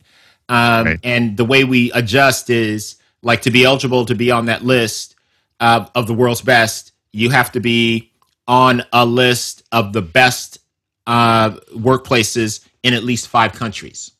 um, 0.50 0.84
right. 0.84 1.00
and 1.02 1.38
the 1.38 1.44
way 1.46 1.64
we 1.64 1.90
adjust 1.92 2.50
is 2.50 2.96
like 3.22 3.42
to 3.42 3.50
be 3.50 3.64
eligible 3.64 4.04
to 4.06 4.14
be 4.14 4.30
on 4.30 4.46
that 4.46 4.64
list 4.64 5.14
uh, 5.60 5.86
of 5.94 6.06
the 6.06 6.14
world's 6.14 6.40
best, 6.40 6.92
you 7.12 7.30
have 7.30 7.52
to 7.52 7.60
be 7.60 8.12
on 8.48 8.82
a 8.92 9.04
list 9.04 9.62
of 9.72 9.92
the 9.92 10.02
best 10.02 10.58
uh, 11.06 11.50
workplaces 11.74 12.66
in 12.82 12.94
at 12.94 13.04
least 13.04 13.28
five 13.28 13.52
countries. 13.52 14.12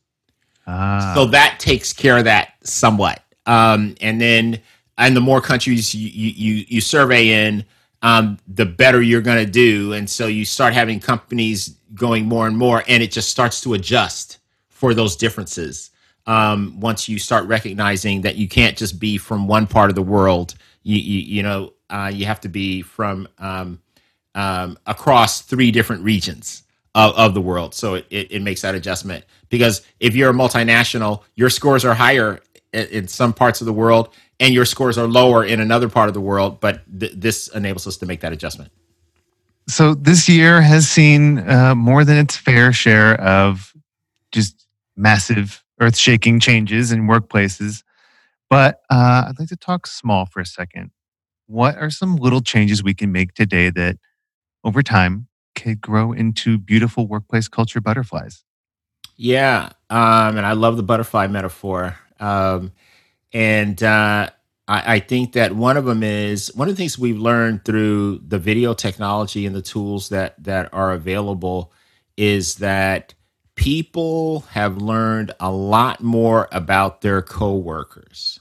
Ah. 0.67 1.13
So 1.15 1.27
that 1.27 1.59
takes 1.59 1.93
care 1.93 2.19
of 2.19 2.25
that 2.25 2.55
somewhat. 2.63 3.23
Um, 3.47 3.95
and 4.01 4.21
then, 4.21 4.61
and 4.99 5.17
the 5.17 5.21
more 5.21 5.41
countries 5.41 5.95
you 5.95 6.11
you 6.11 6.65
you 6.69 6.81
survey 6.81 7.47
in, 7.47 7.65
um, 8.03 8.39
the 8.47 8.67
better 8.67 9.01
you're 9.01 9.23
going 9.23 9.45
to 9.45 9.51
do. 9.51 9.95
And 9.95 10.09
so 10.09 10.27
you 10.27 10.45
start 10.45 10.75
having 10.75 11.01
companies 11.01 11.77
going 11.95 12.27
more 12.27 12.47
and 12.47 12.57
more, 12.57 12.85
and 12.87 13.03
it 13.03 13.11
just 13.11 13.31
starts 13.31 13.61
to 13.63 13.75
adjust 13.75 14.39
for 14.69 14.95
those 14.95 15.17
differences. 15.17 15.90
Um, 16.31 16.79
once 16.79 17.09
you 17.09 17.19
start 17.19 17.47
recognizing 17.47 18.21
that 18.21 18.37
you 18.37 18.47
can't 18.47 18.77
just 18.77 19.01
be 19.01 19.19
from 19.19 19.49
one 19.49 19.67
part 19.67 19.91
of 19.91 19.97
the 19.97 20.03
world, 20.03 20.55
you 20.85 20.97
you, 20.97 21.19
you 21.19 21.43
know 21.43 21.73
uh, 21.91 22.11
you 22.15 22.25
have 22.27 22.41
to 22.43 22.49
be 22.49 22.83
from 22.83 23.27
um, 23.39 23.81
um, 24.37 24.79
across 24.87 25.43
three 25.43 25.73
different 25.73 26.05
regions 26.05 26.63
of, 26.95 27.15
of 27.17 27.35
the 27.35 27.41
world. 27.41 27.75
So 27.75 27.95
it, 27.95 28.07
it, 28.11 28.43
makes 28.43 28.63
that 28.63 28.77
adjustment 28.77 29.25
because 29.49 29.83
if 29.99 30.15
you're 30.15 30.31
a 30.31 30.35
multinational, 30.35 31.23
your 31.35 31.51
scores 31.51 31.85
are 31.85 31.95
higher 31.95 32.41
in, 32.73 32.87
in 32.87 33.09
some 33.09 33.33
parts 33.33 33.61
of 33.61 33.67
the 33.67 33.73
world 33.73 34.11
and 34.39 34.55
your 34.55 34.65
scores 34.65 34.99
are 34.99 35.09
lower 35.09 35.45
in 35.45 35.59
another 35.59 35.89
part 35.89 36.07
of 36.09 36.15
the 36.15 36.21
world. 36.21 36.61
But 36.61 36.83
th- 37.01 37.13
this 37.17 37.49
enables 37.49 37.87
us 37.87 37.97
to 37.99 38.07
make 38.07 38.21
that 38.21 38.33
adjustment. 38.33 38.71
So 39.69 39.95
this 39.95 40.29
year 40.29 40.61
has 40.61 40.89
seen 40.89 41.39
uh, 41.49 41.75
more 41.75 42.05
than 42.05 42.19
its 42.19 42.37
fair 42.37 42.73
share 42.73 43.21
of 43.21 43.73
just 44.33 44.67
massive 44.97 45.63
earth 45.81 45.97
shaking 45.97 46.39
changes 46.41 46.93
in 46.93 47.09
workplaces. 47.09 47.83
But 48.49 48.81
uh, 48.91 49.25
I'd 49.29 49.39
like 49.39 49.49
to 49.49 49.57
talk 49.57 49.87
small 49.87 50.27
for 50.27 50.41
a 50.41 50.47
second. 50.47 50.91
What 51.47 51.77
are 51.77 51.91
some 51.91 52.17
little 52.17 52.41
changes 52.41 52.83
we 52.83 52.95
can 52.95 53.11
make 53.11 53.35
today 53.35 53.71
that 53.71 53.97
over 54.63 54.83
time 54.83 55.29
could 55.55 55.81
grow 55.81 56.13
into 56.13 56.59
beautiful 56.59 57.07
workplace 57.07 57.49
culture 57.49 57.81
butterflies? 57.81 58.45
Yeah. 59.17 59.71
Um, 59.89 60.37
and 60.37 60.47
I 60.47 60.53
love 60.53 60.77
the 60.77 60.83
butterfly 60.83 61.27
metaphor. 61.27 61.97
Um, 62.19 62.73
and 63.33 63.83
uh, 63.83 64.31
I, 64.69 64.95
I, 64.95 65.01
think 65.01 65.33
that 65.33 65.55
one 65.55 65.77
of 65.77 65.85
them 65.85 66.03
is 66.03 66.55
one 66.55 66.69
of 66.69 66.75
the 66.75 66.81
things 66.81 66.99
we've 66.99 67.19
learned 67.19 67.65
through 67.65 68.21
the 68.27 68.39
video 68.39 68.75
technology 68.75 69.47
and 69.47 69.55
the 69.55 69.63
tools 69.63 70.11
that 70.11 70.43
that 70.43 70.73
are 70.73 70.93
available 70.93 71.73
is 72.17 72.57
that 72.57 73.15
people 73.61 74.41
have 74.53 74.79
learned 74.79 75.33
a 75.39 75.51
lot 75.51 76.03
more 76.03 76.49
about 76.51 77.03
their 77.03 77.21
coworkers. 77.21 78.41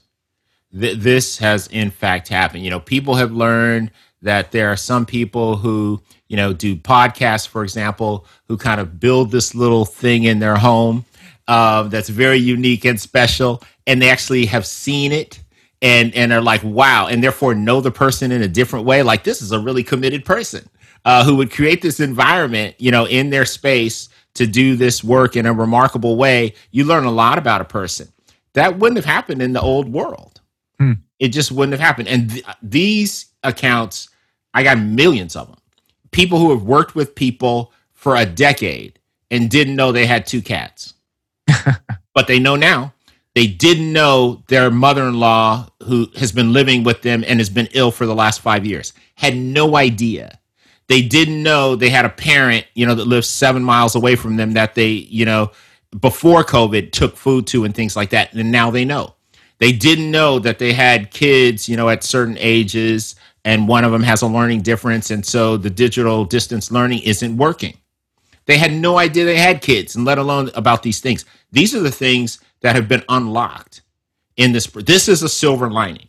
Th- 0.72 0.96
this 0.96 1.36
has 1.38 1.66
in 1.66 1.90
fact 1.90 2.28
happened. 2.28 2.64
You 2.64 2.70
know, 2.70 2.80
people 2.80 3.16
have 3.16 3.30
learned 3.30 3.90
that 4.22 4.50
there 4.50 4.70
are 4.72 4.78
some 4.78 5.04
people 5.04 5.56
who 5.56 6.00
you 6.28 6.38
know 6.38 6.54
do 6.54 6.74
podcasts 6.74 7.46
for 7.46 7.62
example 7.62 8.26
who 8.48 8.56
kind 8.56 8.80
of 8.80 8.98
build 8.98 9.30
this 9.30 9.54
little 9.54 9.84
thing 9.84 10.24
in 10.24 10.38
their 10.38 10.56
home 10.56 11.04
uh, 11.48 11.82
that's 11.84 12.08
very 12.08 12.38
unique 12.38 12.86
and 12.86 13.00
special 13.00 13.62
and 13.86 14.00
they 14.00 14.08
actually 14.08 14.46
have 14.46 14.66
seen 14.66 15.12
it 15.12 15.42
and 15.82 16.14
and 16.14 16.32
are 16.32 16.42
like 16.42 16.62
wow 16.62 17.08
and 17.08 17.22
therefore 17.22 17.54
know 17.54 17.80
the 17.80 17.90
person 17.90 18.32
in 18.32 18.42
a 18.42 18.48
different 18.48 18.86
way 18.86 19.02
like 19.02 19.24
this 19.24 19.42
is 19.42 19.52
a 19.52 19.58
really 19.58 19.82
committed 19.82 20.24
person 20.24 20.68
uh, 21.04 21.24
who 21.24 21.36
would 21.36 21.50
create 21.50 21.82
this 21.82 21.98
environment 22.00 22.74
you 22.78 22.90
know 22.90 23.06
in 23.06 23.30
their 23.30 23.46
space 23.46 24.08
to 24.34 24.46
do 24.46 24.76
this 24.76 25.02
work 25.02 25.36
in 25.36 25.46
a 25.46 25.52
remarkable 25.52 26.16
way 26.16 26.54
you 26.70 26.84
learn 26.84 27.04
a 27.04 27.10
lot 27.10 27.38
about 27.38 27.60
a 27.60 27.64
person 27.64 28.08
that 28.54 28.78
wouldn't 28.78 28.96
have 28.96 29.04
happened 29.04 29.42
in 29.42 29.52
the 29.52 29.60
old 29.60 29.92
world 29.92 30.40
hmm. 30.78 30.92
it 31.18 31.28
just 31.28 31.52
wouldn't 31.52 31.72
have 31.72 31.80
happened 31.80 32.08
and 32.08 32.30
th- 32.30 32.44
these 32.62 33.26
accounts 33.42 34.08
I 34.52 34.62
got 34.62 34.78
millions 34.78 35.36
of 35.36 35.48
them. 35.48 35.58
People 36.10 36.38
who 36.38 36.50
have 36.50 36.62
worked 36.62 36.94
with 36.94 37.14
people 37.14 37.72
for 37.92 38.16
a 38.16 38.26
decade 38.26 38.98
and 39.30 39.50
didn't 39.50 39.76
know 39.76 39.92
they 39.92 40.06
had 40.06 40.26
two 40.26 40.42
cats. 40.42 40.94
but 42.14 42.26
they 42.26 42.38
know 42.38 42.56
now. 42.56 42.94
They 43.34 43.46
didn't 43.46 43.92
know 43.92 44.42
their 44.48 44.70
mother 44.70 45.06
in 45.06 45.20
law, 45.20 45.68
who 45.84 46.08
has 46.16 46.32
been 46.32 46.52
living 46.52 46.82
with 46.82 47.02
them 47.02 47.22
and 47.26 47.38
has 47.38 47.48
been 47.48 47.68
ill 47.72 47.92
for 47.92 48.04
the 48.04 48.14
last 48.14 48.40
five 48.40 48.66
years, 48.66 48.92
had 49.14 49.36
no 49.36 49.76
idea. 49.76 50.40
They 50.90 51.00
didn't 51.00 51.42
know 51.42 51.74
they 51.74 51.88
had 51.88 52.04
a 52.04 52.10
parent, 52.10 52.66
you 52.74 52.84
know, 52.84 52.94
that 52.94 53.06
lives 53.06 53.28
seven 53.28 53.64
miles 53.64 53.94
away 53.94 54.14
from 54.14 54.36
them 54.36 54.52
that 54.52 54.74
they, 54.74 54.90
you 54.90 55.24
know, 55.24 55.52
before 55.98 56.44
COVID 56.44 56.92
took 56.92 57.16
food 57.16 57.46
to 57.46 57.64
and 57.64 57.74
things 57.74 57.96
like 57.96 58.10
that. 58.10 58.34
And 58.34 58.52
now 58.52 58.70
they 58.70 58.84
know. 58.84 59.14
They 59.58 59.72
didn't 59.72 60.10
know 60.10 60.38
that 60.40 60.58
they 60.58 60.72
had 60.72 61.10
kids, 61.10 61.68
you 61.68 61.76
know, 61.76 61.88
at 61.88 62.04
certain 62.04 62.36
ages 62.38 63.14
and 63.44 63.68
one 63.68 63.84
of 63.84 63.92
them 63.92 64.02
has 64.02 64.22
a 64.22 64.26
learning 64.26 64.62
difference 64.62 65.10
and 65.10 65.24
so 65.24 65.56
the 65.56 65.70
digital 65.70 66.24
distance 66.24 66.70
learning 66.70 67.00
isn't 67.02 67.36
working 67.36 67.76
they 68.46 68.58
had 68.58 68.72
no 68.72 68.98
idea 68.98 69.24
they 69.24 69.36
had 69.36 69.62
kids 69.62 69.96
and 69.96 70.04
let 70.04 70.18
alone 70.18 70.50
about 70.54 70.82
these 70.82 71.00
things 71.00 71.24
these 71.52 71.74
are 71.74 71.80
the 71.80 71.90
things 71.90 72.40
that 72.60 72.76
have 72.76 72.88
been 72.88 73.04
unlocked 73.08 73.82
in 74.36 74.52
this 74.52 74.66
this 74.66 75.08
is 75.08 75.22
a 75.22 75.28
silver 75.28 75.70
lining 75.70 76.08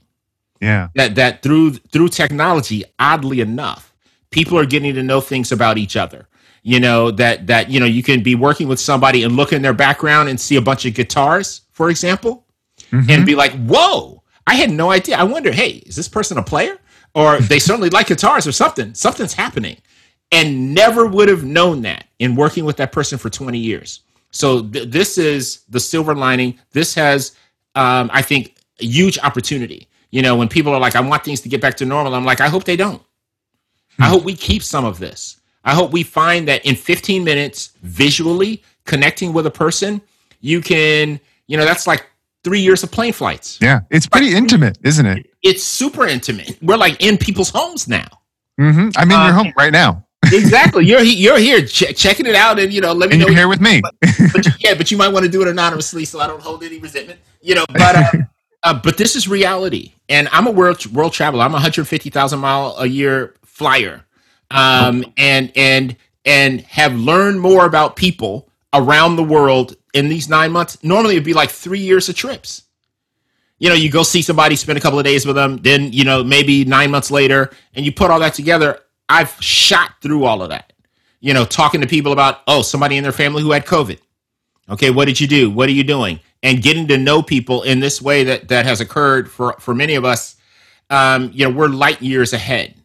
yeah 0.60 0.90
that 0.96 1.16
that 1.16 1.42
through 1.42 1.72
through 1.72 2.10
technology 2.10 2.84
oddly 3.00 3.40
enough 3.40 3.91
people 4.32 4.58
are 4.58 4.66
getting 4.66 4.94
to 4.94 5.04
know 5.04 5.22
things 5.22 5.52
about 5.52 5.78
each 5.78 5.96
other 5.96 6.28
you 6.64 6.80
know 6.80 7.12
that 7.12 7.48
that 7.48 7.70
you 7.70 7.80
know 7.80 7.86
you 7.86 8.04
can 8.04 8.22
be 8.24 8.36
working 8.36 8.68
with 8.68 8.80
somebody 8.80 9.24
and 9.24 9.36
look 9.36 9.54
in 9.54 9.62
their 9.62 9.74
background 9.74 10.30
and 10.30 10.40
see 10.40 10.56
a 10.56 10.62
bunch 10.62 10.86
of 10.86 10.94
guitars 10.94 11.62
for 11.72 11.90
example 11.90 12.46
mm-hmm. 12.92 13.10
and 13.10 13.26
be 13.26 13.36
like 13.36 13.52
whoa 13.66 14.22
i 14.48 14.56
had 14.56 14.70
no 14.70 14.92
idea 14.92 15.16
i 15.18 15.24
wonder 15.24 15.52
hey 15.52 15.84
is 15.86 15.96
this 15.96 16.08
person 16.08 16.38
a 16.38 16.44
player 16.44 16.78
or 17.14 17.40
they 17.40 17.60
certainly 17.60 17.90
like 17.90 18.08
guitars 18.08 18.48
or 18.48 18.52
something. 18.52 18.94
Something's 18.94 19.34
happening. 19.34 19.78
And 20.32 20.74
never 20.74 21.06
would 21.06 21.28
have 21.28 21.44
known 21.44 21.82
that 21.82 22.06
in 22.20 22.36
working 22.36 22.64
with 22.64 22.78
that 22.78 22.92
person 22.92 23.18
for 23.18 23.30
20 23.30 23.58
years. 23.58 24.02
So 24.32 24.64
th- 24.64 24.90
this 24.90 25.18
is 25.18 25.64
the 25.70 25.80
silver 25.80 26.16
lining. 26.16 26.58
This 26.72 26.96
has, 26.96 27.36
um, 27.76 28.10
I 28.14 28.22
think, 28.22 28.56
a 28.80 28.86
huge 28.86 29.20
opportunity. 29.20 29.90
You 30.10 30.22
know, 30.22 30.36
when 30.36 30.48
people 30.48 30.74
are 30.74 30.80
like, 30.80 30.96
I 30.96 31.02
want 31.02 31.26
things 31.26 31.42
to 31.42 31.50
get 31.50 31.60
back 31.60 31.76
to 31.78 31.86
normal, 31.86 32.16
I'm 32.16 32.26
like, 32.26 32.40
I 32.40 32.48
hope 32.48 32.64
they 32.64 32.78
don't. 32.78 33.02
I 34.00 34.08
hope 34.08 34.24
we 34.24 34.36
keep 34.36 34.64
some 34.64 34.86
of 34.86 35.00
this. 35.00 35.38
I 35.64 35.76
hope 35.76 35.92
we 35.92 36.04
find 36.04 36.48
that 36.48 36.66
in 36.66 36.76
15 36.76 37.24
minutes, 37.24 37.72
visually 37.84 38.64
connecting 38.86 39.32
with 39.32 39.46
a 39.46 39.52
person, 39.52 40.02
you 40.40 40.62
can, 40.62 41.20
you 41.48 41.58
know, 41.58 41.66
that's 41.66 41.86
like 41.86 42.08
three 42.44 42.62
years 42.62 42.84
of 42.84 42.92
plane 42.92 43.14
flights. 43.14 43.60
Yeah, 43.62 43.82
it's 43.90 44.08
pretty 44.08 44.28
like, 44.28 44.38
intimate, 44.38 44.78
isn't 44.84 45.06
it? 45.06 45.28
It's 45.44 45.64
super 45.64 46.08
intimate. 46.08 46.58
We're 46.62 46.78
like 46.78 47.02
in 47.04 47.18
people's 47.18 47.50
homes 47.50 47.88
now. 47.88 48.08
Mm-hmm. 48.60 48.90
I'm 48.96 49.12
in 49.12 49.18
uh, 49.18 49.26
your 49.26 49.34
home 49.34 49.54
right 49.58 49.72
now. 49.72 50.06
exactly. 50.26 50.86
You're 50.86 51.02
you're 51.02 51.40
here 51.40 51.66
ch- 51.66 51.96
checking 51.96 52.26
it 52.26 52.36
out, 52.36 52.60
and 52.60 52.72
you 52.72 52.82
know, 52.82 52.94
let 52.94 53.10
me 53.10 53.14
and 53.16 53.22
know. 53.22 53.28
You're 53.28 53.38
here 53.38 53.48
with 53.48 53.62
me. 53.62 53.82
But, 54.02 54.34
but 54.34 54.46
you, 54.46 54.52
yeah, 54.60 54.76
but 54.76 54.92
you 54.92 54.98
might 54.98 55.10
want 55.10 55.26
to 55.26 55.32
do 55.32 55.42
it 55.42 55.48
anonymously, 55.48 56.06
so 56.06 56.20
I 56.20 56.28
don't 56.28 56.42
hold 56.42 56.64
any 56.64 56.78
resentment. 56.78 57.20
You 57.42 57.56
know, 57.56 57.66
but 57.70 57.96
uh, 57.96 58.04
uh, 58.64 58.74
but 58.74 58.98
this 58.98 59.16
is 59.16 59.28
reality, 59.28 59.94
and 60.10 60.30
I'm 60.32 60.48
a 60.48 60.52
world 60.52 60.86
world 60.94 61.14
traveler. 61.14 61.44
I'm 61.44 61.52
a 61.52 61.56
150,000 61.56 62.40
mile 62.40 62.76
a 62.78 62.86
year 62.86 63.34
flyer, 63.62 64.04
um, 64.50 65.06
and 65.18 65.52
and 65.56 65.96
and 66.26 66.62
have 66.62 66.96
learned 66.96 67.40
more 67.40 67.66
about 67.66 67.96
people 67.96 68.50
around 68.74 69.18
the 69.18 69.24
world 69.24 69.76
in 69.94 70.10
these 70.10 70.28
nine 70.28 70.52
months. 70.52 70.84
Normally, 70.84 71.14
it'd 71.14 71.24
be 71.24 71.34
like 71.34 71.52
three 71.52 71.80
years 71.80 72.10
of 72.10 72.16
trips. 72.16 72.64
You 73.60 73.70
know, 73.70 73.76
you 73.76 73.92
go 73.92 74.02
see 74.02 74.24
somebody, 74.24 74.56
spend 74.56 74.80
a 74.80 74.82
couple 74.82 74.98
of 74.98 75.06
days 75.06 75.28
with 75.28 75.36
them, 75.36 75.58
then, 75.58 75.94
you 75.94 76.04
know, 76.04 76.24
maybe 76.24 76.66
nine 76.66 76.90
months 76.90 77.12
later, 77.12 77.52
and 77.76 77.86
you 77.86 77.92
put 77.92 78.10
all 78.10 78.20
that 78.20 78.34
together. 78.34 78.80
I've 79.08 79.40
shot 79.40 79.92
through 80.02 80.24
all 80.24 80.42
of 80.42 80.50
that. 80.50 80.74
You 81.20 81.36
know, 81.36 81.46
talking 81.46 81.82
to 81.82 81.88
people 81.88 82.14
about, 82.14 82.40
oh, 82.48 82.64
somebody 82.64 82.98
in 82.98 83.04
their 83.04 83.12
family 83.12 83.44
who 83.44 83.52
had 83.52 83.68
COVID. 83.68 84.00
Okay, 84.72 84.90
what 84.90 85.06
did 85.06 85.22
you 85.22 85.28
do? 85.28 85.52
What 85.52 85.70
are 85.70 85.74
you 85.74 85.84
doing? 85.84 86.20
And 86.42 86.64
getting 86.64 86.88
to 86.88 86.98
know 86.98 87.22
people 87.22 87.62
in 87.62 87.80
this 87.80 88.02
way 88.02 88.24
that 88.24 88.48
that 88.48 88.66
has 88.66 88.82
occurred 88.82 89.30
for 89.30 89.54
for 89.60 89.76
many 89.76 89.94
of 89.94 90.06
us. 90.06 90.38
Um, 90.90 91.30
you 91.32 91.48
know, 91.48 91.56
we're 91.56 91.68
light 91.68 92.02
years 92.02 92.34
ahead 92.34 92.81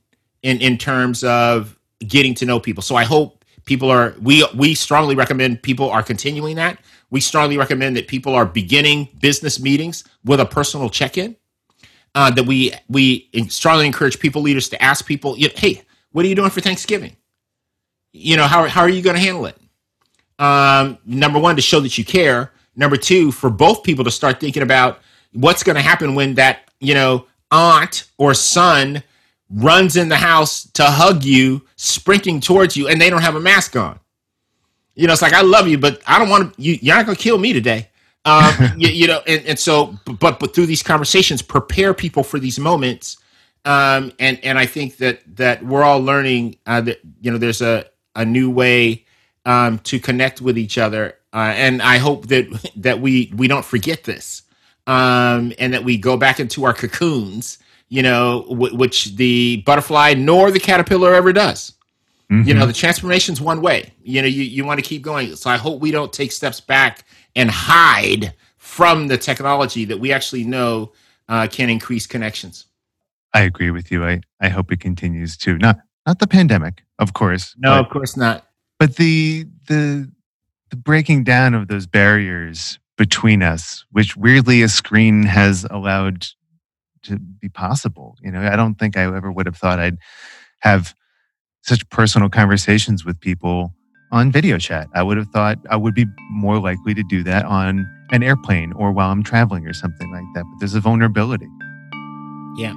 in 0.47 0.61
in 0.61 0.79
terms 0.79 1.25
of 1.25 1.77
getting 2.07 2.33
to 2.35 2.47
know 2.47 2.61
people. 2.61 2.83
So 2.83 2.95
I 2.95 3.03
hope 3.03 3.45
people 3.65 3.91
are 3.91 4.15
we 4.23 4.47
we 4.55 4.75
strongly 4.75 5.17
recommend 5.17 5.63
people 5.63 5.91
are 5.91 6.05
continuing 6.05 6.55
that. 6.57 6.79
We 7.11 7.21
strongly 7.21 7.59
recommend 7.59 7.97
that 7.97 8.07
people 8.07 8.35
are 8.35 8.47
beginning 8.47 9.09
business 9.21 9.59
meetings 9.61 10.05
with 10.25 10.41
a 10.41 10.47
personal 10.47 10.89
check-in. 10.89 11.37
Uh, 12.15 12.31
that 12.31 12.45
we 12.45 12.73
we 12.89 13.29
strongly 13.49 13.87
encourage 13.87 14.21
people 14.21 14.41
leaders 14.41 14.69
to 14.69 14.81
ask 14.83 15.05
people, 15.05 15.35
hey, 15.35 15.83
what 16.13 16.25
are 16.25 16.29
you 16.29 16.35
doing 16.35 16.51
for 16.51 16.61
Thanksgiving? 16.61 17.17
You 18.13 18.37
know, 18.37 18.47
how 18.47 18.69
how 18.69 18.83
are 18.83 18.89
you 18.89 19.03
going 19.03 19.17
to 19.17 19.23
handle 19.23 19.47
it? 19.47 19.59
Um, 20.39 20.99
number 21.05 21.41
one, 21.41 21.57
to 21.57 21.63
show 21.63 21.81
that 21.81 21.99
you 21.99 22.05
care. 22.05 22.53
Number 22.77 22.97
two, 22.97 23.33
for 23.33 23.51
both 23.51 23.83
people 23.83 24.05
to 24.05 24.11
start 24.11 24.39
thinking 24.39 24.63
about 24.63 25.01
what's 25.33 25.63
going 25.65 25.77
to 25.77 25.83
happen 25.83 26.15
when 26.15 26.35
that 26.35 26.71
you 26.79 26.95
know 26.95 27.27
aunt 27.51 28.09
or 28.17 28.33
son 28.33 29.03
runs 29.51 29.97
in 29.97 30.09
the 30.09 30.17
house 30.17 30.65
to 30.73 30.85
hug 30.85 31.25
you, 31.25 31.63
sprinting 31.77 32.41
towards 32.41 32.77
you, 32.77 32.89
and 32.89 33.01
they 33.01 33.11
don't 33.11 33.23
have 33.23 33.37
a 33.37 33.41
mask 33.41 33.77
on. 33.77 33.99
You 34.95 35.07
know, 35.07 35.13
it's 35.13 35.23
like 35.23 35.35
I 35.35 35.43
love 35.43 35.69
you, 35.69 35.79
but 35.79 36.03
I 36.07 36.19
don't 36.19 36.29
want 36.29 36.55
to. 36.55 36.63
You, 36.63 36.79
you're 36.81 36.97
not 36.97 37.07
going 37.07 37.17
to 37.17 37.23
kill 37.23 37.39
me 37.39 37.53
today. 37.53 37.91
Um, 38.25 38.55
you, 38.77 38.89
you, 38.89 39.07
know, 39.07 39.21
and, 39.27 39.45
and 39.47 39.59
so, 39.59 39.97
but 40.05 40.41
but 40.41 40.55
through 40.55 40.67
these 40.67 40.83
conversations, 40.83 41.43
prepare 41.43 41.95
people 41.95 42.23
for 42.23 42.39
these 42.39 42.59
moments. 42.59 43.19
Um, 43.65 44.13
and 44.19 44.43
and 44.45 44.59
I 44.59 44.67
think 44.67 44.99
that 44.99 45.21
that 45.37 45.65
we're 45.65 45.83
all 45.83 46.01
learning 46.01 46.57
uh, 46.67 46.81
that 46.83 47.01
you 47.21 47.31
know 47.31 47.39
there's 47.39 47.63
a 47.63 47.87
a 48.15 48.25
new 48.25 48.51
way 48.51 49.05
um, 49.45 49.79
to 49.81 49.99
connect 49.99 50.41
with 50.41 50.57
each 50.57 50.79
other, 50.79 51.17
uh, 51.33 51.53
and 51.55 51.83
I 51.83 51.99
hope 51.99 52.29
that 52.29 52.71
that 52.77 53.01
we 53.01 53.33
we 53.37 53.49
don't 53.49 53.65
forget 53.65 54.05
this, 54.05 54.43
um, 54.87 55.53
and 55.59 55.75
that 55.75 55.85
we 55.85 55.99
go 55.99 56.17
back 56.17 56.41
into 56.41 56.65
our 56.65 56.73
cocoons 56.73 57.59
you 57.89 58.03
know, 58.03 58.45
w- 58.49 58.77
which 58.77 59.17
the 59.17 59.63
butterfly 59.67 60.15
nor 60.15 60.51
the 60.51 60.61
caterpillar 60.61 61.15
ever 61.15 61.33
does. 61.33 61.73
Mm-hmm. 62.31 62.49
You 62.49 62.55
know, 62.55 62.61
mm-hmm. 62.61 62.69
the 62.69 62.75
transformation's 62.75 63.41
one 63.41 63.63
way. 63.63 63.93
You 64.03 64.21
know, 64.23 64.29
you, 64.29 64.43
you 64.43 64.65
want 64.65 64.79
to 64.79 64.89
keep 64.89 65.03
going. 65.03 65.37
So 65.37 65.49
I 65.49 65.57
hope 65.57 65.81
we 65.81 65.93
don't 65.93 66.13
take 66.13 66.33
steps 66.33 66.61
back 66.61 67.05
and 67.37 67.51
hide 67.51 68.35
from 68.57 69.07
the 69.07 69.17
technology 69.17 69.85
that 69.85 69.99
we 69.99 70.13
actually 70.13 70.45
know 70.45 70.93
uh, 71.29 71.47
can 71.49 71.71
increase 71.71 72.07
connections. 72.07 72.67
I 73.33 73.43
agree 73.43 73.71
with 73.71 73.93
you. 73.93 74.05
I, 74.05 74.23
I 74.41 74.49
hope 74.49 74.73
it 74.73 74.81
continues 74.81 75.37
to 75.39 75.59
not 75.59 75.79
not 76.07 76.21
the 76.21 76.27
pandemic, 76.27 76.85
of 76.99 77.13
course. 77.13 77.55
No, 77.59 77.71
but, 77.71 77.87
of 77.87 77.91
course 77.91 78.17
not. 78.17 78.47
But 78.79 78.97
the 78.97 79.47
the 79.69 80.11
the 80.71 80.77
breaking 80.77 81.25
down 81.25 81.55
of 81.55 81.69
those 81.69 81.87
barriers 81.87 82.79
between 82.97 83.43
us, 83.43 83.85
which 83.93 84.17
weirdly 84.17 84.63
a 84.63 84.69
screen 84.69 85.23
has 85.25 85.67
allowed 85.71 86.27
to 87.07 87.19
be 87.19 87.49
possible. 87.49 88.17
You 88.23 88.31
know, 88.31 88.41
I 88.41 88.57
don't 88.57 88.77
think 88.77 88.97
I 88.97 89.03
ever 89.03 89.33
would 89.33 89.47
have 89.47 89.57
thought 89.57 89.79
I'd 89.79 89.99
have 90.61 90.95
such 91.63 91.89
personal 91.91 92.29
conversations 92.29 93.05
with 93.05 93.21
people 93.21 93.75
on 94.13 94.31
video 94.31 94.59
chat. 94.59 94.89
I 94.95 95.03
would 95.03 95.17
have 95.17 95.29
thought 95.29 95.59
I 95.69 95.77
would 95.77 95.95
be 95.95 96.07
more 96.31 96.61
likely 96.61 96.95
to 96.95 97.03
do 97.03 97.23
that 97.25 97.45
on 97.45 97.87
an 98.13 98.23
airplane 98.23 98.73
or 98.73 98.93
while 98.93 99.11
I'm 99.11 99.25
traveling 99.25 99.67
or 99.67 99.73
something 99.73 100.11
like 100.13 100.25
that. 100.35 100.45
But 100.45 100.61
there's 100.61 100.75
a 100.75 100.81
vulnerability. 100.81 101.49
Yeah. 102.57 102.75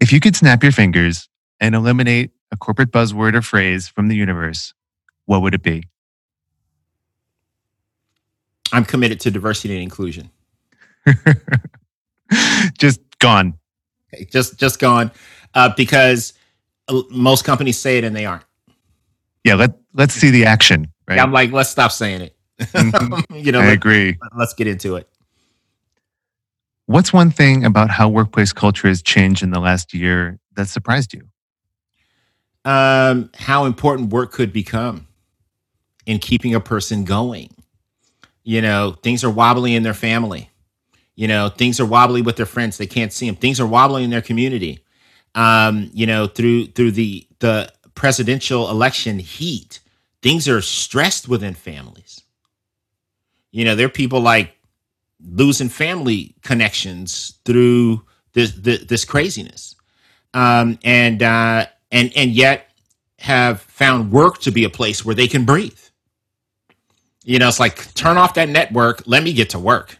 If 0.00 0.12
you 0.12 0.20
could 0.20 0.34
snap 0.34 0.62
your 0.62 0.72
fingers 0.72 1.28
and 1.60 1.74
eliminate 1.74 2.32
a 2.50 2.56
corporate 2.56 2.90
buzzword 2.90 3.34
or 3.34 3.42
phrase 3.42 3.88
from 3.88 4.08
the 4.08 4.16
universe, 4.16 4.74
what 5.26 5.42
would 5.42 5.54
it 5.54 5.62
be? 5.62 5.84
I'm 8.72 8.84
committed 8.84 9.20
to 9.20 9.30
diversity 9.30 9.74
and 9.74 9.82
inclusion. 9.82 10.30
just 12.78 13.00
gone. 13.18 13.54
Just 14.30 14.58
just 14.58 14.78
gone 14.78 15.10
uh, 15.54 15.72
because 15.76 16.32
most 17.10 17.44
companies 17.44 17.78
say 17.78 17.98
it 17.98 18.04
and 18.04 18.14
they 18.14 18.26
aren't. 18.26 18.44
Yeah, 19.44 19.54
let 19.54 19.78
let's 19.94 20.14
see 20.14 20.30
the 20.30 20.44
action. 20.44 20.92
Right? 21.06 21.16
Yeah, 21.16 21.22
I'm 21.22 21.32
like, 21.32 21.52
let's 21.52 21.70
stop 21.70 21.92
saying 21.92 22.22
it. 22.22 22.36
Mm-hmm. 22.60 23.34
you 23.36 23.52
know, 23.52 23.60
I 23.60 23.66
let, 23.66 23.74
agree. 23.74 24.16
Let's 24.36 24.54
get 24.54 24.66
into 24.66 24.96
it. 24.96 25.08
What's 26.86 27.12
one 27.12 27.30
thing 27.30 27.64
about 27.64 27.90
how 27.90 28.08
workplace 28.08 28.52
culture 28.52 28.88
has 28.88 29.02
changed 29.02 29.42
in 29.42 29.50
the 29.50 29.60
last 29.60 29.94
year 29.94 30.38
that 30.54 30.68
surprised 30.68 31.14
you? 31.14 31.22
Um, 32.64 33.30
how 33.36 33.64
important 33.64 34.12
work 34.12 34.32
could 34.32 34.52
become 34.52 35.08
in 36.06 36.18
keeping 36.18 36.54
a 36.54 36.60
person 36.60 37.04
going 37.04 37.50
you 38.44 38.60
know, 38.60 38.96
things 39.02 39.24
are 39.24 39.30
wobbly 39.30 39.74
in 39.74 39.82
their 39.82 39.94
family. 39.94 40.50
You 41.14 41.28
know, 41.28 41.48
things 41.48 41.78
are 41.78 41.86
wobbly 41.86 42.22
with 42.22 42.36
their 42.36 42.46
friends. 42.46 42.78
They 42.78 42.86
can't 42.86 43.12
see 43.12 43.26
them. 43.26 43.36
Things 43.36 43.60
are 43.60 43.66
wobbly 43.66 44.04
in 44.04 44.10
their 44.10 44.22
community. 44.22 44.84
Um, 45.34 45.90
you 45.92 46.06
know, 46.06 46.26
through 46.26 46.66
through 46.68 46.92
the 46.92 47.26
the 47.38 47.72
presidential 47.94 48.70
election 48.70 49.18
heat, 49.18 49.80
things 50.22 50.48
are 50.48 50.60
stressed 50.60 51.28
within 51.28 51.54
families. 51.54 52.22
You 53.50 53.64
know, 53.64 53.74
there 53.74 53.86
are 53.86 53.90
people 53.90 54.20
like 54.20 54.56
losing 55.24 55.68
family 55.68 56.34
connections 56.42 57.38
through 57.44 58.02
this 58.32 58.52
this, 58.52 58.84
this 58.84 59.04
craziness, 59.04 59.76
um, 60.34 60.78
and 60.84 61.22
uh, 61.22 61.66
and 61.90 62.12
and 62.16 62.32
yet 62.32 62.70
have 63.18 63.60
found 63.60 64.10
work 64.10 64.38
to 64.40 64.50
be 64.50 64.64
a 64.64 64.70
place 64.70 65.04
where 65.04 65.14
they 65.14 65.28
can 65.28 65.44
breathe. 65.44 65.78
You 67.24 67.38
know, 67.38 67.48
it's 67.48 67.60
like 67.60 67.94
turn 67.94 68.16
off 68.16 68.34
that 68.34 68.48
network. 68.48 69.02
Let 69.06 69.22
me 69.22 69.32
get 69.32 69.50
to 69.50 69.58
work. 69.58 69.98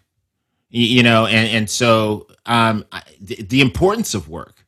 You, 0.74 1.02
know, 1.02 1.26
and 1.26 1.48
and 1.50 1.70
so 1.70 2.28
um, 2.46 2.86
the, 3.20 3.42
the 3.42 3.60
importance 3.60 4.14
of 4.14 4.28
work. 4.28 4.64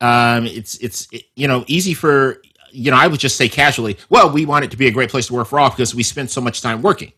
Um, 0.00 0.46
it's 0.46 0.76
it's 0.78 1.06
it, 1.12 1.24
you 1.36 1.46
know 1.46 1.64
easy 1.68 1.92
for 1.94 2.42
you 2.72 2.90
know 2.90 2.96
I 2.96 3.06
would 3.06 3.20
just 3.20 3.36
say 3.36 3.48
casually. 3.48 3.98
Well, 4.08 4.30
we 4.30 4.46
want 4.46 4.64
it 4.64 4.70
to 4.70 4.78
be 4.78 4.86
a 4.86 4.90
great 4.90 5.10
place 5.10 5.26
to 5.26 5.34
work 5.34 5.48
for 5.48 5.60
all 5.60 5.68
because 5.68 5.94
we 5.94 6.02
spend 6.02 6.30
so 6.30 6.40
much 6.40 6.62
time 6.62 6.80
working. 6.80 7.12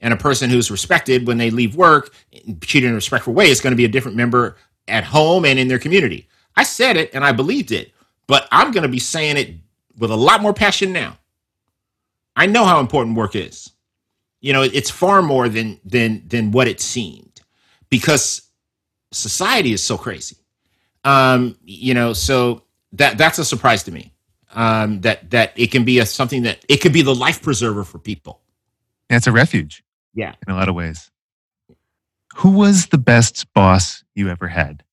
And 0.00 0.14
a 0.14 0.16
person 0.16 0.50
who's 0.50 0.70
respected 0.70 1.26
when 1.26 1.38
they 1.38 1.50
leave 1.50 1.74
work, 1.76 2.14
treated 2.60 2.86
in 2.86 2.92
a 2.92 2.96
respectful 2.96 3.32
way, 3.32 3.50
is 3.50 3.60
going 3.60 3.72
to 3.72 3.76
be 3.76 3.86
a 3.86 3.88
different 3.88 4.16
member 4.16 4.56
at 4.86 5.02
home 5.02 5.44
and 5.44 5.58
in 5.58 5.66
their 5.66 5.78
community. 5.78 6.28
I 6.56 6.62
said 6.62 6.96
it 6.96 7.10
and 7.14 7.24
I 7.24 7.32
believed 7.32 7.72
it, 7.72 7.92
but 8.26 8.46
I'm 8.52 8.70
going 8.70 8.82
to 8.82 8.88
be 8.88 9.00
saying 9.00 9.36
it 9.36 9.54
with 9.98 10.10
a 10.10 10.16
lot 10.16 10.42
more 10.42 10.54
passion 10.54 10.92
now. 10.92 11.18
I 12.36 12.46
know 12.46 12.64
how 12.64 12.80
important 12.80 13.16
work 13.16 13.34
is 13.34 13.73
you 14.44 14.52
know 14.52 14.60
it's 14.60 14.90
far 14.90 15.22
more 15.22 15.48
than 15.48 15.80
than 15.86 16.22
than 16.28 16.52
what 16.52 16.68
it 16.68 16.78
seemed 16.78 17.40
because 17.88 18.42
society 19.10 19.72
is 19.72 19.82
so 19.82 19.96
crazy. 19.96 20.36
Um 21.02 21.56
you 21.64 21.94
know 21.94 22.12
so 22.12 22.62
that 22.92 23.16
that's 23.16 23.38
a 23.38 23.44
surprise 23.44 23.84
to 23.84 23.90
me. 23.90 24.12
Um 24.52 25.00
that 25.00 25.30
that 25.30 25.54
it 25.56 25.70
can 25.70 25.86
be 25.86 25.98
a 25.98 26.04
something 26.04 26.42
that 26.42 26.62
it 26.68 26.82
could 26.82 26.92
be 26.92 27.00
the 27.00 27.14
life 27.14 27.40
preserver 27.40 27.84
for 27.84 27.98
people. 27.98 28.42
Yeah, 29.08 29.16
it's 29.16 29.26
a 29.26 29.32
refuge 29.32 29.82
yeah. 30.12 30.34
in 30.46 30.52
a 30.52 30.56
lot 30.56 30.68
of 30.68 30.74
ways. 30.74 31.10
Who 32.36 32.50
was 32.50 32.88
the 32.88 32.98
best 32.98 33.50
boss 33.54 34.04
you 34.14 34.28
ever 34.28 34.48
had? 34.48 34.84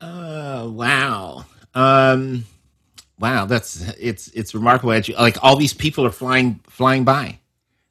Uh 0.00 0.68
wow. 0.70 1.46
Um 1.74 2.44
wow 3.18 3.46
that's 3.46 3.92
it's 3.98 4.28
it's 4.28 4.54
remarkable. 4.54 4.94
Like 5.18 5.42
all 5.42 5.56
these 5.56 5.74
people 5.74 6.06
are 6.06 6.12
flying 6.12 6.60
flying 6.68 7.02
by 7.02 7.40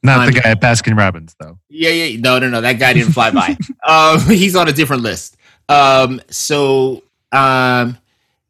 not 0.04 0.26
the 0.26 0.40
guy 0.40 0.50
at 0.50 0.62
Baskin 0.62 0.98
Robbins, 0.98 1.36
though. 1.40 1.58
Yeah, 1.70 1.90
yeah. 1.90 2.20
No, 2.20 2.40
no, 2.40 2.50
no. 2.50 2.62
That 2.62 2.80
guy 2.80 2.94
didn't 2.94 3.14
fly 3.14 3.32
by. 3.32 3.58
Um, 3.88 4.20
he's 4.20 4.56
on 4.56 4.68
a 4.68 4.72
different 4.72 5.02
list. 5.02 5.36
Um, 5.68 6.22
so, 6.30 7.02
um, 7.32 7.98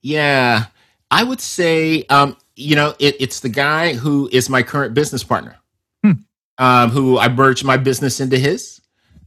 yeah, 0.01 0.65
I 1.09 1.23
would 1.23 1.39
say, 1.39 2.03
um, 2.09 2.35
you 2.55 2.75
know, 2.75 2.93
it, 2.99 3.15
it's 3.19 3.39
the 3.39 3.47
guy 3.47 3.93
who 3.93 4.29
is 4.33 4.49
my 4.49 4.63
current 4.63 4.93
business 4.93 5.23
partner, 5.23 5.57
hmm. 6.03 6.13
um, 6.57 6.89
who 6.89 7.17
I 7.17 7.29
merged 7.29 7.63
my 7.63 7.77
business 7.77 8.19
into 8.19 8.37
his. 8.37 8.81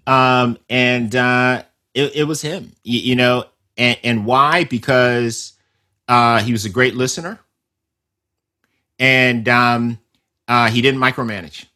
Um, 0.07 0.59
and 0.69 1.17
uh, 1.17 1.63
it, 1.95 2.17
it 2.17 2.25
was 2.25 2.43
him, 2.43 2.73
you, 2.83 2.99
you 2.99 3.17
know, 3.17 3.47
and, 3.79 3.99
and 4.05 4.27
why? 4.27 4.65
Because 4.65 5.55
uh, 6.09 6.41
he 6.41 6.53
was 6.53 6.67
a 6.67 6.71
great 6.71 6.95
listener 6.95 7.39
and 8.99 9.49
um, 9.49 9.99
uh, 10.47 10.69
he 10.69 10.81
didn't 10.81 11.01
micromanage 11.01 11.67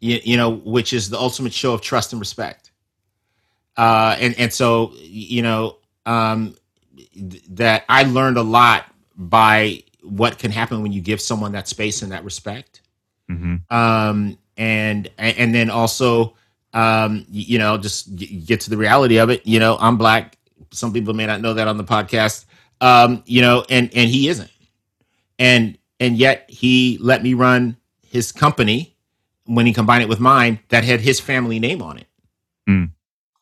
you, 0.00 0.18
you 0.24 0.36
know, 0.36 0.50
which 0.50 0.92
is 0.92 1.10
the 1.10 1.18
ultimate 1.18 1.52
show 1.52 1.72
of 1.72 1.82
trust 1.82 2.12
and 2.12 2.20
respect. 2.20 2.70
Uh, 3.76 4.16
and 4.18 4.38
and 4.38 4.52
so 4.52 4.92
you 4.98 5.42
know 5.42 5.76
um, 6.04 6.56
th- 7.14 7.42
that 7.50 7.84
I 7.88 8.02
learned 8.02 8.36
a 8.36 8.42
lot 8.42 8.86
by 9.16 9.82
what 10.02 10.38
can 10.38 10.50
happen 10.50 10.82
when 10.82 10.92
you 10.92 11.00
give 11.00 11.20
someone 11.20 11.52
that 11.52 11.68
space 11.68 12.02
and 12.02 12.12
that 12.12 12.24
respect. 12.24 12.80
Mm-hmm. 13.30 13.74
Um, 13.74 14.38
and 14.56 15.10
and 15.18 15.54
then 15.54 15.70
also 15.70 16.36
um, 16.74 17.24
you 17.30 17.58
know 17.58 17.78
just 17.78 18.14
get 18.16 18.60
to 18.62 18.70
the 18.70 18.76
reality 18.76 19.18
of 19.18 19.30
it. 19.30 19.46
You 19.46 19.60
know, 19.60 19.76
I'm 19.80 19.96
black. 19.96 20.36
Some 20.72 20.92
people 20.92 21.14
may 21.14 21.26
not 21.26 21.40
know 21.40 21.54
that 21.54 21.68
on 21.68 21.76
the 21.76 21.84
podcast. 21.84 22.46
Um, 22.80 23.22
you 23.26 23.42
know, 23.42 23.64
and 23.70 23.90
and 23.94 24.10
he 24.10 24.28
isn't, 24.28 24.50
and 25.38 25.78
and 26.00 26.16
yet 26.16 26.50
he 26.50 26.98
let 27.00 27.22
me 27.22 27.34
run 27.34 27.76
his 28.02 28.32
company 28.32 28.96
when 29.50 29.66
he 29.66 29.72
combined 29.72 30.02
it 30.02 30.08
with 30.08 30.20
mine 30.20 30.60
that 30.68 30.84
had 30.84 31.00
his 31.00 31.18
family 31.18 31.58
name 31.58 31.82
on 31.82 31.98
it. 31.98 32.06
Mm. 32.68 32.92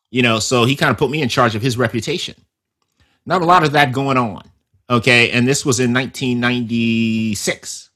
You 0.09 0.23
know, 0.23 0.39
so 0.39 0.65
he 0.65 0.75
kind 0.75 0.89
of 0.89 0.97
put 0.97 1.11
me 1.11 1.21
in 1.21 1.29
charge 1.29 1.53
of 1.53 1.61
his 1.61 1.77
reputation. 1.77 2.33
Not 3.27 3.43
a 3.43 3.45
lot 3.45 3.63
of 3.63 3.73
that 3.73 3.91
going 3.91 4.17
on. 4.17 4.49
Okay. 4.89 5.29
And 5.29 5.47
this 5.47 5.63
was 5.63 5.79
in 5.79 5.93
1996. 5.93 7.89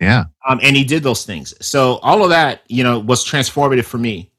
Yeah. 0.00 0.24
Um, 0.48 0.58
and 0.62 0.74
he 0.74 0.84
did 0.84 1.02
those 1.02 1.26
things. 1.26 1.52
So 1.60 1.96
all 1.96 2.24
of 2.24 2.30
that, 2.30 2.62
you 2.68 2.82
know, 2.82 2.98
was 2.98 3.22
transformative 3.26 3.84
for 3.84 3.98
me 3.98 4.30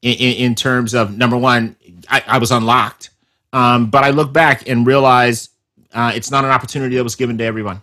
in, 0.00 0.14
in, 0.14 0.34
in 0.36 0.54
terms 0.54 0.94
of 0.94 1.14
number 1.16 1.36
one, 1.36 1.76
I, 2.08 2.22
I 2.26 2.38
was 2.38 2.50
unlocked. 2.50 3.10
Um, 3.52 3.90
but 3.90 4.02
I 4.02 4.10
look 4.10 4.32
back 4.32 4.66
and 4.66 4.86
realize 4.86 5.50
uh, 5.92 6.12
it's 6.14 6.30
not 6.30 6.44
an 6.44 6.50
opportunity 6.50 6.96
that 6.96 7.04
was 7.04 7.16
given 7.16 7.36
to 7.36 7.44
everyone. 7.44 7.82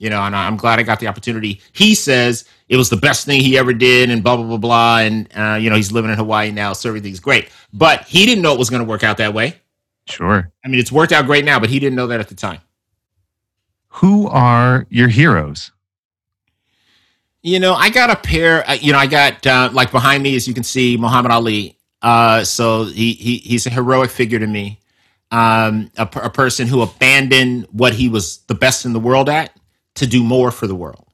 You 0.00 0.08
know, 0.08 0.22
and 0.22 0.34
I'm 0.34 0.56
glad 0.56 0.78
I 0.78 0.82
got 0.82 0.98
the 0.98 1.08
opportunity. 1.08 1.60
He 1.72 1.94
says 1.94 2.46
it 2.70 2.78
was 2.78 2.88
the 2.88 2.96
best 2.96 3.26
thing 3.26 3.42
he 3.42 3.58
ever 3.58 3.74
did, 3.74 4.08
and 4.08 4.24
blah 4.24 4.34
blah 4.34 4.46
blah 4.46 4.56
blah. 4.56 4.98
And 5.00 5.28
uh, 5.36 5.58
you 5.60 5.68
know, 5.68 5.76
he's 5.76 5.92
living 5.92 6.10
in 6.10 6.16
Hawaii 6.16 6.50
now, 6.50 6.72
so 6.72 6.88
everything's 6.88 7.20
great. 7.20 7.50
But 7.74 8.04
he 8.04 8.24
didn't 8.24 8.40
know 8.42 8.54
it 8.54 8.58
was 8.58 8.70
going 8.70 8.80
to 8.80 8.88
work 8.88 9.04
out 9.04 9.18
that 9.18 9.34
way. 9.34 9.56
Sure. 10.08 10.50
I 10.64 10.68
mean, 10.68 10.80
it's 10.80 10.90
worked 10.90 11.12
out 11.12 11.26
great 11.26 11.44
now, 11.44 11.60
but 11.60 11.68
he 11.68 11.78
didn't 11.78 11.96
know 11.96 12.06
that 12.06 12.18
at 12.18 12.28
the 12.28 12.34
time. 12.34 12.62
Who 13.88 14.26
are 14.28 14.86
your 14.88 15.08
heroes? 15.08 15.70
You 17.42 17.60
know, 17.60 17.74
I 17.74 17.90
got 17.90 18.08
a 18.08 18.16
pair. 18.16 18.66
Uh, 18.66 18.78
you 18.80 18.92
know, 18.92 18.98
I 18.98 19.06
got 19.06 19.46
uh, 19.46 19.68
like 19.70 19.90
behind 19.90 20.22
me, 20.22 20.34
as 20.34 20.48
you 20.48 20.54
can 20.54 20.64
see, 20.64 20.96
Muhammad 20.96 21.30
Ali. 21.30 21.76
Uh, 22.00 22.42
so 22.44 22.84
he, 22.84 23.12
he 23.12 23.36
he's 23.36 23.66
a 23.66 23.70
heroic 23.70 24.08
figure 24.08 24.38
to 24.38 24.46
me. 24.46 24.80
Um, 25.30 25.90
a, 25.98 26.08
a 26.22 26.30
person 26.30 26.66
who 26.66 26.80
abandoned 26.80 27.66
what 27.70 27.92
he 27.92 28.08
was 28.08 28.38
the 28.46 28.54
best 28.54 28.86
in 28.86 28.94
the 28.94 28.98
world 28.98 29.28
at 29.28 29.54
to 29.96 30.06
do 30.06 30.22
more 30.22 30.50
for 30.50 30.66
the 30.66 30.74
world. 30.74 31.06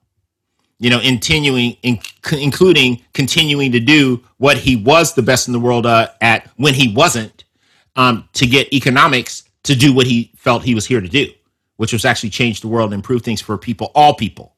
You 0.78 0.90
know, 0.90 1.00
continuing, 1.00 1.76
in, 1.82 1.98
including 2.38 3.02
continuing 3.14 3.72
to 3.72 3.80
do 3.80 4.22
what 4.36 4.58
he 4.58 4.76
was 4.76 5.14
the 5.14 5.22
best 5.22 5.48
in 5.48 5.52
the 5.52 5.60
world 5.60 5.86
uh, 5.86 6.08
at 6.20 6.50
when 6.56 6.74
he 6.74 6.92
wasn't, 6.94 7.44
um, 7.96 8.28
to 8.34 8.46
get 8.46 8.72
economics 8.72 9.44
to 9.64 9.74
do 9.74 9.92
what 9.92 10.06
he 10.06 10.32
felt 10.36 10.62
he 10.62 10.74
was 10.74 10.86
here 10.86 11.00
to 11.00 11.08
do, 11.08 11.26
which 11.76 11.92
was 11.92 12.04
actually 12.04 12.30
change 12.30 12.60
the 12.60 12.68
world 12.68 12.92
and 12.92 12.98
improve 12.98 13.22
things 13.22 13.40
for 13.40 13.56
people, 13.56 13.90
all 13.94 14.14
people, 14.14 14.54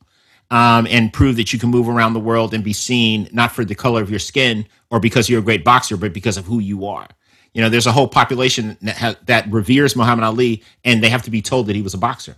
um, 0.50 0.86
and 0.90 1.12
prove 1.12 1.36
that 1.36 1.52
you 1.52 1.58
can 1.58 1.70
move 1.70 1.88
around 1.88 2.14
the 2.14 2.20
world 2.20 2.52
and 2.52 2.64
be 2.64 2.72
seen 2.72 3.28
not 3.32 3.52
for 3.52 3.64
the 3.64 3.74
color 3.74 4.02
of 4.02 4.10
your 4.10 4.18
skin 4.18 4.66
or 4.90 4.98
because 5.00 5.28
you're 5.28 5.40
a 5.40 5.44
great 5.44 5.64
boxer, 5.64 5.96
but 5.96 6.12
because 6.12 6.36
of 6.36 6.46
who 6.46 6.58
you 6.58 6.86
are. 6.86 7.06
You 7.54 7.62
know, 7.62 7.68
there's 7.68 7.86
a 7.86 7.92
whole 7.92 8.08
population 8.08 8.76
that, 8.82 8.96
ha- 8.96 9.16
that 9.26 9.50
reveres 9.50 9.96
Muhammad 9.96 10.24
Ali, 10.24 10.62
and 10.84 11.02
they 11.02 11.08
have 11.08 11.22
to 11.22 11.30
be 11.30 11.42
told 11.42 11.66
that 11.66 11.76
he 11.76 11.82
was 11.82 11.94
a 11.94 11.98
boxer. 11.98 12.36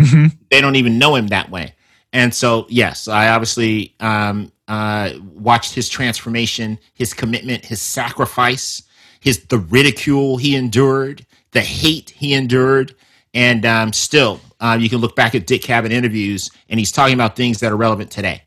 Mhm. 0.00 0.36
They 0.50 0.60
don't 0.60 0.76
even 0.76 0.98
know 0.98 1.14
him 1.14 1.28
that 1.28 1.50
way. 1.50 1.74
And 2.12 2.32
so, 2.34 2.66
yes, 2.68 3.08
I 3.08 3.28
obviously 3.28 3.94
um, 4.00 4.52
uh, 4.68 5.10
watched 5.34 5.74
his 5.74 5.88
transformation, 5.88 6.78
his 6.94 7.12
commitment, 7.12 7.64
his 7.64 7.80
sacrifice, 7.80 8.82
his 9.20 9.44
the 9.46 9.58
ridicule 9.58 10.36
he 10.36 10.54
endured, 10.54 11.26
the 11.52 11.60
hate 11.60 12.10
he 12.10 12.34
endured, 12.34 12.94
and 13.32 13.66
um, 13.66 13.92
still, 13.92 14.40
uh, 14.60 14.76
you 14.80 14.88
can 14.88 14.98
look 14.98 15.16
back 15.16 15.34
at 15.34 15.46
Dick 15.46 15.62
Cavett 15.62 15.90
interviews, 15.90 16.50
and 16.68 16.78
he's 16.78 16.92
talking 16.92 17.14
about 17.14 17.34
things 17.36 17.58
that 17.60 17.72
are 17.72 17.76
relevant 17.76 18.10
today 18.10 18.42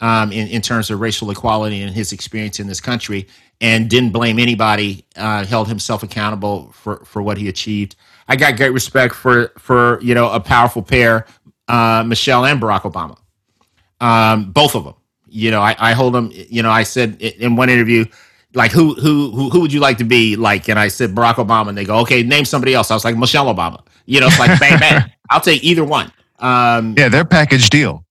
um, 0.00 0.30
in, 0.32 0.46
in 0.48 0.62
terms 0.62 0.90
of 0.90 1.00
racial 1.00 1.30
equality 1.30 1.82
and 1.82 1.92
his 1.92 2.12
experience 2.12 2.60
in 2.60 2.66
this 2.68 2.80
country, 2.80 3.26
and 3.60 3.90
didn't 3.90 4.10
blame 4.10 4.38
anybody, 4.38 5.04
uh, 5.16 5.44
held 5.44 5.68
himself 5.68 6.02
accountable 6.02 6.70
for, 6.72 7.04
for 7.04 7.22
what 7.22 7.38
he 7.38 7.48
achieved. 7.48 7.96
I 8.28 8.36
got 8.36 8.56
great 8.56 8.70
respect 8.72 9.14
for 9.14 9.52
for 9.58 10.00
you 10.02 10.14
know 10.14 10.30
a 10.30 10.40
powerful 10.40 10.82
pair, 10.82 11.26
uh, 11.68 12.02
Michelle 12.06 12.44
and 12.44 12.60
Barack 12.60 12.82
Obama, 12.82 13.16
um, 14.00 14.50
both 14.52 14.74
of 14.74 14.84
them. 14.84 14.94
You 15.28 15.50
know, 15.50 15.60
I, 15.60 15.74
I 15.78 15.92
hold 15.92 16.14
them. 16.14 16.30
You 16.32 16.62
know, 16.62 16.70
I 16.70 16.82
said 16.82 17.20
in 17.20 17.56
one 17.56 17.70
interview, 17.70 18.04
like 18.54 18.70
who 18.70 18.94
who 18.94 19.30
who 19.30 19.50
who 19.50 19.60
would 19.60 19.72
you 19.72 19.80
like 19.80 19.98
to 19.98 20.04
be 20.04 20.36
like? 20.36 20.68
And 20.68 20.78
I 20.78 20.88
said 20.88 21.14
Barack 21.14 21.34
Obama, 21.34 21.68
and 21.68 21.78
they 21.78 21.84
go, 21.84 21.98
okay, 22.00 22.22
name 22.22 22.44
somebody 22.44 22.74
else. 22.74 22.90
I 22.90 22.94
was 22.94 23.04
like 23.04 23.16
Michelle 23.16 23.46
Obama. 23.54 23.80
You 24.06 24.20
know, 24.20 24.26
it's 24.26 24.38
like 24.38 24.58
bang 24.60 24.78
bang. 24.78 25.10
I'll 25.30 25.40
take 25.40 25.62
either 25.64 25.84
one. 25.84 26.12
Um, 26.38 26.94
Yeah, 26.98 27.08
they're 27.08 27.24
package 27.24 27.70
deal. 27.70 28.04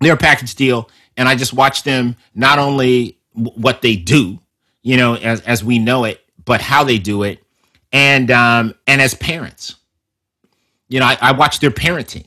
they're 0.00 0.14
a 0.14 0.16
package 0.16 0.54
deal 0.54 0.88
and 1.18 1.28
i 1.28 1.34
just 1.34 1.52
watch 1.52 1.82
them 1.82 2.16
not 2.34 2.58
only 2.58 3.18
w- 3.34 3.52
what 3.60 3.82
they 3.82 3.94
do 3.96 4.38
you 4.82 4.96
know 4.96 5.14
as, 5.16 5.40
as 5.42 5.62
we 5.64 5.78
know 5.78 6.04
it 6.04 6.20
but 6.44 6.60
how 6.62 6.82
they 6.84 6.98
do 6.98 7.24
it 7.24 7.42
and 7.92 8.30
um 8.30 8.74
and 8.86 9.00
as 9.00 9.14
parents 9.14 9.76
you 10.88 11.00
know 11.00 11.06
i, 11.06 11.16
I 11.20 11.32
watch 11.32 11.60
their 11.60 11.70
parenting 11.70 12.26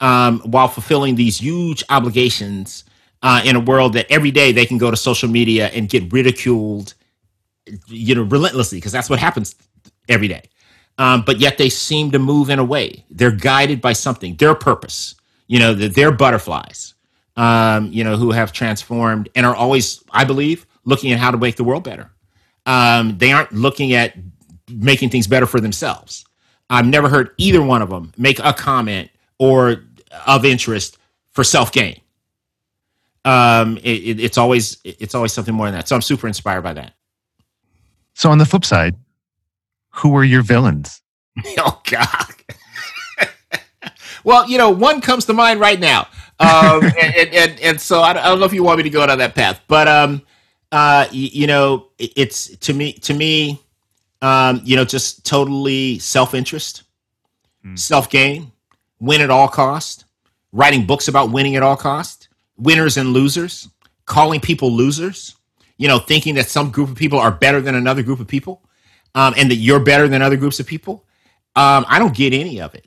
um 0.00 0.40
while 0.40 0.68
fulfilling 0.68 1.14
these 1.14 1.38
huge 1.38 1.82
obligations 1.88 2.84
uh, 3.20 3.42
in 3.44 3.56
a 3.56 3.60
world 3.60 3.94
that 3.94 4.06
every 4.10 4.30
day 4.30 4.52
they 4.52 4.64
can 4.64 4.78
go 4.78 4.90
to 4.90 4.96
social 4.96 5.28
media 5.28 5.68
and 5.68 5.88
get 5.88 6.12
ridiculed 6.12 6.94
you 7.88 8.14
know 8.14 8.22
relentlessly 8.22 8.78
because 8.78 8.92
that's 8.92 9.10
what 9.10 9.18
happens 9.18 9.56
every 10.08 10.28
day. 10.28 10.42
Um, 10.98 11.22
but 11.26 11.38
yet 11.38 11.58
they 11.58 11.68
seem 11.68 12.10
to 12.12 12.18
move 12.18 12.50
in 12.50 12.58
a 12.58 12.64
way. 12.64 13.04
They're 13.10 13.30
guided 13.30 13.80
by 13.80 13.92
something 13.92 14.36
their 14.36 14.54
purpose 14.54 15.14
you 15.48 15.58
know 15.58 15.74
that 15.74 15.94
they're 15.94 16.12
butterflies 16.12 16.94
um, 17.36 17.90
you 17.92 18.04
know 18.04 18.16
who 18.16 18.30
have 18.30 18.52
transformed 18.52 19.28
and 19.34 19.46
are 19.46 19.54
always 19.54 20.02
i 20.10 20.24
believe 20.24 20.66
looking 20.84 21.12
at 21.12 21.18
how 21.18 21.30
to 21.30 21.36
make 21.36 21.56
the 21.56 21.64
world 21.64 21.84
better. 21.84 22.10
Um, 22.66 23.18
they 23.18 23.32
aren't 23.32 23.52
looking 23.52 23.92
at 23.92 24.14
making 24.68 25.10
things 25.10 25.26
better 25.26 25.46
for 25.46 25.60
themselves. 25.60 26.24
I've 26.70 26.86
never 26.86 27.08
heard 27.08 27.30
either 27.38 27.62
one 27.62 27.82
of 27.82 27.88
them 27.90 28.12
make 28.16 28.38
a 28.40 28.52
comment 28.52 29.10
or 29.38 29.84
of 30.26 30.44
interest 30.44 30.98
for 31.32 31.44
self-gain. 31.44 32.00
Um, 33.24 33.76
it, 33.78 33.90
it, 33.90 34.20
it's 34.20 34.38
always 34.38 34.78
it's 34.84 35.14
always 35.14 35.32
something 35.32 35.54
more 35.54 35.66
than 35.66 35.74
that. 35.74 35.88
So 35.88 35.94
i'm 35.96 36.02
super 36.02 36.26
inspired 36.26 36.62
by 36.62 36.72
that. 36.74 36.94
So 38.14 38.30
on 38.30 38.38
the 38.38 38.46
flip 38.46 38.64
side, 38.64 38.96
who 39.90 40.16
are 40.16 40.24
your 40.24 40.42
villains? 40.42 41.02
Oh 41.58 41.80
God. 41.84 42.26
well, 44.24 44.48
you 44.48 44.58
know, 44.58 44.70
one 44.70 45.00
comes 45.00 45.24
to 45.26 45.32
mind 45.32 45.60
right 45.60 45.78
now, 45.78 46.08
um, 46.40 46.82
and, 47.00 47.14
and, 47.16 47.34
and 47.34 47.60
and 47.60 47.80
so 47.80 48.02
I 48.02 48.12
don't, 48.12 48.22
I 48.24 48.28
don't 48.28 48.40
know 48.40 48.46
if 48.46 48.52
you 48.52 48.62
want 48.64 48.78
me 48.78 48.82
to 48.84 48.90
go 48.90 49.06
down 49.06 49.18
that 49.18 49.34
path, 49.34 49.60
but 49.68 49.86
um, 49.88 50.22
uh, 50.72 51.06
y- 51.12 51.30
you 51.32 51.46
know, 51.46 51.88
it- 51.98 52.12
it's 52.16 52.56
to 52.58 52.72
me 52.72 52.92
to 52.94 53.14
me, 53.14 53.60
um, 54.22 54.60
you 54.64 54.76
know, 54.76 54.84
just 54.84 55.24
totally 55.26 55.98
self 55.98 56.34
interest, 56.34 56.84
Hmm. 57.62 57.76
self 57.76 58.08
gain, 58.10 58.52
win 59.00 59.20
at 59.20 59.30
all 59.30 59.48
cost, 59.48 60.04
writing 60.52 60.86
books 60.86 61.08
about 61.08 61.30
winning 61.30 61.56
at 61.56 61.62
all 61.62 61.76
cost, 61.76 62.28
winners 62.56 62.96
and 62.96 63.12
losers, 63.12 63.68
calling 64.06 64.40
people 64.40 64.70
losers, 64.72 65.36
you 65.76 65.88
know, 65.88 65.98
thinking 65.98 66.34
that 66.36 66.48
some 66.48 66.70
group 66.70 66.88
of 66.88 66.96
people 66.96 67.18
are 67.18 67.30
better 67.32 67.60
than 67.60 67.74
another 67.74 68.02
group 68.02 68.20
of 68.20 68.26
people, 68.28 68.62
um, 69.14 69.34
and 69.36 69.50
that 69.50 69.56
you're 69.56 69.80
better 69.80 70.08
than 70.08 70.22
other 70.22 70.36
groups 70.36 70.60
of 70.60 70.66
people. 70.66 71.04
Um, 71.56 71.84
I 71.88 71.98
don't 71.98 72.14
get 72.14 72.32
any 72.32 72.60
of 72.60 72.74
it. 72.74 72.86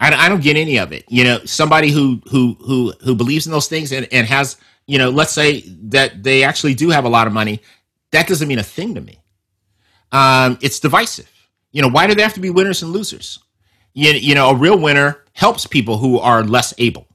I, 0.00 0.26
I 0.26 0.28
don't 0.28 0.42
get 0.42 0.56
any 0.56 0.78
of 0.78 0.92
it. 0.92 1.04
You 1.08 1.24
know, 1.24 1.38
somebody 1.44 1.90
who 1.90 2.20
who 2.30 2.56
who 2.60 2.92
who 3.02 3.14
believes 3.14 3.46
in 3.46 3.52
those 3.52 3.68
things 3.68 3.92
and, 3.92 4.06
and 4.12 4.26
has, 4.26 4.56
you 4.86 4.98
know, 4.98 5.10
let's 5.10 5.32
say 5.32 5.62
that 5.84 6.22
they 6.22 6.44
actually 6.44 6.74
do 6.74 6.90
have 6.90 7.04
a 7.04 7.08
lot 7.08 7.26
of 7.26 7.32
money, 7.32 7.60
that 8.12 8.28
doesn't 8.28 8.48
mean 8.48 8.58
a 8.58 8.62
thing 8.62 8.94
to 8.94 9.00
me. 9.00 9.17
Um, 10.12 10.58
it's 10.62 10.80
divisive. 10.80 11.30
You 11.72 11.82
know, 11.82 11.88
why 11.88 12.06
do 12.06 12.14
they 12.14 12.22
have 12.22 12.34
to 12.34 12.40
be 12.40 12.50
winners 12.50 12.82
and 12.82 12.92
losers? 12.92 13.38
You, 13.94 14.12
you 14.12 14.34
know, 14.34 14.50
a 14.50 14.54
real 14.54 14.78
winner 14.78 15.24
helps 15.32 15.66
people 15.66 15.98
who 15.98 16.18
are 16.18 16.42
less 16.42 16.72
able. 16.78 17.06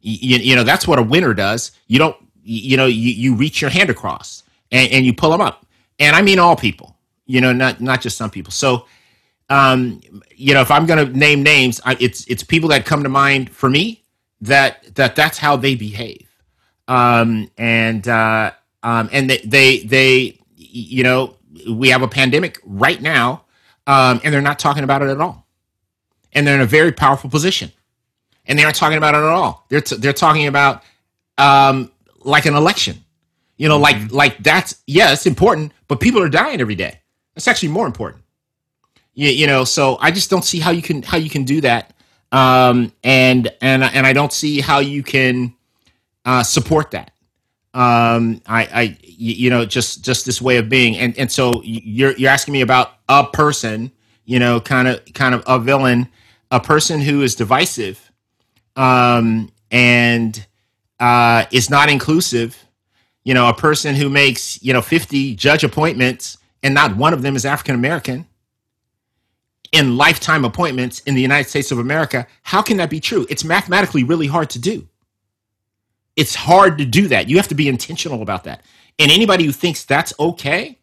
You, 0.00 0.38
you 0.38 0.56
know, 0.56 0.62
that's 0.64 0.86
what 0.86 0.98
a 0.98 1.02
winner 1.02 1.34
does. 1.34 1.72
You 1.88 1.98
don't, 1.98 2.16
you 2.42 2.76
know, 2.76 2.86
you, 2.86 3.10
you 3.10 3.34
reach 3.34 3.60
your 3.60 3.70
hand 3.70 3.90
across 3.90 4.44
and, 4.70 4.90
and 4.92 5.06
you 5.06 5.12
pull 5.12 5.30
them 5.30 5.40
up. 5.40 5.66
And 5.98 6.14
I 6.14 6.22
mean 6.22 6.38
all 6.38 6.56
people, 6.56 6.96
you 7.26 7.40
know, 7.40 7.52
not 7.52 7.80
not 7.80 8.00
just 8.02 8.16
some 8.16 8.30
people. 8.30 8.52
So 8.52 8.86
um, 9.48 10.00
you 10.34 10.54
know, 10.54 10.60
if 10.60 10.70
I'm 10.70 10.86
going 10.86 11.06
to 11.06 11.18
name 11.18 11.42
names, 11.42 11.80
I, 11.84 11.96
it's 12.00 12.26
it's 12.26 12.42
people 12.42 12.68
that 12.70 12.84
come 12.84 13.02
to 13.02 13.08
mind 13.08 13.50
for 13.50 13.70
me 13.70 14.04
that 14.40 14.94
that 14.96 15.14
that's 15.14 15.38
how 15.38 15.56
they 15.56 15.74
behave, 15.74 16.28
um, 16.88 17.50
and 17.56 18.06
uh, 18.08 18.50
um, 18.82 19.08
and 19.12 19.30
they, 19.30 19.38
they 19.38 19.78
they 19.80 20.40
you 20.56 21.04
know 21.04 21.35
we 21.68 21.88
have 21.90 22.02
a 22.02 22.08
pandemic 22.08 22.58
right 22.64 23.00
now, 23.00 23.44
um, 23.86 24.20
and 24.24 24.32
they're 24.32 24.40
not 24.40 24.58
talking 24.58 24.84
about 24.84 25.02
it 25.02 25.08
at 25.08 25.20
all, 25.20 25.46
and 26.32 26.46
they're 26.46 26.56
in 26.56 26.60
a 26.60 26.66
very 26.66 26.92
powerful 26.92 27.30
position, 27.30 27.70
and 28.46 28.58
they 28.58 28.64
aren't 28.64 28.76
talking 28.76 28.98
about 28.98 29.14
it 29.14 29.18
at 29.18 29.24
all. 29.24 29.66
They're 29.68 29.80
t- 29.80 29.96
they're 29.96 30.12
talking 30.12 30.46
about 30.46 30.82
um, 31.38 31.90
like 32.20 32.46
an 32.46 32.54
election, 32.54 33.04
you 33.56 33.68
know, 33.68 33.78
like 33.78 34.12
like 34.12 34.38
that's 34.38 34.82
yeah, 34.86 35.12
it's 35.12 35.26
important, 35.26 35.72
but 35.88 36.00
people 36.00 36.22
are 36.22 36.28
dying 36.28 36.60
every 36.60 36.74
day. 36.74 37.00
That's 37.34 37.48
actually 37.48 37.70
more 37.70 37.86
important. 37.86 38.22
You, 39.16 39.30
you 39.30 39.46
know 39.46 39.64
so 39.64 39.96
i 40.00 40.10
just 40.10 40.28
don't 40.28 40.44
see 40.44 40.60
how 40.60 40.70
you 40.70 40.82
can 40.82 41.02
how 41.02 41.16
you 41.16 41.30
can 41.30 41.44
do 41.44 41.60
that. 41.62 41.94
Um 42.32 42.92
and 43.02 43.50
and 43.62 43.82
and 43.82 44.06
i 44.06 44.12
don't 44.12 44.32
see 44.32 44.60
how 44.60 44.80
you 44.80 45.02
can 45.02 45.54
uh 46.26 46.42
support 46.42 46.90
that 46.90 47.12
um 47.76 48.40
i 48.46 48.68
i 48.72 48.98
you 49.02 49.50
know 49.50 49.64
just 49.64 50.04
just 50.04 50.26
this 50.26 50.42
way 50.42 50.56
of 50.56 50.68
being 50.68 50.96
and 50.96 51.16
and 51.18 51.30
so 51.30 51.62
you're 51.64 52.12
you're 52.16 52.30
asking 52.30 52.52
me 52.52 52.60
about 52.60 52.94
a 53.08 53.24
person 53.24 53.92
you 54.24 54.38
know 54.38 54.60
kind 54.60 54.88
of 54.88 55.00
kind 55.14 55.34
of 55.34 55.42
a 55.46 55.58
villain 55.58 56.08
a 56.50 56.58
person 56.58 57.00
who 57.00 57.22
is 57.22 57.34
divisive 57.34 58.10
um 58.76 59.52
and 59.70 60.46
uh 61.00 61.44
is 61.52 61.70
not 61.70 61.88
inclusive 61.88 62.66
you 63.26 63.34
know, 63.34 63.48
a 63.48 63.54
person 63.54 63.96
who 63.96 64.08
makes, 64.08 64.62
you 64.62 64.72
know, 64.72 64.80
50 64.80 65.34
judge 65.34 65.64
appointments 65.64 66.38
and 66.62 66.72
not 66.72 66.96
one 66.96 67.12
of 67.12 67.22
them 67.22 67.34
is 67.34 67.44
African 67.44 67.74
American 67.74 68.24
in 69.72 69.96
lifetime 69.96 70.44
appointments 70.44 71.00
in 71.00 71.16
the 71.16 71.20
United 71.20 71.48
States 71.48 71.72
of 71.72 71.80
America, 71.80 72.24
how 72.44 72.62
can 72.62 72.76
that 72.76 72.88
be 72.88 73.00
true? 73.00 73.26
It's 73.28 73.42
mathematically 73.42 74.04
really 74.04 74.28
hard 74.28 74.48
to 74.50 74.60
do. 74.60 74.88
It's 76.16 76.34
hard 76.34 76.78
to 76.78 76.84
do 76.84 77.08
that. 77.08 77.28
You 77.28 77.36
have 77.36 77.48
to 77.48 77.54
be 77.54 77.68
intentional 77.68 78.22
about 78.22 78.44
that. 78.44 78.62
And 78.98 79.10
anybody 79.10 79.44
who 79.44 79.52
thinks 79.52 79.84
that's 79.84 80.14
okay, 80.18 80.78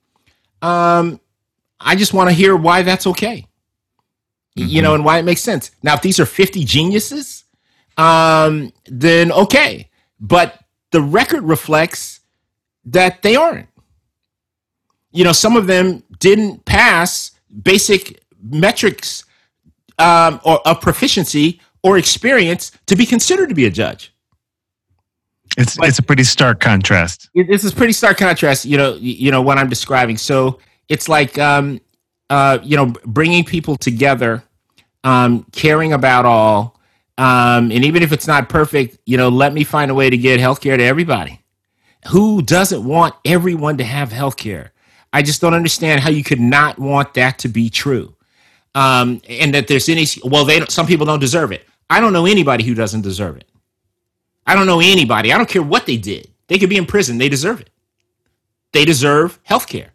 um, 0.61 1.19
I 1.79 1.95
just 1.95 2.13
want 2.13 2.29
to 2.29 2.35
hear 2.35 2.55
why 2.55 2.83
that's 2.83 3.07
okay. 3.07 3.47
Mm-hmm. 4.57 4.69
You 4.69 4.81
know, 4.83 4.93
and 4.93 5.03
why 5.03 5.17
it 5.17 5.23
makes 5.23 5.41
sense. 5.41 5.71
Now, 5.81 5.95
if 5.95 6.01
these 6.01 6.19
are 6.19 6.25
50 6.25 6.63
geniuses, 6.63 7.43
um, 7.97 8.71
then 8.85 9.31
okay. 9.31 9.89
But 10.19 10.59
the 10.91 11.01
record 11.01 11.43
reflects 11.43 12.19
that 12.85 13.23
they 13.23 13.35
aren't. 13.35 13.67
You 15.11 15.23
know, 15.23 15.31
some 15.31 15.57
of 15.57 15.67
them 15.67 16.03
didn't 16.19 16.65
pass 16.65 17.31
basic 17.63 18.23
metrics 18.41 19.25
um, 19.97 20.39
or 20.43 20.65
of 20.67 20.81
proficiency 20.81 21.59
or 21.81 21.97
experience 21.97 22.71
to 22.85 22.95
be 22.95 23.05
considered 23.05 23.49
to 23.49 23.55
be 23.55 23.65
a 23.65 23.69
judge. 23.69 24.12
It's 25.57 25.77
but 25.77 25.87
it's 25.87 25.99
a 25.99 26.03
pretty 26.03 26.23
stark 26.23 26.59
contrast. 26.59 27.29
This 27.35 27.63
is 27.63 27.73
pretty 27.73 27.93
stark 27.93 28.17
contrast. 28.17 28.65
You 28.65 28.77
know, 28.77 28.95
you 28.95 29.31
know 29.31 29.41
what 29.41 29.57
I'm 29.57 29.69
describing. 29.69 30.17
So 30.17 30.59
it's 30.89 31.07
like 31.07 31.37
um, 31.37 31.79
uh, 32.29 32.59
you 32.63 32.75
know 32.75 32.93
bringing 33.05 33.43
people 33.43 33.75
together, 33.75 34.43
um, 35.03 35.45
caring 35.51 35.93
about 35.93 36.25
all, 36.25 36.79
um, 37.17 37.71
and 37.71 37.85
even 37.85 38.01
if 38.01 38.11
it's 38.11 38.27
not 38.27 38.49
perfect, 38.49 38.97
you 39.05 39.17
know, 39.17 39.29
let 39.29 39.53
me 39.53 39.63
find 39.63 39.91
a 39.91 39.93
way 39.93 40.09
to 40.09 40.17
get 40.17 40.39
healthcare 40.39 40.77
to 40.77 40.83
everybody. 40.83 41.39
Who 42.09 42.41
doesn't 42.41 42.83
want 42.83 43.15
everyone 43.23 43.77
to 43.77 43.83
have 43.83 44.09
healthcare? 44.09 44.71
I 45.13 45.21
just 45.21 45.39
don't 45.39 45.53
understand 45.53 46.01
how 46.01 46.09
you 46.09 46.23
could 46.23 46.39
not 46.39 46.79
want 46.79 47.13
that 47.13 47.37
to 47.39 47.47
be 47.47 47.69
true 47.69 48.15
um, 48.75 49.21
and 49.29 49.53
that 49.53 49.67
there's 49.67 49.89
any 49.89 50.05
well, 50.23 50.45
they 50.45 50.65
some 50.65 50.87
people 50.87 51.05
don't 51.05 51.19
deserve 51.19 51.51
it. 51.51 51.67
I 51.89 51.99
don't 51.99 52.13
know 52.13 52.25
anybody 52.25 52.63
who 52.63 52.73
doesn't 52.73 53.01
deserve 53.01 53.37
it. 53.37 53.45
I 54.45 54.55
don't 54.55 54.67
know 54.67 54.79
anybody. 54.79 55.31
I 55.31 55.37
don't 55.37 55.49
care 55.49 55.63
what 55.63 55.85
they 55.85 55.97
did. 55.97 56.29
They 56.47 56.57
could 56.57 56.69
be 56.69 56.77
in 56.77 56.85
prison. 56.85 57.17
They 57.17 57.29
deserve 57.29 57.61
it. 57.61 57.69
They 58.73 58.85
deserve 58.85 59.39
health 59.43 59.67
care. 59.67 59.93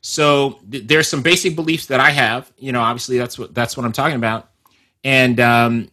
So 0.00 0.60
th- 0.70 0.86
there's 0.86 1.08
some 1.08 1.22
basic 1.22 1.56
beliefs 1.56 1.86
that 1.86 2.00
I 2.00 2.10
have. 2.10 2.52
You 2.58 2.72
know, 2.72 2.80
obviously 2.80 3.18
that's 3.18 3.38
what 3.38 3.54
that's 3.54 3.76
what 3.76 3.86
I'm 3.86 3.92
talking 3.92 4.16
about. 4.16 4.50
And 5.04 5.40
um, 5.40 5.90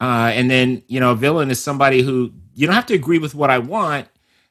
uh, 0.00 0.30
and 0.34 0.50
then 0.50 0.82
you 0.86 1.00
know, 1.00 1.12
a 1.12 1.16
villain 1.16 1.50
is 1.50 1.60
somebody 1.60 2.02
who 2.02 2.32
you 2.54 2.66
don't 2.66 2.76
have 2.76 2.86
to 2.86 2.94
agree 2.94 3.18
with 3.18 3.34
what 3.34 3.50
I 3.50 3.58
want 3.58 4.08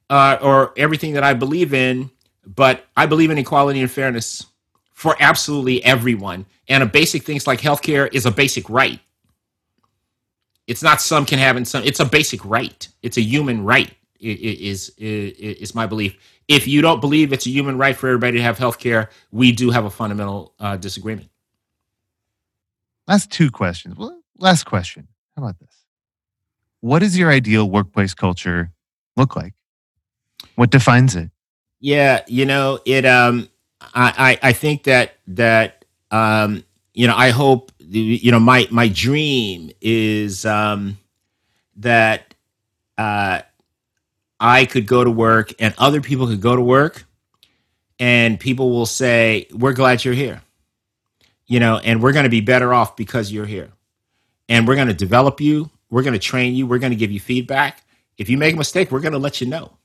uh, 0.09 0.37
or 0.41 0.73
everything 0.77 1.13
that 1.13 1.23
I 1.23 1.33
believe 1.33 1.73
in, 1.73 2.09
but 2.45 2.85
I 2.97 3.05
believe 3.05 3.31
in 3.31 3.37
equality 3.37 3.81
and 3.81 3.91
fairness 3.91 4.45
for 4.93 5.15
absolutely 5.19 5.83
everyone. 5.83 6.45
And 6.67 6.83
a 6.83 6.85
basic 6.85 7.23
things 7.23 7.47
like 7.47 7.59
healthcare 7.59 8.13
is 8.13 8.25
a 8.25 8.31
basic 8.31 8.69
right. 8.69 8.99
It's 10.67 10.83
not 10.83 11.01
some 11.01 11.25
can 11.25 11.39
have 11.39 11.57
and 11.57 11.67
some. 11.67 11.83
It's 11.83 11.99
a 11.99 12.05
basic 12.05 12.43
right. 12.45 12.87
It's 13.01 13.17
a 13.17 13.21
human 13.21 13.63
right. 13.63 13.93
Is 14.19 14.89
is 14.97 15.73
my 15.73 15.87
belief. 15.87 16.17
If 16.47 16.67
you 16.67 16.81
don't 16.81 16.99
believe 17.01 17.33
it's 17.33 17.45
a 17.47 17.49
human 17.49 17.77
right 17.77 17.95
for 17.95 18.07
everybody 18.07 18.37
to 18.37 18.43
have 18.43 18.57
health 18.57 18.77
care 18.77 19.09
we 19.31 19.51
do 19.51 19.71
have 19.71 19.85
a 19.85 19.89
fundamental 19.89 20.53
uh, 20.59 20.77
disagreement. 20.77 21.29
Last 23.07 23.31
two 23.31 23.49
questions. 23.49 23.97
Well, 23.97 24.21
last 24.37 24.65
question. 24.65 25.07
How 25.35 25.43
about 25.43 25.59
this? 25.59 25.75
What 26.81 26.99
does 26.99 27.17
your 27.17 27.31
ideal 27.31 27.69
workplace 27.69 28.13
culture 28.13 28.71
look 29.17 29.35
like? 29.35 29.53
What 30.55 30.69
defines 30.69 31.15
it? 31.15 31.31
Yeah, 31.79 32.21
you 32.27 32.45
know, 32.45 32.79
it 32.85 33.05
um 33.05 33.49
I, 33.93 34.37
I, 34.43 34.49
I 34.49 34.53
think 34.53 34.83
that 34.83 35.15
that 35.27 35.85
um, 36.11 36.63
you 36.93 37.07
know 37.07 37.15
I 37.15 37.29
hope 37.29 37.71
you 37.91 38.31
know 38.31 38.39
my 38.39 38.67
my 38.71 38.87
dream 38.87 39.71
is 39.81 40.45
um, 40.45 40.97
that 41.77 42.33
uh, 42.97 43.41
I 44.39 44.65
could 44.65 44.87
go 44.87 45.03
to 45.03 45.11
work 45.11 45.53
and 45.59 45.73
other 45.77 45.99
people 46.01 46.27
could 46.27 46.41
go 46.41 46.55
to 46.55 46.61
work 46.61 47.03
and 47.99 48.39
people 48.39 48.69
will 48.69 48.85
say 48.85 49.47
we're 49.51 49.73
glad 49.73 50.05
you're 50.05 50.13
here. 50.13 50.41
You 51.47 51.59
know 51.59 51.79
and 51.79 52.01
we're 52.01 52.13
going 52.13 52.23
to 52.23 52.29
be 52.29 52.41
better 52.41 52.73
off 52.73 52.95
because 52.95 53.31
you're 53.31 53.45
here. 53.45 53.71
And 54.47 54.67
we're 54.67 54.75
going 54.75 54.87
to 54.87 54.93
develop 54.93 55.41
you 55.41 55.69
we're 55.89 56.03
going 56.03 56.13
to 56.13 56.19
train 56.19 56.55
you 56.55 56.65
we're 56.65 56.79
going 56.79 56.91
to 56.91 56.97
give 56.97 57.11
you 57.11 57.19
feedback. 57.19 57.83
If 58.17 58.29
you 58.29 58.37
make 58.37 58.53
a 58.53 58.57
mistake 58.57 58.91
we're 58.91 59.01
going 59.01 59.13
to 59.13 59.19
let 59.19 59.41
you 59.41 59.47
know. 59.47 59.77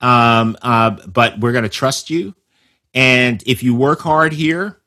Um, 0.00 0.56
uh, 0.62 0.90
but 1.06 1.38
we're 1.40 1.52
going 1.52 1.64
to 1.64 1.70
trust 1.70 2.10
you. 2.10 2.34
And 2.94 3.42
if 3.46 3.62
you 3.62 3.74
work 3.74 4.00
hard 4.00 4.32
here, 4.32 4.78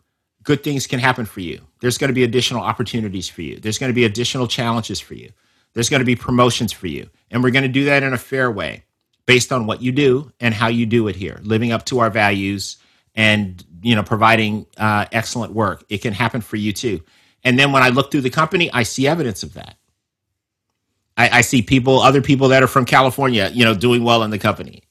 good 0.44 0.64
things 0.64 0.88
can 0.88 1.00
happen 1.00 1.26
for 1.26 1.40
you. 1.42 1.62
There's 1.86 2.00
going 2.00 2.08
to 2.08 2.16
be 2.16 2.24
additional 2.24 2.64
opportunities 2.64 3.30
for 3.30 3.44
you. 3.44 3.60
There's 3.60 3.78
going 3.78 3.92
to 3.92 3.94
be 3.94 4.06
additional 4.06 4.48
challenges 4.48 5.00
for 5.00 5.14
you. 5.14 5.30
There's 5.74 5.88
going 5.88 6.00
to 6.00 6.06
be 6.06 6.16
promotions 6.16 6.74
for 6.74 6.88
you. 6.88 7.12
And 7.30 7.44
we're 7.44 7.52
going 7.52 7.62
to 7.62 7.70
do 7.70 7.86
that 7.86 8.02
in 8.02 8.12
a 8.12 8.18
fair 8.18 8.50
way 8.50 8.86
based 9.28 9.52
on 9.52 9.68
what 9.68 9.84
you 9.84 9.92
do 9.92 10.32
and 10.40 10.52
how 10.52 10.68
you 10.68 10.88
do 10.88 11.08
it 11.10 11.16
here, 11.16 11.40
living 11.44 11.72
up 11.72 11.86
to 11.86 12.00
our 12.00 12.10
values 12.10 12.78
and 13.14 13.64
you 13.84 13.96
know 13.96 14.02
providing 14.02 14.66
uh, 14.78 15.06
excellent 15.12 15.54
work. 15.54 15.86
It 15.88 16.00
can 16.00 16.12
happen 16.12 16.42
for 16.42 16.56
you 16.56 16.74
too. 16.74 17.04
And 17.44 17.60
then 17.60 17.72
when 17.72 17.84
I 17.84 17.90
look 17.90 18.10
through 18.10 18.22
the 18.22 18.32
company, 18.32 18.72
I 18.74 18.82
see 18.82 19.08
evidence 19.08 19.44
of 19.44 19.54
that. 19.54 19.78
I, 21.16 21.30
I 21.38 21.42
see 21.42 21.62
people, 21.62 22.00
other 22.00 22.24
people 22.24 22.48
that 22.48 22.64
are 22.64 22.68
from 22.68 22.86
California, 22.86 23.52
you 23.54 23.64
know, 23.64 23.76
doing 23.76 24.04
well 24.04 24.24
in 24.24 24.32
the 24.32 24.40
company. 24.40 24.86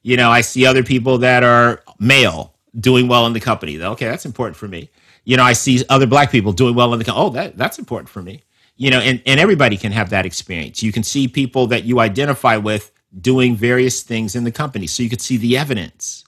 You 0.00 0.16
know, 0.16 0.30
I 0.30 0.40
see 0.40 0.64
other 0.64 0.82
people 0.82 1.18
that 1.18 1.42
are 1.42 1.82
male 1.98 2.54
doing 2.74 3.06
well 3.06 3.26
in 3.26 3.34
the 3.34 3.40
company. 3.40 3.78
Okay, 3.78 4.06
that's 4.06 4.24
important 4.24 4.56
for 4.56 4.66
me. 4.66 4.88
You 5.28 5.36
know, 5.36 5.42
I 5.42 5.52
see 5.52 5.84
other 5.90 6.06
black 6.06 6.30
people 6.30 6.52
doing 6.52 6.74
well 6.74 6.94
in 6.94 6.98
the. 6.98 7.14
Oh, 7.14 7.28
that, 7.30 7.58
that's 7.58 7.78
important 7.78 8.08
for 8.08 8.22
me. 8.22 8.44
You 8.78 8.90
know, 8.90 8.98
and, 8.98 9.22
and 9.26 9.38
everybody 9.38 9.76
can 9.76 9.92
have 9.92 10.08
that 10.08 10.24
experience. 10.24 10.82
You 10.82 10.90
can 10.90 11.02
see 11.02 11.28
people 11.28 11.66
that 11.66 11.84
you 11.84 12.00
identify 12.00 12.56
with 12.56 12.90
doing 13.20 13.54
various 13.54 14.02
things 14.02 14.34
in 14.34 14.44
the 14.44 14.50
company. 14.50 14.86
So 14.86 15.02
you 15.02 15.10
could 15.10 15.20
see 15.20 15.36
the 15.36 15.58
evidence 15.58 16.24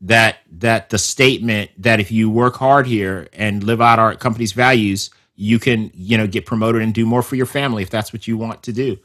that 0.00 0.38
that 0.50 0.88
the 0.88 0.96
statement 0.96 1.72
that 1.76 2.00
if 2.00 2.10
you 2.10 2.30
work 2.30 2.56
hard 2.56 2.86
here 2.86 3.28
and 3.34 3.64
live 3.64 3.82
out 3.82 3.98
our 3.98 4.14
company's 4.14 4.52
values, 4.52 5.10
you 5.36 5.58
can, 5.58 5.90
you 5.92 6.16
know, 6.16 6.26
get 6.26 6.46
promoted 6.46 6.80
and 6.80 6.94
do 6.94 7.04
more 7.04 7.22
for 7.22 7.36
your 7.36 7.44
family 7.44 7.82
if 7.82 7.90
that's 7.90 8.14
what 8.14 8.26
you 8.26 8.38
want 8.38 8.62
to 8.62 8.72
do. 8.72 8.96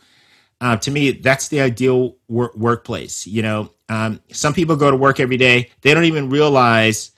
Uh, 0.61 0.77
to 0.77 0.89
me, 0.89 1.11
that's 1.11 1.49
the 1.49 1.59
ideal 1.59 2.15
work- 2.29 2.55
workplace. 2.55 3.27
You 3.27 3.41
know, 3.41 3.71
um, 3.89 4.21
some 4.31 4.53
people 4.53 4.77
go 4.77 4.89
to 4.89 4.95
work 4.95 5.19
every 5.19 5.35
day. 5.35 5.69
They 5.81 5.93
don't 5.93 6.05
even 6.05 6.29
realize 6.29 7.11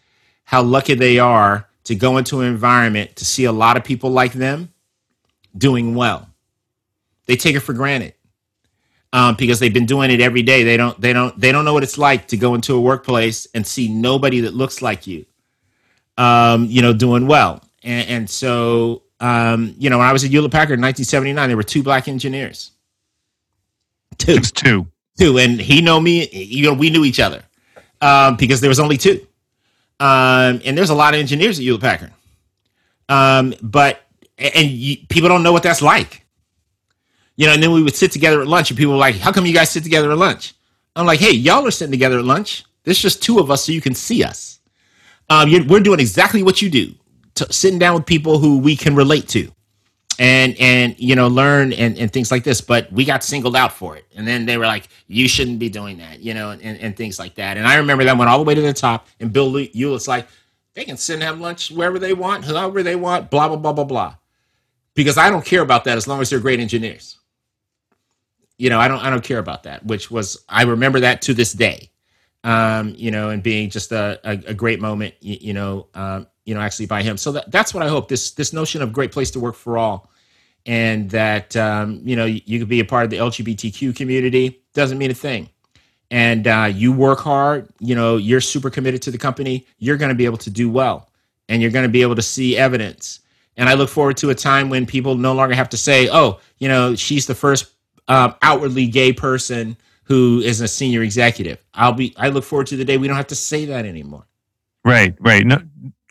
how 0.45 0.63
lucky 0.63 0.95
they 0.95 1.19
are 1.19 1.69
to 1.85 1.95
go 1.95 2.17
into 2.17 2.41
an 2.41 2.47
environment 2.47 3.15
to 3.17 3.25
see 3.25 3.45
a 3.45 3.51
lot 3.51 3.77
of 3.77 3.83
people 3.83 4.09
like 4.09 4.33
them 4.33 4.71
doing 5.57 5.95
well. 5.95 6.29
They 7.25 7.35
take 7.35 7.55
it 7.55 7.61
for 7.61 7.73
granted 7.73 8.13
um, 9.13 9.35
because 9.35 9.59
they've 9.59 9.73
been 9.73 9.85
doing 9.85 10.11
it 10.11 10.21
every 10.21 10.43
day. 10.43 10.63
They 10.63 10.77
don't. 10.77 10.99
They 10.99 11.13
don't. 11.13 11.39
They 11.39 11.51
don't 11.51 11.65
know 11.65 11.73
what 11.73 11.83
it's 11.83 11.97
like 11.97 12.27
to 12.27 12.37
go 12.37 12.53
into 12.53 12.75
a 12.75 12.81
workplace 12.81 13.47
and 13.55 13.65
see 13.65 13.87
nobody 13.87 14.41
that 14.41 14.53
looks 14.53 14.81
like 14.81 15.07
you. 15.07 15.25
Um, 16.17 16.65
you 16.65 16.81
know, 16.81 16.93
doing 16.93 17.27
well. 17.27 17.61
And, 17.83 18.09
and 18.09 18.29
so, 18.29 19.03
um, 19.19 19.75
you 19.77 19.89
know, 19.89 19.97
when 19.97 20.07
I 20.07 20.13
was 20.13 20.23
at 20.23 20.29
Hewlett 20.29 20.51
Packard 20.51 20.79
in 20.79 20.83
1979, 20.83 21.49
there 21.49 21.57
were 21.57 21.63
two 21.63 21.83
black 21.83 22.07
engineers. 22.07 22.71
Two. 24.17 24.37
Just 24.37 24.55
two 24.55 24.87
two, 25.17 25.37
and 25.37 25.59
he 25.59 25.81
know 25.81 25.99
me. 25.99 26.27
You 26.29 26.67
know, 26.67 26.73
we 26.73 26.89
knew 26.89 27.05
each 27.05 27.19
other 27.19 27.43
um, 28.01 28.35
because 28.35 28.61
there 28.61 28.69
was 28.69 28.79
only 28.79 28.97
two, 28.97 29.25
um, 29.99 30.61
and 30.65 30.77
there's 30.77 30.89
a 30.89 30.95
lot 30.95 31.13
of 31.13 31.19
engineers 31.19 31.57
at 31.57 31.63
Hewlett 31.63 31.81
Packard. 31.81 32.11
Um, 33.07 33.53
but 33.61 34.01
and 34.37 34.69
you, 34.69 34.97
people 35.09 35.29
don't 35.29 35.43
know 35.43 35.53
what 35.53 35.63
that's 35.63 35.81
like. 35.81 36.25
You 37.37 37.47
know, 37.47 37.53
and 37.53 37.61
then 37.61 37.71
we 37.71 37.83
would 37.83 37.95
sit 37.95 38.11
together 38.11 38.41
at 38.41 38.47
lunch, 38.47 38.71
and 38.71 38.77
people 38.77 38.93
were 38.93 38.99
like, 38.99 39.15
"How 39.15 39.31
come 39.31 39.45
you 39.45 39.53
guys 39.53 39.69
sit 39.69 39.83
together 39.83 40.11
at 40.11 40.17
lunch?" 40.17 40.53
I'm 40.95 41.05
like, 41.05 41.19
"Hey, 41.19 41.31
y'all 41.31 41.65
are 41.67 41.71
sitting 41.71 41.91
together 41.91 42.19
at 42.19 42.25
lunch. 42.25 42.63
There's 42.83 42.99
just 42.99 43.21
two 43.21 43.39
of 43.39 43.51
us, 43.51 43.65
so 43.65 43.71
you 43.71 43.81
can 43.81 43.95
see 43.95 44.23
us. 44.23 44.59
Um, 45.29 45.51
we're 45.67 45.79
doing 45.79 45.99
exactly 45.99 46.43
what 46.43 46.61
you 46.61 46.69
do, 46.69 46.93
sitting 47.49 47.79
down 47.79 47.95
with 47.95 48.05
people 48.05 48.39
who 48.39 48.57
we 48.59 48.75
can 48.75 48.95
relate 48.95 49.27
to." 49.29 49.51
And 50.19 50.55
and 50.59 50.95
you 50.97 51.15
know 51.15 51.27
learn 51.27 51.73
and, 51.73 51.97
and 51.97 52.11
things 52.11 52.31
like 52.31 52.43
this 52.43 52.61
but 52.61 52.91
we 52.91 53.05
got 53.05 53.23
singled 53.23 53.55
out 53.55 53.73
for 53.73 53.95
it. 53.97 54.05
And 54.15 54.27
then 54.27 54.45
they 54.45 54.57
were 54.57 54.65
like 54.65 54.89
you 55.07 55.27
shouldn't 55.27 55.59
be 55.59 55.69
doing 55.69 55.97
that 55.97 56.19
you 56.19 56.33
know 56.33 56.51
and, 56.51 56.61
and 56.61 56.95
things 56.95 57.19
like 57.19 57.35
that. 57.35 57.57
And 57.57 57.67
i 57.67 57.75
remember 57.75 58.03
that 58.03 58.17
went 58.17 58.29
all 58.29 58.37
the 58.37 58.43
way 58.43 58.55
to 58.55 58.61
the 58.61 58.73
top 58.73 59.07
and 59.19 59.31
bill 59.31 59.53
hewlett's 59.55 60.07
like 60.07 60.27
they 60.73 60.85
can 60.85 60.97
sit 60.97 61.15
and 61.15 61.23
have 61.23 61.39
lunch 61.39 61.71
wherever 61.71 61.99
they 61.99 62.13
want 62.13 62.45
however 62.45 62.83
they 62.83 62.95
want 62.95 63.29
blah 63.29 63.47
blah 63.47 63.57
blah 63.57 63.73
blah 63.73 63.83
blah. 63.83 64.15
Because 64.93 65.17
i 65.17 65.29
don't 65.29 65.45
care 65.45 65.61
about 65.61 65.83
that 65.85 65.97
as 65.97 66.07
long 66.07 66.21
as 66.21 66.29
they're 66.29 66.39
great 66.39 66.59
engineers. 66.59 67.17
You 68.57 68.69
know 68.69 68.79
i 68.79 68.87
don't 68.87 68.99
i 68.99 69.09
don't 69.09 69.23
care 69.23 69.39
about 69.39 69.63
that 69.63 69.85
which 69.85 70.09
was 70.09 70.43
i 70.47 70.63
remember 70.63 71.01
that 71.01 71.21
to 71.23 71.33
this 71.33 71.53
day. 71.53 71.89
Um, 72.43 72.93
you 72.95 73.09
know 73.09 73.31
and 73.31 73.41
being 73.41 73.71
just 73.71 73.91
a, 73.91 74.19
a, 74.23 74.33
a 74.49 74.53
great 74.53 74.79
moment 74.79 75.15
you, 75.19 75.37
you 75.41 75.53
know 75.53 75.87
um, 75.95 76.27
you 76.45 76.55
know, 76.55 76.61
actually 76.61 76.85
by 76.85 77.03
him. 77.03 77.17
So 77.17 77.33
that, 77.33 77.51
that's 77.51 77.73
what 77.73 77.83
I 77.83 77.89
hope. 77.89 78.07
This 78.07 78.31
this 78.31 78.53
notion 78.53 78.81
of 78.81 78.93
great 78.93 79.11
place 79.11 79.31
to 79.31 79.39
work 79.39 79.55
for 79.55 79.77
all, 79.77 80.09
and 80.65 81.09
that 81.11 81.55
um, 81.55 82.01
you 82.03 82.15
know 82.15 82.25
you, 82.25 82.41
you 82.45 82.59
could 82.59 82.69
be 82.69 82.79
a 82.79 82.85
part 82.85 83.03
of 83.03 83.09
the 83.09 83.17
LGBTQ 83.17 83.95
community 83.95 84.61
doesn't 84.73 84.97
mean 84.97 85.11
a 85.11 85.15
thing, 85.15 85.49
and 86.11 86.47
uh, 86.47 86.71
you 86.73 86.91
work 86.93 87.19
hard, 87.19 87.67
you 87.79 87.95
know, 87.95 88.17
you're 88.17 88.41
super 88.41 88.69
committed 88.69 89.01
to 89.03 89.11
the 89.11 89.17
company, 89.17 89.65
you're 89.79 89.97
going 89.97 90.09
to 90.09 90.15
be 90.15 90.25
able 90.25 90.37
to 90.37 90.49
do 90.49 90.69
well 90.69 91.09
and 91.49 91.61
you're 91.61 91.71
going 91.71 91.85
to 91.85 91.91
be 91.91 92.01
able 92.01 92.15
to 92.15 92.21
see 92.21 92.57
evidence. 92.57 93.21
And 93.57 93.69
I 93.69 93.73
look 93.73 93.89
forward 93.89 94.17
to 94.17 94.29
a 94.29 94.35
time 94.35 94.69
when 94.69 94.85
people 94.85 95.15
no 95.15 95.33
longer 95.33 95.55
have 95.55 95.69
to 95.69 95.77
say, 95.77 96.09
oh, 96.11 96.39
you 96.57 96.67
know, 96.67 96.95
she's 96.95 97.25
the 97.25 97.35
first 97.35 97.73
um, 98.07 98.35
outwardly 98.41 98.87
gay 98.87 99.13
person 99.13 99.77
who 100.03 100.41
is 100.41 100.61
a 100.61 100.67
senior 100.67 101.01
executive. 101.01 101.63
I'll 101.73 101.93
be, 101.93 102.13
I 102.17 102.29
look 102.29 102.43
forward 102.43 102.67
to 102.67 102.77
the 102.77 102.85
day 102.85 102.97
we 102.97 103.07
don't 103.07 103.17
have 103.17 103.27
to 103.27 103.35
say 103.35 103.65
that 103.65 103.85
anymore. 103.85 104.25
Right, 104.83 105.15
right. 105.19 105.45
No, 105.45 105.57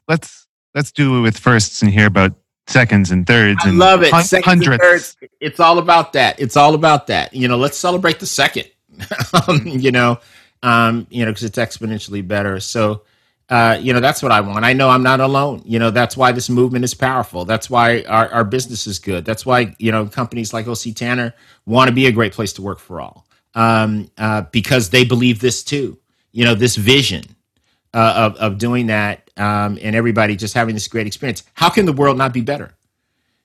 let's 0.09 0.47
let's 0.75 0.93
do 0.93 1.19
it 1.19 1.21
with 1.23 1.39
firsts 1.39 1.83
and 1.83 1.91
hear 1.91 2.07
about 2.07 2.33
seconds 2.67 3.11
and 3.11 3.27
thirds. 3.27 3.61
I 3.65 3.69
and 3.71 3.79
love 3.79 4.03
it. 4.03 4.11
hun- 4.13 4.25
Seconds 4.25 4.53
and 4.53 4.63
hundredths. 4.65 5.15
thirds. 5.17 5.31
It's 5.41 5.61
all 5.61 5.79
about 5.79 6.13
that. 6.15 6.39
It's 6.41 6.57
all 6.57 6.75
about 6.75 7.07
that. 7.09 7.35
You 7.35 7.49
know, 7.49 7.57
let's 7.57 7.77
celebrate 7.77 8.21
the 8.21 8.27
second. 8.27 8.69
um, 9.49 9.67
you 9.67 9.91
know, 9.91 10.19
um, 10.63 11.07
you 11.11 11.25
know, 11.25 11.31
because 11.31 11.45
it's 11.45 11.59
exponentially 11.59 12.27
better. 12.27 12.61
So, 12.61 13.03
uh, 13.51 13.79
you 13.81 13.93
know, 13.93 14.01
that's 14.01 14.23
what 14.23 14.33
I 14.33 14.41
want. 14.41 14.65
I 14.65 14.73
know 14.73 14.89
I'm 14.89 15.03
not 15.03 15.21
alone. 15.21 15.63
You 15.65 15.79
know, 15.79 15.91
that's 15.91 16.17
why 16.17 16.33
this 16.33 16.49
movement 16.49 16.85
is 16.85 16.95
powerful. 16.95 17.45
That's 17.45 17.69
why 17.69 18.03
our, 18.03 18.29
our 18.33 18.45
business 18.45 18.87
is 18.87 18.99
good. 18.99 19.25
That's 19.25 19.45
why 19.45 19.75
you 19.79 19.93
know 19.93 20.07
companies 20.07 20.53
like 20.53 20.67
OC 20.67 20.95
Tanner 20.95 21.35
want 21.67 21.89
to 21.89 21.95
be 21.95 22.07
a 22.07 22.13
great 22.13 22.33
place 22.33 22.53
to 22.55 22.63
work 22.63 22.79
for 22.79 23.01
all 23.01 23.27
um, 23.55 24.11
uh, 24.17 24.43
because 24.53 24.91
they 24.91 25.05
believe 25.05 25.41
this 25.41 25.63
too. 25.63 25.99
You 26.33 26.45
know, 26.45 26.55
this 26.55 26.77
vision 26.77 27.25
uh, 27.95 28.15
of 28.17 28.37
of 28.39 28.59
doing 28.59 28.89
that 28.89 29.31
um, 29.39 29.79
and 29.83 29.97
everybody 29.97 30.37
just 30.37 30.55
having 30.55 30.75
this 30.77 30.89
great 30.89 31.09
experience. 31.09 31.45
How 31.55 31.71
can 31.71 31.87
the 31.87 31.95
world 31.95 32.19
not 32.19 32.35
be 32.35 32.43
better? 32.43 32.73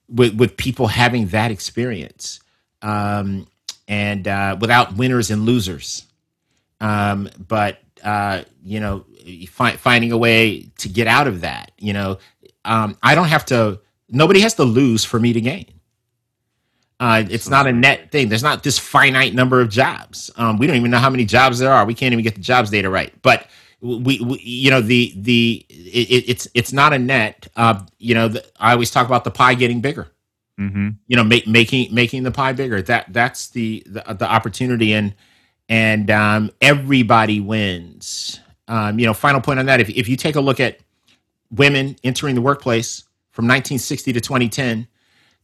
with 0.09 0.35
with 0.35 0.57
people 0.57 0.87
having 0.87 1.27
that 1.29 1.51
experience 1.51 2.39
um, 2.83 3.47
and 3.87 4.27
uh, 4.27 4.57
without 4.59 4.95
winners 4.97 5.31
and 5.31 5.45
losers 5.45 6.05
um, 6.81 7.29
but 7.47 7.79
uh, 8.03 8.43
you 8.63 8.79
know 8.79 9.05
fi- 9.49 9.77
finding 9.77 10.11
a 10.11 10.17
way 10.17 10.63
to 10.79 10.89
get 10.89 11.07
out 11.07 11.27
of 11.27 11.41
that 11.41 11.71
you 11.79 11.93
know 11.93 12.17
um, 12.65 12.97
i 13.03 13.15
don't 13.15 13.29
have 13.29 13.45
to 13.45 13.79
nobody 14.09 14.41
has 14.41 14.55
to 14.55 14.63
lose 14.65 15.05
for 15.05 15.19
me 15.19 15.33
to 15.33 15.41
gain 15.41 15.67
uh, 16.99 17.25
it's 17.29 17.49
not 17.49 17.67
a 17.67 17.73
net 17.73 18.11
thing. 18.11 18.29
There's 18.29 18.43
not 18.43 18.63
this 18.63 18.79
finite 18.79 19.35
number 19.35 19.61
of 19.61 19.69
jobs. 19.69 20.31
Um, 20.37 20.57
we 20.57 20.67
don't 20.67 20.77
even 20.77 20.91
know 20.91 20.99
how 20.99 21.11
many 21.11 21.25
jobs 21.25 21.59
there 21.59 21.71
are. 21.71 21.85
We 21.85 21.93
can't 21.95 22.13
even 22.13 22.23
get 22.23 22.35
the 22.35 22.41
jobs 22.41 22.71
data 22.71 22.89
right. 22.89 23.13
But 23.21 23.47
we, 23.81 24.19
we 24.19 24.39
you 24.39 24.71
know, 24.71 24.81
the 24.81 25.13
the 25.15 25.65
it, 25.69 26.23
it's 26.27 26.47
it's 26.53 26.73
not 26.73 26.93
a 26.93 26.99
net. 26.99 27.47
Uh, 27.55 27.81
you 27.97 28.13
know, 28.13 28.27
the, 28.27 28.45
I 28.59 28.73
always 28.73 28.91
talk 28.91 29.07
about 29.07 29.23
the 29.23 29.31
pie 29.31 29.53
getting 29.53 29.81
bigger. 29.81 30.07
hmm 30.57 30.89
You 31.07 31.15
know, 31.15 31.23
make, 31.23 31.47
making 31.47 31.93
making 31.93 32.23
the 32.23 32.31
pie 32.31 32.53
bigger. 32.53 32.81
That 32.81 33.11
that's 33.13 33.49
the 33.49 33.83
the, 33.85 34.01
the 34.13 34.29
opportunity, 34.29 34.93
and 34.93 35.15
and 35.69 36.11
um, 36.11 36.51
everybody 36.61 37.39
wins. 37.39 38.39
Um, 38.67 38.99
you 38.99 39.05
know, 39.05 39.13
final 39.13 39.41
point 39.41 39.59
on 39.59 39.65
that. 39.67 39.79
If 39.79 39.89
if 39.89 40.09
you 40.09 40.17
take 40.17 40.35
a 40.35 40.41
look 40.41 40.59
at 40.59 40.79
women 41.51 41.95
entering 42.03 42.35
the 42.35 42.41
workplace 42.41 43.03
from 43.31 43.45
1960 43.45 44.13
to 44.13 44.21
2010, 44.21 44.87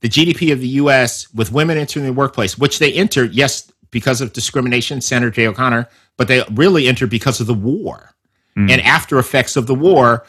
the 0.02 0.10
GDP 0.10 0.52
of 0.52 0.60
the 0.60 0.68
U.S. 0.68 1.34
with 1.34 1.52
women 1.52 1.78
entering 1.78 2.06
the 2.06 2.14
workplace, 2.14 2.58
which 2.58 2.80
they 2.80 2.92
entered, 2.94 3.34
yes, 3.34 3.72
because 3.92 4.20
of 4.20 4.34
discrimination, 4.34 5.00
Sandra 5.00 5.32
Day 5.32 5.48
O'Connor, 5.48 5.88
but 6.18 6.28
they 6.28 6.44
really 6.52 6.88
entered 6.88 7.10
because 7.10 7.40
of 7.40 7.48
the 7.48 7.54
war 7.54 8.12
Mm. 8.58 8.72
and 8.72 8.82
after 8.82 9.20
effects 9.20 9.58
of 9.58 9.68
the 9.68 9.76
war, 9.76 10.26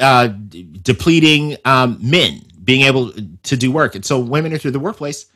uh, 0.00 0.26
d- 0.26 0.68
depleting 0.82 1.56
um, 1.64 1.98
men 2.00 2.42
being 2.62 2.82
able 2.82 3.10
to 3.42 3.56
do 3.56 3.72
work. 3.72 3.94
And 3.94 4.04
so 4.04 4.18
women 4.20 4.52
entered 4.52 4.72
the 4.72 4.80
workplace, 4.80 5.26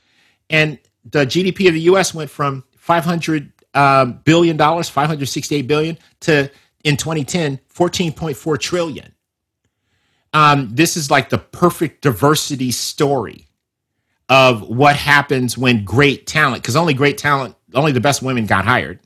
and 0.50 0.78
the 1.10 1.24
GDP 1.26 1.68
of 1.68 1.74
the 1.74 1.80
U.S. 1.80 2.12
went 2.14 2.30
from 2.30 2.64
500 2.76 3.50
um, 3.74 4.20
billion 4.24 4.56
dollars, 4.56 4.88
568 4.88 5.66
billion, 5.66 5.98
to 6.20 6.50
in 6.84 6.96
2010, 6.98 7.58
14.4 7.74 8.58
trillion. 8.58 9.12
Um, 10.34 10.68
this 10.72 10.96
is 10.96 11.10
like 11.10 11.30
the 11.30 11.38
perfect 11.38 12.02
diversity 12.02 12.72
story 12.72 13.46
of 14.28 14.68
what 14.68 14.96
happens 14.96 15.56
when 15.56 15.84
great 15.84 16.26
talent, 16.26 16.62
because 16.62 16.76
only 16.76 16.92
great 16.94 17.16
talent, 17.18 17.54
only 17.74 17.92
the 17.92 18.00
best 18.00 18.20
women 18.22 18.46
got 18.46 18.64
hired, 18.64 19.00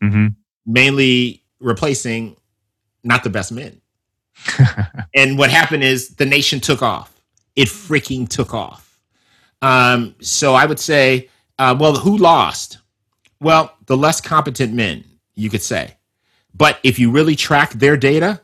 hmm 0.00 0.28
mainly 0.70 1.42
replacing 1.60 2.36
not 3.08 3.24
the 3.24 3.30
best 3.30 3.50
men. 3.50 3.80
and 5.14 5.38
what 5.38 5.50
happened 5.50 5.82
is 5.82 6.10
the 6.10 6.26
nation 6.26 6.60
took 6.60 6.82
off. 6.82 7.20
It 7.56 7.66
freaking 7.66 8.28
took 8.28 8.54
off. 8.54 9.00
Um, 9.62 10.14
so 10.20 10.54
I 10.54 10.66
would 10.66 10.78
say, 10.78 11.28
uh, 11.58 11.76
well, 11.78 11.96
who 11.96 12.16
lost? 12.16 12.78
Well, 13.40 13.74
the 13.86 13.96
less 13.96 14.20
competent 14.20 14.72
men, 14.74 15.04
you 15.34 15.50
could 15.50 15.62
say. 15.62 15.96
But 16.54 16.78
if 16.84 16.98
you 16.98 17.10
really 17.10 17.34
track 17.34 17.72
their 17.72 17.96
data, 17.96 18.40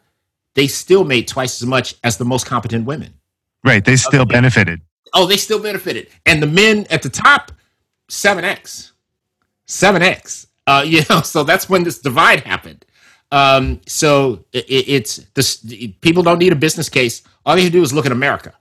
they 0.54 0.66
still 0.66 1.04
made 1.04 1.28
twice 1.28 1.60
as 1.60 1.68
much 1.68 1.94
as 2.02 2.16
the 2.16 2.24
most 2.24 2.46
competent 2.46 2.86
women. 2.86 3.14
Right. 3.62 3.84
They 3.84 3.96
still 3.96 4.24
benefited. 4.24 4.80
Oh, 5.12 5.26
they 5.26 5.36
still 5.36 5.60
benefited. 5.60 6.08
And 6.26 6.42
the 6.42 6.46
men 6.46 6.86
at 6.90 7.02
the 7.02 7.08
top, 7.08 7.52
7x. 8.10 8.92
7x. 9.68 10.46
Uh, 10.66 10.84
you 10.86 11.02
know, 11.10 11.20
so 11.20 11.44
that's 11.44 11.68
when 11.68 11.84
this 11.84 11.98
divide 11.98 12.40
happened. 12.40 12.84
Um, 13.34 13.80
so 13.88 14.44
it, 14.52 14.64
it's 14.68 15.16
this 15.34 15.56
people 16.00 16.22
don't 16.22 16.38
need 16.38 16.52
a 16.52 16.56
business 16.56 16.88
case. 16.88 17.22
All 17.44 17.56
they 17.56 17.62
have 17.62 17.72
to 17.72 17.78
do 17.78 17.82
is 17.82 17.92
look 17.92 18.06
at 18.06 18.12
America 18.12 18.54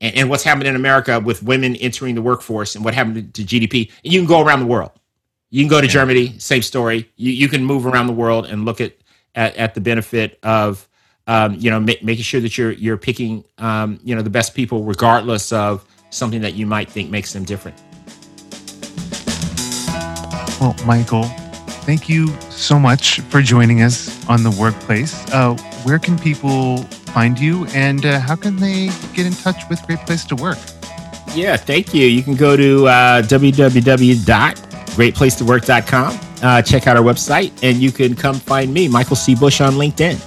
and, 0.00 0.14
and 0.16 0.30
what's 0.30 0.42
happened 0.42 0.68
in 0.68 0.74
America 0.74 1.20
with 1.20 1.42
women 1.42 1.76
entering 1.76 2.14
the 2.14 2.22
workforce 2.22 2.76
and 2.76 2.82
what 2.82 2.94
happened 2.94 3.34
to, 3.34 3.44
to 3.44 3.60
GDP. 3.60 3.92
And 4.04 4.10
you 4.10 4.20
can 4.20 4.26
go 4.26 4.40
around 4.40 4.60
the 4.60 4.66
world. 4.66 4.92
You 5.50 5.62
can 5.62 5.68
go 5.68 5.82
to 5.82 5.86
Germany, 5.86 6.38
same 6.38 6.62
story. 6.62 7.10
You, 7.16 7.30
you 7.30 7.46
can 7.46 7.62
move 7.62 7.84
around 7.84 8.06
the 8.06 8.14
world 8.14 8.46
and 8.46 8.64
look 8.64 8.80
at 8.80 8.94
at, 9.34 9.54
at 9.56 9.74
the 9.74 9.82
benefit 9.82 10.38
of 10.42 10.88
um, 11.26 11.54
you 11.58 11.70
know 11.70 11.78
ma- 11.78 11.92
making 12.02 12.24
sure 12.24 12.40
that 12.40 12.56
you're 12.56 12.72
you're 12.72 12.96
picking 12.96 13.44
um, 13.58 14.00
you 14.02 14.16
know 14.16 14.22
the 14.22 14.30
best 14.30 14.54
people 14.54 14.82
regardless 14.82 15.52
of 15.52 15.84
something 16.08 16.40
that 16.40 16.54
you 16.54 16.64
might 16.64 16.88
think 16.88 17.10
makes 17.10 17.34
them 17.34 17.44
different. 17.44 17.76
Well, 20.58 20.74
Michael, 20.86 21.30
thank 21.88 22.06
you 22.06 22.28
so 22.50 22.78
much 22.78 23.20
for 23.30 23.40
joining 23.40 23.80
us 23.80 24.28
on 24.28 24.42
the 24.42 24.50
workplace. 24.60 25.24
Uh, 25.32 25.56
where 25.84 25.98
can 25.98 26.18
people 26.18 26.82
find 27.16 27.40
you, 27.40 27.64
and 27.68 28.04
uh, 28.04 28.20
how 28.20 28.36
can 28.36 28.56
they 28.56 28.90
get 29.14 29.24
in 29.24 29.32
touch 29.32 29.66
with 29.70 29.80
Great 29.86 30.00
Place 30.00 30.26
to 30.26 30.36
Work? 30.36 30.58
Yeah, 31.34 31.56
thank 31.56 31.94
you. 31.94 32.04
You 32.04 32.22
can 32.22 32.36
go 32.36 32.58
to 32.58 32.88
uh, 32.88 33.22
www.greatplacetowork.com, 33.22 36.20
uh, 36.42 36.60
check 36.60 36.86
out 36.86 36.98
our 36.98 37.02
website, 37.02 37.52
and 37.62 37.78
you 37.78 37.90
can 37.90 38.14
come 38.14 38.34
find 38.34 38.74
me, 38.74 38.86
Michael 38.86 39.16
C. 39.16 39.34
Bush, 39.34 39.62
on 39.62 39.72
LinkedIn. 39.72 40.18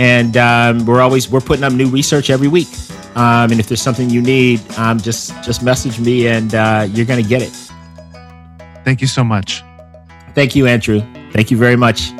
And 0.00 0.36
um, 0.36 0.84
we're 0.86 1.02
always 1.02 1.30
we're 1.30 1.40
putting 1.40 1.62
up 1.62 1.72
new 1.72 1.88
research 1.88 2.30
every 2.30 2.48
week. 2.48 2.66
Um, 3.14 3.52
and 3.52 3.60
if 3.60 3.68
there's 3.68 3.82
something 3.82 4.10
you 4.10 4.22
need, 4.22 4.60
um, 4.76 4.98
just 4.98 5.40
just 5.44 5.62
message 5.62 6.00
me, 6.00 6.26
and 6.26 6.52
uh, 6.52 6.88
you're 6.90 7.06
going 7.06 7.22
to 7.22 7.28
get 7.28 7.42
it. 7.42 7.52
Thank 8.84 9.00
you 9.00 9.06
so 9.06 9.22
much. 9.22 9.62
Thank 10.40 10.56
you, 10.56 10.66
Andrew. 10.66 11.02
Thank 11.32 11.50
you 11.50 11.58
very 11.58 11.76
much. 11.76 12.12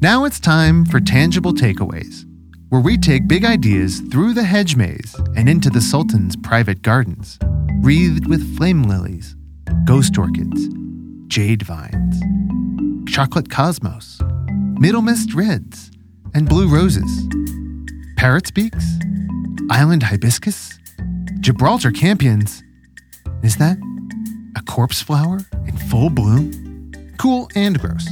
Now 0.00 0.24
it's 0.24 0.40
time 0.40 0.84
for 0.84 0.98
tangible 0.98 1.52
takeaways, 1.54 2.24
where 2.70 2.80
we 2.80 2.98
take 2.98 3.28
big 3.28 3.44
ideas 3.44 4.00
through 4.10 4.34
the 4.34 4.42
hedge 4.42 4.74
maze 4.74 5.14
and 5.36 5.48
into 5.48 5.70
the 5.70 5.80
Sultan's 5.80 6.34
private 6.34 6.82
gardens, 6.82 7.38
wreathed 7.80 8.26
with 8.26 8.56
flame 8.56 8.82
lilies, 8.82 9.36
ghost 9.84 10.18
orchids, 10.18 10.68
jade 11.28 11.62
vines, 11.62 12.20
chocolate 13.08 13.50
cosmos, 13.50 14.18
Middlemist 14.80 15.32
reds, 15.32 15.92
and 16.36 16.46
blue 16.46 16.68
roses, 16.68 17.26
parrot's 18.18 18.50
beaks, 18.50 18.84
island 19.70 20.02
hibiscus, 20.02 20.78
Gibraltar 21.40 21.90
campions. 21.90 22.62
Is 23.42 23.56
that 23.56 23.78
a 24.54 24.60
corpse 24.70 25.00
flower 25.00 25.38
in 25.66 25.78
full 25.78 26.10
bloom? 26.10 26.92
Cool 27.16 27.48
and 27.54 27.80
gross. 27.80 28.04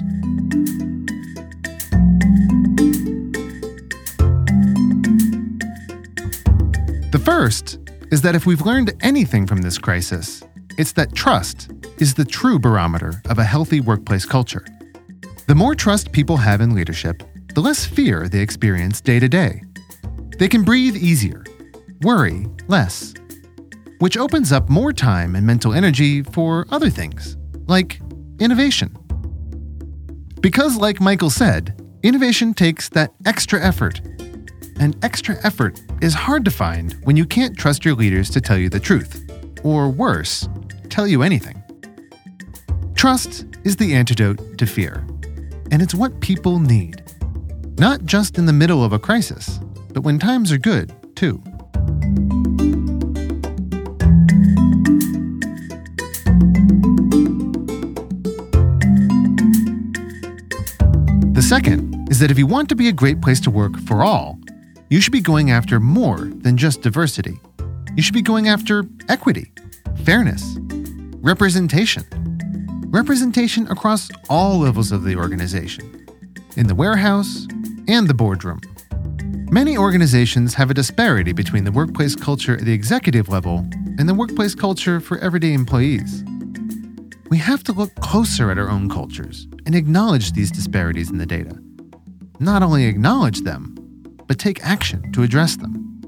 The 7.11 7.21
first 7.23 7.79
is 8.11 8.23
that 8.23 8.35
if 8.35 8.47
we've 8.47 8.63
learned 8.63 8.95
anything 9.03 9.47
from 9.47 9.61
this 9.61 9.77
crisis, 9.77 10.43
it's 10.79 10.93
that 10.93 11.15
trust 11.15 11.71
is 11.99 12.15
the 12.15 12.25
true 12.25 12.59
barometer 12.59 13.21
of 13.29 13.39
a 13.39 13.45
healthy 13.45 13.81
workplace 13.81 14.25
culture. 14.25 14.65
The 15.47 15.55
more 15.55 15.75
trust 15.75 16.13
people 16.13 16.39
have 16.39 16.63
in 16.63 16.75
leadership, 16.75 17.23
the 17.55 17.61
less 17.61 17.87
fear 17.87 18.29
they 18.29 18.41
experience 18.41 19.01
day 19.01 19.21
to 19.21 19.29
day. 19.29 19.63
They 20.39 20.49
can 20.49 20.65
breathe 20.65 20.97
easier, 20.97 21.45
worry 22.03 22.47
less, 22.67 23.15
which 24.01 24.17
opens 24.17 24.51
up 24.51 24.69
more 24.69 24.93
time 24.93 25.37
and 25.37 25.47
mental 25.47 25.73
energy 25.73 26.23
for 26.23 26.67
other 26.71 26.91
things, 26.91 27.37
like 27.67 28.01
innovation. 28.41 28.97
Because, 30.41 30.77
like 30.77 31.01
Michael 31.01 31.31
said, 31.31 31.81
innovation 32.03 32.53
takes 32.53 32.89
that 32.91 33.15
extra 33.25 33.65
effort, 33.65 34.01
And 34.79 35.03
extra 35.05 35.37
effort 35.45 35.81
is 36.01 36.15
hard 36.15 36.45
to 36.45 36.51
find 36.51 36.95
when 37.05 37.17
you 37.17 37.25
can't 37.27 37.57
trust 37.57 37.85
your 37.85 37.95
leaders 37.95 38.29
to 38.31 38.41
tell 38.41 38.59
you 38.59 38.69
the 38.69 38.81
truth, 38.81 39.31
or 39.63 39.89
worse, 39.89 40.49
tell 40.89 41.07
you 41.07 41.23
anything. 41.23 41.63
Trust 42.95 43.47
is 43.65 43.77
the 43.77 43.95
antidote 43.95 44.59
to 44.59 44.67
fear, 44.67 45.07
and 45.71 45.81
it's 45.81 45.95
what 45.95 46.21
people 46.21 46.59
need. 46.59 47.03
Not 47.77 48.05
just 48.05 48.39
in 48.39 48.47
the 48.47 48.53
middle 48.53 48.85
of 48.85 48.93
a 48.93 49.01
crisis, 49.01 49.59
but 49.93 50.03
when 50.03 50.19
times 50.19 50.53
are 50.53 50.59
good, 50.59 50.93
too. 51.17 51.43
The 61.33 61.43
second 61.43 62.09
is 62.11 62.21
that 62.21 62.31
if 62.31 62.39
you 62.39 62.47
want 62.47 62.69
to 62.69 62.77
be 62.77 62.89
a 62.89 62.93
great 62.93 63.21
place 63.21 63.41
to 63.41 63.51
work 63.51 63.77
for 63.81 64.05
all, 64.05 64.39
you 64.89 65.01
should 65.01 65.13
be 65.13 65.21
going 65.21 65.51
after 65.51 65.81
more 65.81 66.19
than 66.19 66.57
just 66.57 66.81
diversity. 66.81 67.41
You 67.97 68.03
should 68.03 68.15
be 68.15 68.23
going 68.23 68.47
after 68.47 68.85
equity, 69.09 69.51
fairness, 70.05 70.59
representation. 71.17 72.05
Representation 72.87 73.67
across 73.67 74.09
all 74.31 74.61
levels 74.61 74.93
of 74.93 75.03
the 75.03 75.17
organization, 75.17 76.07
in 76.57 76.69
the 76.69 76.75
warehouse 76.77 77.49
and 77.89 78.09
the 78.09 78.15
boardroom. 78.15 78.61
Many 79.51 79.77
organizations 79.77 80.55
have 80.55 80.71
a 80.71 80.75
disparity 80.75 81.33
between 81.33 81.65
the 81.65 81.73
workplace 81.73 82.17
culture 82.17 82.55
at 82.55 82.65
the 82.65 82.73
executive 82.73 83.29
level 83.29 83.59
and 83.99 84.09
the 84.09 84.15
workplace 84.15 84.55
culture 84.55 85.01
for 85.01 85.19
everyday 85.19 85.53
employees. 85.53 86.25
We 87.31 87.39
have 87.39 87.63
to 87.65 87.73
look 87.73 87.95
closer 87.97 88.51
at 88.51 88.59
our 88.59 88.71
own 88.71 88.89
cultures 88.89 89.47
and 89.67 89.75
acknowledge 89.75 90.33
these 90.33 90.51
disparities 90.51 91.11
in 91.11 91.19
the 91.19 91.27
data. 91.27 91.59
Not 92.41 92.63
only 92.63 92.87
acknowledge 92.87 93.41
them, 93.41 93.75
but 94.27 94.39
take 94.39 94.65
action 94.65 95.13
to 95.13 95.23
address 95.23 95.57
them. 95.57 96.01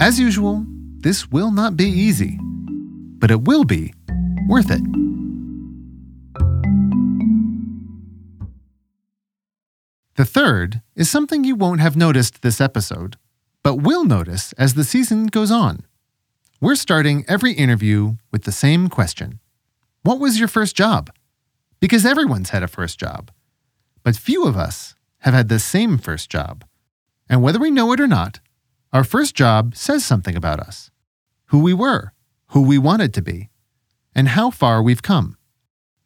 As 0.00 0.18
usual, 0.18 0.64
this 1.00 1.30
will 1.30 1.50
not 1.50 1.76
be 1.76 1.88
easy, 1.88 2.38
but 3.18 3.30
it 3.30 3.42
will 3.42 3.64
be 3.64 3.92
worth 4.48 4.70
it. 4.70 5.07
The 10.18 10.24
third 10.24 10.82
is 10.96 11.08
something 11.08 11.44
you 11.44 11.54
won't 11.54 11.80
have 11.80 11.94
noticed 11.94 12.42
this 12.42 12.60
episode, 12.60 13.16
but 13.62 13.76
will 13.76 14.04
notice 14.04 14.52
as 14.54 14.74
the 14.74 14.82
season 14.82 15.28
goes 15.28 15.52
on. 15.52 15.86
We're 16.60 16.74
starting 16.74 17.24
every 17.28 17.52
interview 17.52 18.16
with 18.32 18.42
the 18.42 18.50
same 18.50 18.88
question 18.88 19.38
What 20.02 20.18
was 20.18 20.40
your 20.40 20.48
first 20.48 20.74
job? 20.74 21.08
Because 21.78 22.04
everyone's 22.04 22.50
had 22.50 22.64
a 22.64 22.66
first 22.66 22.98
job. 22.98 23.30
But 24.02 24.16
few 24.16 24.44
of 24.44 24.56
us 24.56 24.96
have 25.18 25.34
had 25.34 25.48
the 25.48 25.60
same 25.60 25.98
first 25.98 26.28
job. 26.28 26.64
And 27.28 27.40
whether 27.40 27.60
we 27.60 27.70
know 27.70 27.92
it 27.92 28.00
or 28.00 28.08
not, 28.08 28.40
our 28.92 29.04
first 29.04 29.36
job 29.36 29.76
says 29.76 30.04
something 30.04 30.34
about 30.34 30.58
us 30.58 30.90
who 31.50 31.60
we 31.60 31.72
were, 31.72 32.12
who 32.48 32.62
we 32.62 32.76
wanted 32.76 33.14
to 33.14 33.22
be, 33.22 33.50
and 34.16 34.30
how 34.30 34.50
far 34.50 34.82
we've 34.82 35.00
come. 35.00 35.38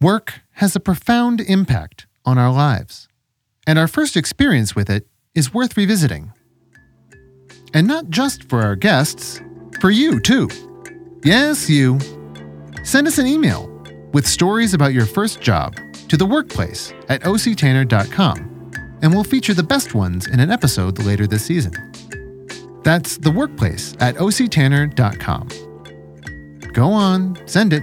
Work 0.03 0.43
has 0.57 0.77
a 0.77 0.81
profound 0.81 1.41
impact 1.41 2.07
on 2.27 2.37
our 2.37 2.53
lives, 2.53 3.09
and 3.67 3.79
our 3.79 3.89
first 3.89 4.17
experience 4.17 4.75
with 4.75 4.91
it 4.91 5.07
is 5.35 5.55
worth 5.55 5.77
revisiting. 5.77 6.33
And 7.75 7.87
not 7.87 8.11
just 8.11 8.49
for 8.49 8.61
our 8.63 8.77
guests, 8.77 9.41
for 9.81 9.91
you 9.91 10.21
too. 10.21 10.49
Yes, 11.25 11.71
you. 11.71 11.99
Send 12.85 13.07
us 13.07 13.19
an 13.19 13.27
email 13.27 13.69
with 14.13 14.27
stories 14.27 14.75
about 14.75 14.93
your 14.93 15.07
first 15.07 15.41
job 15.41 15.75
to 16.09 16.17
the 16.17 16.27
workplace 16.27 16.93
at 17.09 17.23
octanner.com 17.23 18.53
and 19.03 19.13
we'll 19.13 19.25
feature 19.25 19.55
the 19.55 19.63
best 19.63 19.95
ones 19.95 20.27
in 20.29 20.41
an 20.41 20.51
episode 20.51 20.99
later 21.01 21.27
this 21.27 21.45
season. 21.45 21.73
That's 22.85 23.19
the 23.19 23.31
workplace 23.31 23.95
at 24.01 24.17
octanner.com. 24.17 25.49
Go 26.73 26.91
on, 26.91 27.39
send 27.47 27.73
it, 27.73 27.83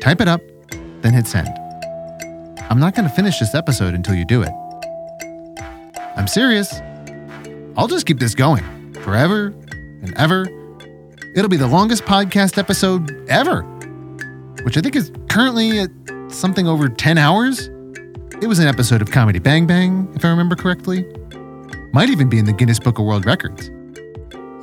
type 0.00 0.20
it 0.20 0.28
up, 0.28 0.40
then 1.02 1.12
hit 1.12 1.26
send. 1.26 1.48
I'm 2.70 2.78
not 2.78 2.94
going 2.94 3.08
to 3.08 3.14
finish 3.14 3.38
this 3.38 3.54
episode 3.54 3.94
until 3.94 4.14
you 4.14 4.24
do 4.26 4.42
it. 4.42 4.52
I'm 6.18 6.26
serious. 6.26 6.80
I'll 7.76 7.86
just 7.86 8.06
keep 8.06 8.18
this 8.18 8.34
going 8.34 8.92
forever 9.02 9.54
and 10.02 10.12
ever. 10.18 10.46
It'll 11.36 11.48
be 11.48 11.56
the 11.56 11.68
longest 11.68 12.02
podcast 12.02 12.58
episode 12.58 13.28
ever, 13.30 13.62
which 14.64 14.76
I 14.76 14.80
think 14.80 14.96
is 14.96 15.12
currently 15.28 15.78
at 15.78 15.90
something 16.28 16.66
over 16.66 16.88
10 16.88 17.18
hours. 17.18 17.68
It 18.42 18.48
was 18.48 18.58
an 18.58 18.66
episode 18.66 19.00
of 19.00 19.12
Comedy 19.12 19.38
Bang 19.38 19.66
Bang, 19.66 20.12
if 20.16 20.24
I 20.24 20.28
remember 20.28 20.56
correctly. 20.56 21.06
Might 21.92 22.10
even 22.10 22.28
be 22.28 22.38
in 22.38 22.44
the 22.44 22.52
Guinness 22.52 22.80
Book 22.80 22.98
of 22.98 23.04
World 23.04 23.24
Records. 23.24 23.70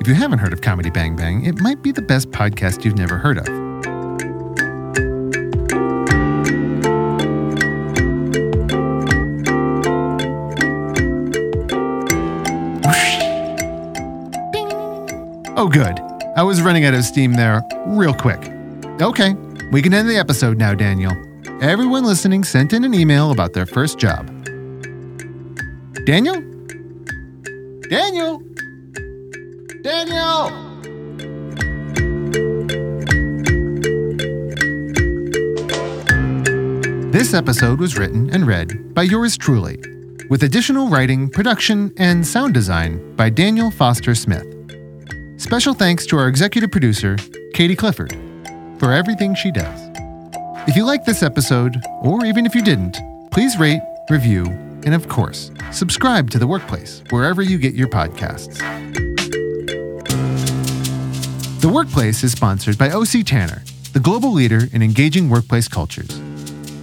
If 0.00 0.06
you 0.06 0.14
haven't 0.14 0.40
heard 0.40 0.52
of 0.52 0.60
Comedy 0.60 0.90
Bang 0.90 1.16
Bang, 1.16 1.46
it 1.46 1.58
might 1.60 1.82
be 1.82 1.90
the 1.90 2.02
best 2.02 2.30
podcast 2.32 2.84
you've 2.84 2.98
never 2.98 3.16
heard 3.16 3.38
of. 3.38 3.65
Was 16.46 16.62
running 16.62 16.84
out 16.84 16.94
of 16.94 17.04
steam 17.04 17.34
there 17.34 17.62
real 17.86 18.14
quick. 18.14 18.50
Okay, 19.00 19.34
we 19.72 19.82
can 19.82 19.92
end 19.92 20.08
the 20.08 20.16
episode 20.16 20.56
now, 20.56 20.74
Daniel 20.74 21.12
everyone 21.60 22.04
listening 22.04 22.44
sent 22.44 22.72
in 22.72 22.84
an 22.84 22.92
email 22.92 23.30
about 23.30 23.52
their 23.54 23.66
first 23.66 23.98
job. 23.98 24.26
Daniel? 26.04 26.40
Daniel? 27.88 28.42
Daniel! 29.82 30.50
This 37.10 37.32
episode 37.32 37.80
was 37.80 37.96
written 37.96 38.28
and 38.30 38.46
read 38.46 38.92
by 38.92 39.04
yours 39.04 39.38
truly, 39.38 39.82
with 40.28 40.42
additional 40.42 40.88
writing, 40.88 41.30
production, 41.30 41.92
and 41.96 42.26
sound 42.26 42.52
design 42.52 43.16
by 43.16 43.30
Daniel 43.30 43.70
Foster 43.70 44.14
Smith. 44.14 44.55
Special 45.46 45.74
thanks 45.74 46.06
to 46.06 46.18
our 46.18 46.26
executive 46.26 46.72
producer, 46.72 47.16
Katie 47.54 47.76
Clifford, 47.76 48.12
for 48.80 48.92
everything 48.92 49.32
she 49.36 49.52
does. 49.52 49.80
If 50.66 50.74
you 50.74 50.84
like 50.84 51.04
this 51.04 51.22
episode, 51.22 51.80
or 52.02 52.26
even 52.26 52.46
if 52.46 52.54
you 52.56 52.62
didn't, 52.62 52.98
please 53.30 53.56
rate, 53.56 53.80
review, 54.10 54.46
and 54.84 54.92
of 54.92 55.08
course, 55.08 55.52
subscribe 55.70 56.30
to 56.30 56.40
The 56.40 56.48
Workplace 56.48 57.04
wherever 57.10 57.42
you 57.42 57.58
get 57.58 57.74
your 57.74 57.86
podcasts. 57.86 58.58
The 61.60 61.68
Workplace 61.68 62.24
is 62.24 62.32
sponsored 62.32 62.76
by 62.76 62.90
OC 62.90 63.24
Tanner, 63.24 63.62
the 63.92 64.00
global 64.00 64.32
leader 64.32 64.62
in 64.72 64.82
engaging 64.82 65.30
workplace 65.30 65.68
cultures. 65.68 66.20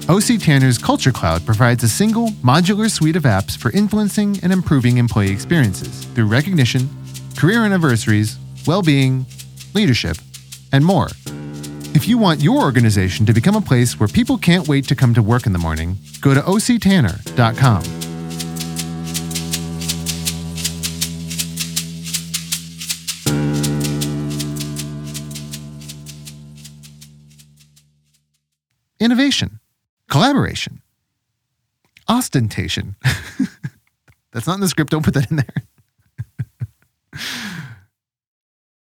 OC 0.08 0.40
Tanner's 0.40 0.78
Culture 0.78 1.12
Cloud 1.12 1.46
provides 1.46 1.84
a 1.84 1.90
single, 1.90 2.30
modular 2.42 2.90
suite 2.90 3.18
of 3.18 3.24
apps 3.24 3.58
for 3.58 3.72
influencing 3.72 4.40
and 4.42 4.54
improving 4.54 5.00
employee 5.00 5.32
experiences 5.32 6.06
through 6.16 6.28
recognition, 6.28 6.90
career 7.36 7.66
anniversaries, 7.66 8.40
well 8.68 8.82
being, 8.82 9.26
leadership, 9.74 10.18
and 10.72 10.86
more. 10.86 11.10
If 11.96 12.08
you 12.08 12.18
want 12.18 12.42
your 12.42 12.62
organization 12.62 13.26
to 13.28 13.34
become 13.34 13.56
a 13.56 13.62
place 13.62 14.00
where 14.00 14.10
people 14.10 14.38
can't 14.38 14.68
wait 14.68 14.88
to 14.88 14.96
come 14.96 15.14
to 15.14 15.22
work 15.22 15.46
in 15.46 15.54
the 15.54 15.60
morning, 15.60 15.98
go 16.22 16.34
to 16.34 16.42
octanner.com. 16.42 17.84
Innovation, 29.00 29.60
collaboration, 30.10 30.82
ostentation. 32.08 32.96
That's 34.32 34.48
not 34.48 34.56
in 34.56 34.62
the 34.62 34.68
script, 34.68 34.92
don't 34.92 35.06
put 35.06 35.14
that 35.14 35.30
in 35.30 35.38
there. 35.38 35.56